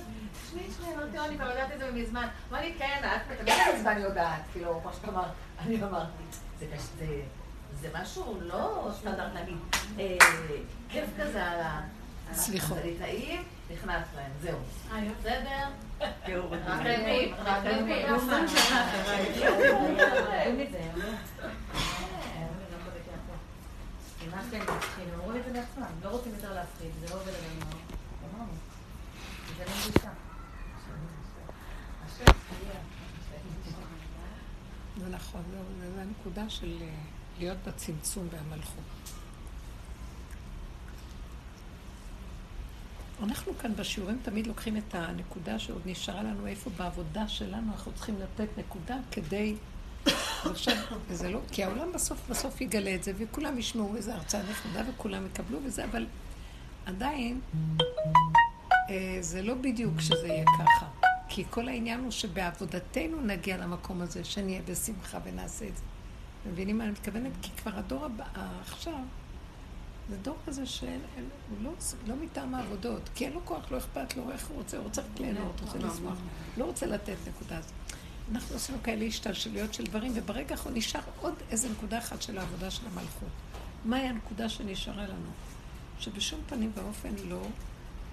[0.46, 2.28] תשמעי, תשמעי, אמרתי, אני כבר יודעת את זה מזמן.
[2.50, 5.30] אמר לי, כן, את תמיד מזמן יודעת, כאילו, כמו שאת אמרת.
[5.58, 6.22] אני אמרתי,
[6.58, 6.66] זה
[7.74, 9.56] זה- משהו לא סטנדרט, נגיד,
[9.98, 10.16] אה,
[10.88, 11.80] כיף כזה על ה...
[12.32, 12.78] סליחות.
[12.78, 13.42] הליטאים,
[13.72, 14.58] נכנס להם, זהו.
[15.20, 15.68] בסדר?
[16.40, 16.48] לא
[35.00, 35.42] לא לא נכון,
[35.94, 36.86] זה- הנקודה של אה,
[37.38, 38.84] להיות בצמצום והמלכות.
[43.22, 48.14] אנחנו כאן בשיעורים תמיד לוקחים את הנקודה שעוד נשארה לנו איפה בעבודה שלנו, אנחנו צריכים
[48.20, 49.54] לתת נקודה כדי...
[50.44, 50.76] עכשיו,
[51.08, 55.26] וזה לא, כי העולם בסוף בסוף יגלה את זה, וכולם ישמעו איזה הרצאה נחמדה וכולם
[55.26, 56.06] יקבלו וזה, אבל
[56.86, 57.40] עדיין
[58.90, 60.86] אה, זה לא בדיוק שזה יהיה ככה.
[61.28, 65.82] כי כל העניין הוא שבעבודתנו נגיע למקום הזה, שנהיה בשמחה ונעשה את זה.
[66.48, 67.32] אתם מבינים מה אני מתכוונת?
[67.42, 68.24] כי כבר הדור הבא,
[68.60, 68.94] עכשיו,
[70.10, 70.90] זה דור כזה שהוא
[71.62, 71.70] לא,
[72.06, 75.02] לא מטעם העבודות, כי אין לו כוח, לא אכפת לו, איך הוא רוצה, הוא רוצה
[75.02, 76.18] רק ליהנות, רוצה לשמוח,
[76.56, 77.72] לא רוצה לתת נקודה הזאת.
[78.32, 82.70] אנחנו עשינו כאלה השתלשלויות של דברים, וברגע האחרון נשאר עוד איזה נקודה אחת של העבודה
[82.70, 83.28] של המלכות.
[83.84, 85.30] מהי הנקודה שנשארה לנו?
[86.00, 87.42] שבשום פנים ואופן לא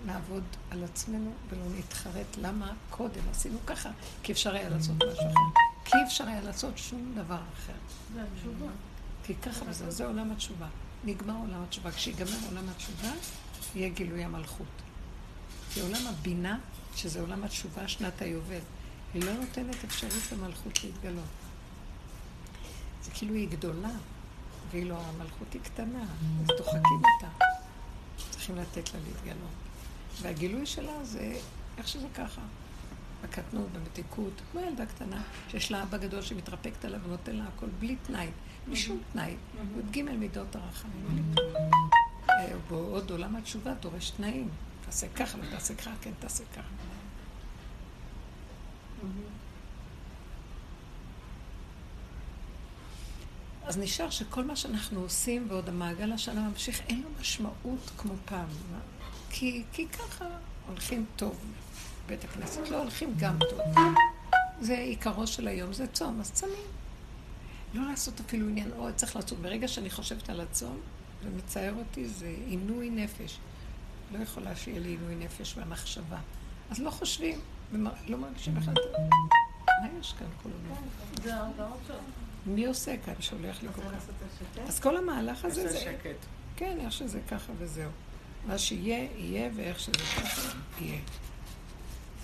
[0.05, 3.89] נעבוד על עצמנו ולא נתחרט למה קודם עשינו ככה,
[4.23, 5.65] כי אפשר היה לעשות משהו אחר.
[5.85, 7.73] כי אפשר היה לעשות שום דבר אחר.
[8.13, 8.71] זה התשובה.
[9.23, 10.67] כי ככה וזהו, זה עולם התשובה.
[11.03, 11.91] נגמר עולם התשובה.
[11.91, 13.11] כשיגמר עולם התשובה,
[13.75, 14.67] יהיה גילוי המלכות.
[15.73, 16.59] כי עולם הבינה,
[16.95, 18.59] שזה עולם התשובה, שנת היובל,
[19.13, 21.23] היא לא נותנת אפשרות למלכות להתגלות.
[23.03, 23.91] זה כאילו היא גדולה,
[24.71, 27.45] ואילו המלכות היא קטנה, אז דוחקים אותה.
[28.31, 29.64] צריכים לתת לה להתגלות.
[30.21, 31.39] והגילוי שלה זה
[31.77, 32.41] איך שזה ככה.
[33.23, 37.95] בקטנות, במתיקות, כמו ילדה קטנה, שיש לה אבא גדול שמתרפקת עליו ונותן לה הכל בלי
[37.95, 38.27] תנאי,
[38.67, 39.35] בלי שום תנאי.
[39.77, 41.33] י"ג מידות הרחמים.
[42.29, 44.49] אה, בעוד עולם התשובה דורש תנאים.
[44.85, 46.69] תעשה ככה, לא תעשה ככה, כן תעשה ככה.
[53.63, 58.47] אז נשאר שכל מה שאנחנו עושים, ועוד המעגל השנה ממשיך, אין לו משמעות כמו פעם.
[59.37, 60.25] כי, כי ככה
[60.67, 61.39] הולכים טוב.
[62.07, 63.59] בית הכנסת לא הולכים גם טוב.
[64.61, 66.67] זה עיקרו של היום, זה צום, אז צמים.
[67.73, 69.39] לא לעשות אפילו עניין, אוי, צריך לעשות.
[69.39, 70.79] ברגע שאני חושבת על הצום,
[71.23, 73.37] ומצער אותי, זה עינוי נפש.
[74.11, 76.19] לא יכולה שיהיה לי עינוי נפש והמחשבה.
[76.69, 77.39] אז לא חושבים,
[77.71, 78.73] ולא מרגישים אחד.
[79.81, 80.87] מה יש כאן כל הזמן?
[81.23, 81.31] זה.
[82.45, 83.13] מי עושה כאן?
[83.41, 84.09] לי כל כך.
[84.67, 85.95] אז כל המהלך הזה זה...
[86.55, 87.89] כן, איך שזה ככה וזהו.
[88.47, 91.01] מה שיהיה, יהיה, ואיך שזה ככה, יהיה.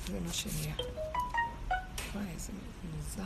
[0.08, 0.76] זה מה שנהיה.
[2.14, 2.52] וואי, איזה
[2.96, 3.24] מוזר.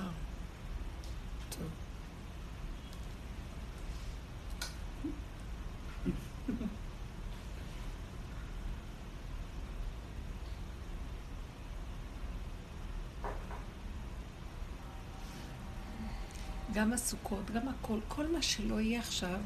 [16.73, 19.39] גם הסוכות, גם הכל, כל מה שלא יהיה עכשיו,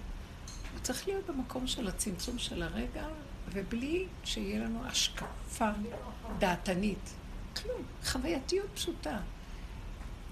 [0.73, 3.07] הוא צריך להיות במקום של הצמצום של הרגע,
[3.53, 5.69] ובלי שיהיה לנו השקפה
[6.39, 7.13] דעתנית.
[7.55, 9.19] כלום, חווייתיות פשוטה.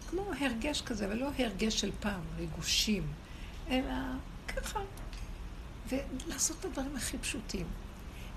[0.10, 3.08] כמו הרגש כזה, ולא הרגש של פעם, ריגושים,
[3.70, 3.94] אלא
[4.48, 4.80] ככה.
[5.90, 7.66] ולעשות את הדברים הכי פשוטים.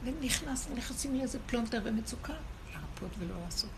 [0.04, 2.34] ונכנס, נכנסים לאיזה פלונטר ומצוקה,
[2.72, 3.70] להרפות ולא לעשות.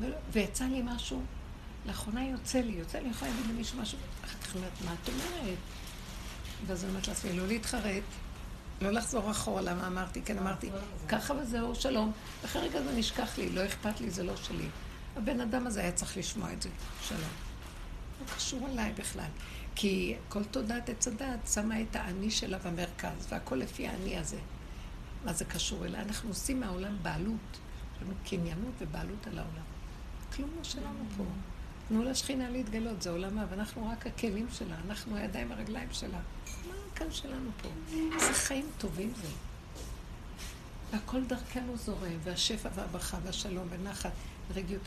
[0.00, 1.22] ולא, ויצא לי משהו,
[1.86, 5.58] לאחרונה יוצא לי, יוצא לי, יכולה להגיד למישהו משהו, אחר כך אומרת, מה את אומרת?
[6.66, 8.02] ואז אני אומרת לעצמי, לא להתחרט,
[8.80, 10.70] לא לחזור אחורה, למה אמרתי, כן אמרתי,
[11.08, 12.12] ככה וזהו, שלום.
[12.44, 14.66] אחרי רגע זה נשכח לי, לא אכפת לי, זה לא שלי.
[15.16, 16.68] הבן אדם הזה היה צריך לשמוע את זה,
[17.02, 17.20] שלום.
[18.20, 19.28] לא קשור אליי בכלל.
[19.74, 24.38] כי כל תודעת עץ הדעת שמה את האני שלה במרכז, והכל לפי האני הזה.
[25.24, 26.00] מה זה קשור אליי?
[26.02, 27.58] אנחנו עושים מהעולם בעלות.
[27.96, 29.64] יש לנו קניינות ובעלות על העולם.
[30.36, 31.24] כלום לא שלנו פה.
[31.88, 36.18] תנו לשכינה להתגלות, זה עולמה, ואנחנו רק הכלים שלה, אנחנו הידיים הרגליים שלה.
[37.00, 37.68] כאן שלנו פה?
[38.14, 39.28] איזה חיים טובים זה.
[40.90, 44.10] והכל דרכנו זורם, והשפע והברכה והשלום ונחת
[44.48, 44.82] ורגיעות.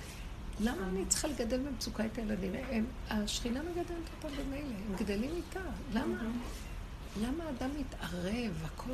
[0.60, 2.52] למה אני צריכה לגדל במצוקה את הילדים?
[2.70, 5.60] הם, השכינה מגדלת אותם במילא, הם גדלים איתה.
[5.94, 6.24] למה?
[7.22, 8.64] למה האדם מתערב?
[8.66, 8.94] הכל...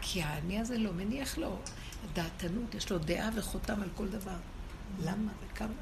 [0.00, 1.56] כי האני הזה לא מניח לו.
[2.04, 4.36] הדעתנות, יש לו דעה וחותם על כל דבר.
[5.04, 5.72] למה וכמה,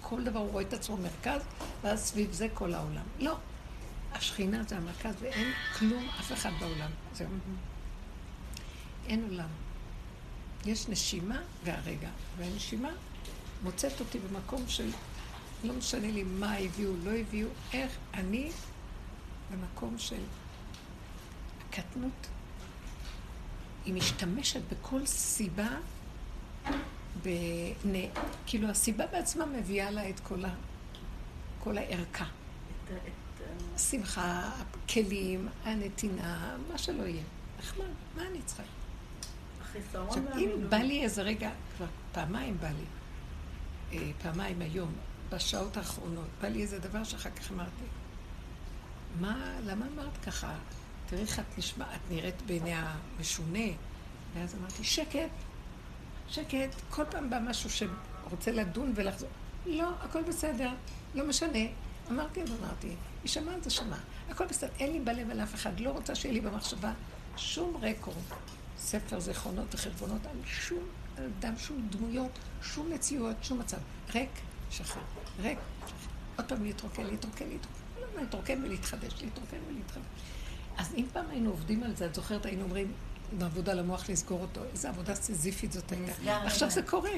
[0.00, 1.42] כל דבר הוא רואה את עצמו מרכז,
[1.82, 3.04] ואז סביב זה כל העולם.
[3.18, 3.36] לא.
[4.18, 6.90] השכינה זה המרכז ואין כלום, אף אחד בעולם.
[7.14, 7.28] זהו.
[9.06, 9.48] אין עולם.
[10.66, 12.90] יש נשימה והרגע, והנשימה
[13.62, 14.90] מוצאת אותי במקום של
[15.64, 18.50] לא משנה לי מה הביאו, לא הביאו, איך אני
[19.50, 20.22] במקום של
[21.60, 22.26] הקטנות.
[23.84, 25.68] היא משתמשת בכל סיבה,
[27.22, 27.92] בנ...
[28.46, 30.54] כאילו הסיבה בעצמה מביאה לה את כל, ה...
[31.60, 32.24] כל הערכה.
[33.74, 34.50] השמחה,
[34.84, 37.22] הכלים, הנתינה, מה שלא יהיה.
[37.58, 37.84] נחמד,
[38.16, 38.62] מה אני צריכה?
[39.94, 42.84] עכשיו, אם בא לי איזה רגע, כבר פעמיים בא לי,
[43.92, 44.92] אה, פעמיים היום,
[45.30, 47.84] בשעות האחרונות, בא לי איזה דבר שאחר כך אמרתי,
[49.20, 50.54] מה, למה אמרת ככה?
[51.06, 53.68] תראי איך את נשמע, את נראית בעיני המשונה.
[54.34, 55.30] ואז אמרתי, שקט,
[56.28, 59.28] שקט, כל פעם בא משהו שרוצה לדון ולחזור.
[59.66, 60.70] לא, הכל בסדר,
[61.14, 61.58] לא משנה.
[62.10, 62.94] אמרתי אז אמרתי,
[63.36, 63.98] היא זה שמעה.
[64.30, 66.92] הכל בסדר, אין לי בלב על אף אחד, לא רוצה שיהיה לי במחשבה
[67.36, 68.16] שום רקורד,
[68.78, 70.82] ספר זיכרונות וחשבונות על שום
[71.18, 73.76] אדם, שום דמויות, שום מציאות, שום מצב.
[74.14, 74.30] ריק,
[74.70, 75.02] שחרר,
[75.40, 75.98] ריק, שחרר.
[76.36, 80.04] עוד פעם להתרוקן, להתרוקן, להתרוקן, לא, להתרוקן ולהתחדש, להתרוקן ולהתחדש.
[80.76, 82.92] אז אם פעם היינו עובדים על זה, את זוכרת, היינו אומרים,
[83.32, 86.36] בעבודה למוח לסגור אותו, איזה עבודה סיזיפית זאת הייתה.
[86.46, 87.10] עכשיו זה קורה,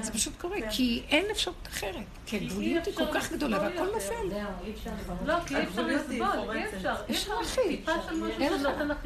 [0.00, 2.06] זה פשוט קורה, כי אין אפשרות אחרת.
[2.26, 4.14] כי הגבוליות היא כל כך גדולה והכל נופל.
[5.24, 6.94] לא, כי אי אפשר לסבול, אי אפשר.
[7.08, 7.32] אי אפשר
[7.68, 8.98] טיפה של משהו שנותן לך...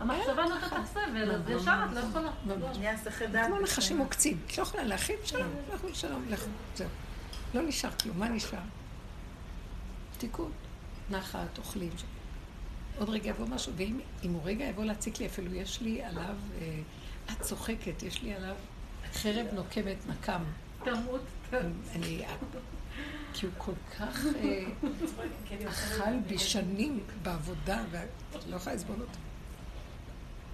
[0.00, 2.30] המחשבה נותנת לך סבל, אז ישר את לא יכולה.
[2.78, 3.46] נהיה שכל דעת.
[3.46, 4.38] כמו נחשים עוקצים.
[4.46, 6.46] את לא יכולה להכין שלום, לכו שלום, לכו.
[6.76, 6.88] זהו.
[7.54, 8.58] לא נשאר כלום, מה נשאר?
[10.18, 10.52] תיקון.
[11.10, 11.90] נחת, אוכלים.
[12.98, 16.80] עוד רגע יבוא משהו, ואם הוא רגע יבוא להציק לי, אפילו יש לי עליו, אה,
[17.32, 18.54] את צוחקת, יש לי עליו
[19.12, 20.42] חרב נוקמת נקם.
[20.84, 21.20] תמות.
[21.94, 22.24] אני...
[23.32, 24.64] כי הוא כל כך אה,
[25.68, 28.08] אכל בי שנים בעבודה, ואת
[28.48, 29.18] לא יכולה לסבול אותו.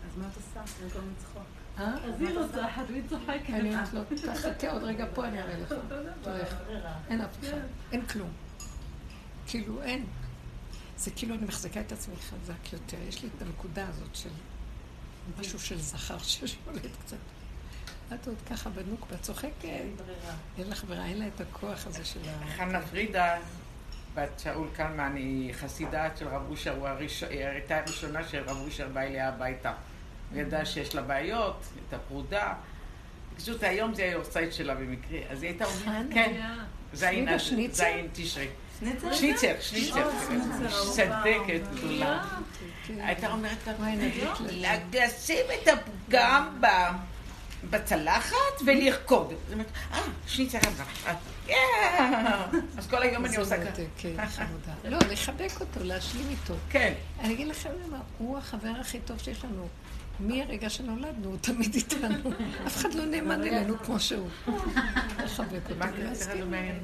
[0.06, 0.82] אז מה את עושה?
[0.82, 1.42] במקום לצחוק.
[1.78, 1.94] אה?
[2.04, 3.50] אז היא רוצחת והיא צוחקת.
[3.50, 4.00] אני אומרת לו,
[4.34, 5.74] תחכה עוד רגע פה, אני אראה לך.
[7.08, 7.56] אין אף אחד,
[7.92, 8.30] אין כלום.
[9.46, 10.04] כאילו, אין.
[10.98, 12.96] זה כאילו אני מחזיקה את עצמי חזק יותר.
[13.08, 14.30] יש לי את הנקודה הזאת של
[15.40, 17.16] משהו של זכר ששולט קצת.
[18.14, 19.64] את עוד ככה בנוקבה, צוחקת.
[20.58, 22.46] אין לך ברירה, אין לה את הכוח הזה של ה...
[22.56, 23.38] חנה פרידה,
[24.14, 26.96] בת שאול קלמן, היא חסידה של רב אושר,
[27.30, 29.72] היא הייתה הראשונה שרב אושר בא אליה הביתה.
[30.30, 32.54] הוא ידע שיש לה בעיות, את הפרודה.
[33.36, 36.54] פשוט היום זה היורצייט שלה במקרה, אז היא הייתה אומרת, כן,
[36.92, 38.48] זין תשרי.
[39.12, 40.10] שניצר, שניצר,
[40.92, 42.24] צדקת גדולה.
[42.88, 43.68] הייתה אומרת
[44.50, 46.60] לה, לשים את הפגם
[47.70, 48.36] בצלחת
[48.66, 49.28] ולרקוד.
[49.28, 50.58] זאת אומרת, אה, שניצר.
[52.78, 53.56] אז כל היום אני עושה
[54.16, 54.44] ככה.
[54.84, 56.54] לא, לחבק אותו, להשלים איתו.
[56.70, 56.94] כן.
[57.20, 59.68] אני אגיד לכם למה, הוא החבר הכי טוב שיש לנו.
[60.20, 62.30] מהרגע שנולדנו, הוא תמיד איתנו.
[62.66, 64.28] אף אחד לא נאמן אלינו כמו שהוא.
[65.24, 65.74] לחבק אותו.
[65.78, 66.78] מה קרה לו מעניין?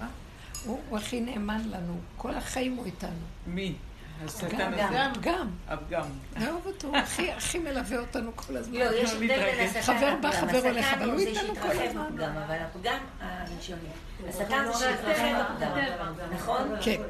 [0.88, 3.10] הוא הכי נאמן לנו, כל החיים הוא איתנו.
[3.46, 3.74] מי?
[4.24, 5.04] השטן הזה?
[5.06, 5.48] הפגם.
[5.68, 6.02] הפגם.
[6.40, 6.92] לאהוב אותו,
[7.36, 8.74] הכי מלווה אותנו כל הזמן.
[8.78, 12.20] לא, יש הבדל בין השטן חבר בא, חבר הולך, אבל הוא איתנו כל שהתרחב הזמן.
[12.20, 12.98] אבל הפגם
[13.52, 13.88] הראשוני.
[14.28, 16.68] השטן זה שהתרחב בפגם, נכון?
[16.80, 17.00] כן.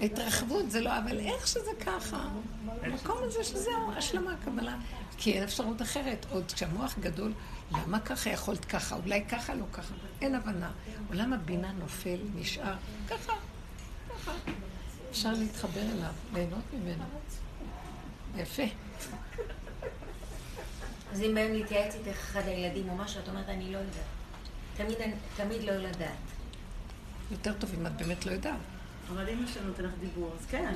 [0.00, 2.28] ההתרחבות זה לא, אבל איך שזה ככה.
[2.82, 4.76] המקום הזה שזהו, השלמה, קבלה.
[5.16, 6.26] כי אין אפשרות אחרת.
[6.30, 7.32] עוד כשהמוח גדול,
[7.72, 8.96] למה ככה יכולת ככה?
[8.96, 9.94] אולי ככה, לא ככה.
[10.20, 10.70] אין הבנה.
[11.08, 12.74] עולם הבינה נופל, נשאר
[13.08, 13.32] ככה,
[14.10, 14.32] ככה.
[15.10, 17.04] אפשר להתחבר אליו, ליהנות ממנו.
[18.36, 18.62] יפה.
[21.12, 24.17] אז אם באים להתייעץ איתך אחד הילדים או משהו, את אומרת, אני לא יודעת.
[24.78, 24.96] תמיד,
[25.36, 26.10] תמיד לא לדעת.
[27.30, 28.56] יותר טוב אם את באמת לא יודעת.
[29.12, 30.74] אבל אם השם נותן לך דיבור, אז כן.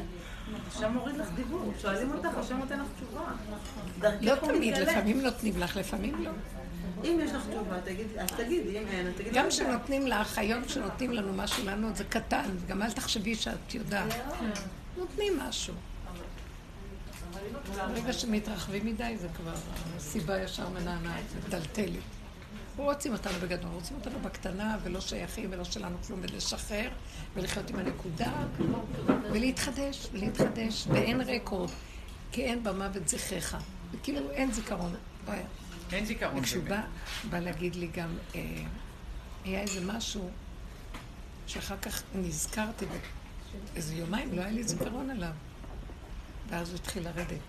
[0.68, 1.72] השם מוריד לך דיבור.
[1.82, 3.32] שואלים אותך, השם נותן לך תשובה.
[4.20, 4.76] לא תמיד.
[4.78, 6.30] לפעמים נותנים לך, לפעמים לא.
[7.04, 7.76] אם יש לך תשובה,
[8.18, 9.30] אז תגידי, אם אין, אז תגידי.
[9.30, 9.50] גם לא.
[9.50, 14.14] כשנותנים לך, היום כשנותנים לנו משהו לענות זה קטן, גם אל תחשבי שאת יודעת.
[14.96, 15.74] נותנים משהו.
[17.76, 19.54] ברגע שמתרחבים מדי זה כבר
[19.96, 22.21] הסיבה ישר מנענעת, מטלטלת.
[22.76, 26.90] רוצים אותנו בגדול, רוצים אותנו בקטנה ולא שייכים ולא שלנו כלום, ולשחרר
[27.34, 28.32] ולחיות עם הנקודה
[29.32, 31.70] ולהתחדש, ולהתחדש, ואין רקורד,
[32.32, 33.56] כי אין במוות זכריך.
[34.02, 34.94] כאילו אין זיכרון.
[35.24, 35.46] בעיה.
[35.92, 36.64] אין זיכרון וכשהוא.
[36.64, 36.80] בא,
[37.30, 38.40] בא להגיד לי גם, אה,
[39.44, 40.30] היה איזה משהו
[41.46, 42.86] שאחר כך נזכרתי,
[43.76, 45.32] איזה יומיים לא היה לי זיכרון עליו.
[46.48, 47.40] ואז הוא התחיל לרדת.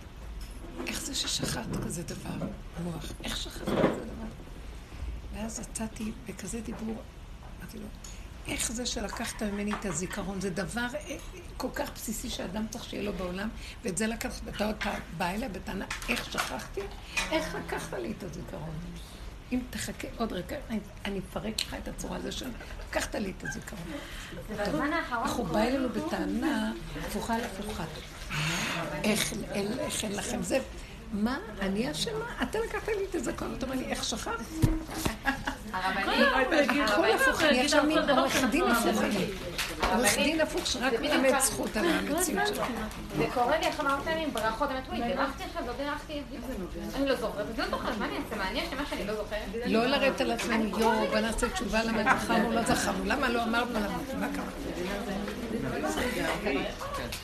[0.88, 2.48] איך זה ששכחת כזה דבר,
[2.78, 3.14] המוח?
[3.24, 4.43] איך שכחת כזה דבר?
[5.34, 6.96] ואז יצאתי בכזה דיבור,
[7.62, 7.86] אמרתי לו,
[8.48, 10.42] איך זה שלקחת ממני את הזיכרון?
[10.42, 11.16] זה דבר אה,
[11.58, 13.50] כל כך בסיסי שאדם צריך שיהיה לו בעולם,
[13.84, 16.82] ואת זה לקחת, ואתה עוד פעם בא אליי בטענה, איך שכחתי?
[17.32, 18.70] איך לקחת לי את הזיכרון?
[19.52, 20.58] אם תחכה עוד רגע,
[21.06, 23.84] אני- אפרק לך את הצורה הזו שלקחת לי את הזיכרון.
[25.26, 26.72] איך הוא בא אלינו בטענה
[27.08, 27.84] הפוכה להפוכה.
[29.04, 29.18] אין-
[29.80, 30.60] איך אין לכם זה?
[31.14, 31.38] מה?
[31.62, 32.14] אני אשמה?
[32.44, 34.32] אתה לקחת לי את הזיכרון, אתה אומר לי, איך שכחת?
[35.74, 39.26] הכל הפוך, אני עכשיו מין עורך דין הפוך אני.
[39.96, 42.64] עורך דין הפוך שרק מלמד זכות על המציאות שלו.
[43.18, 46.22] זה קורה לי עכשיו הרבה פעמים ברכות, אני אומרת, וואי, בירכתי עכשיו, לא בירכתי,
[46.96, 48.36] אני לא זוכרת, אז לא זוכרת, מה אני אעשה?
[48.36, 49.40] מה, אני אשמה שאני לא זוכרת?
[49.66, 53.06] לא לרדת על עצמנו, יואו, בוא נעשה תשובה למה זכרנו, לא זכרנו.
[53.06, 53.98] למה לא אמרנו לנו?
[54.20, 54.46] מה קרה?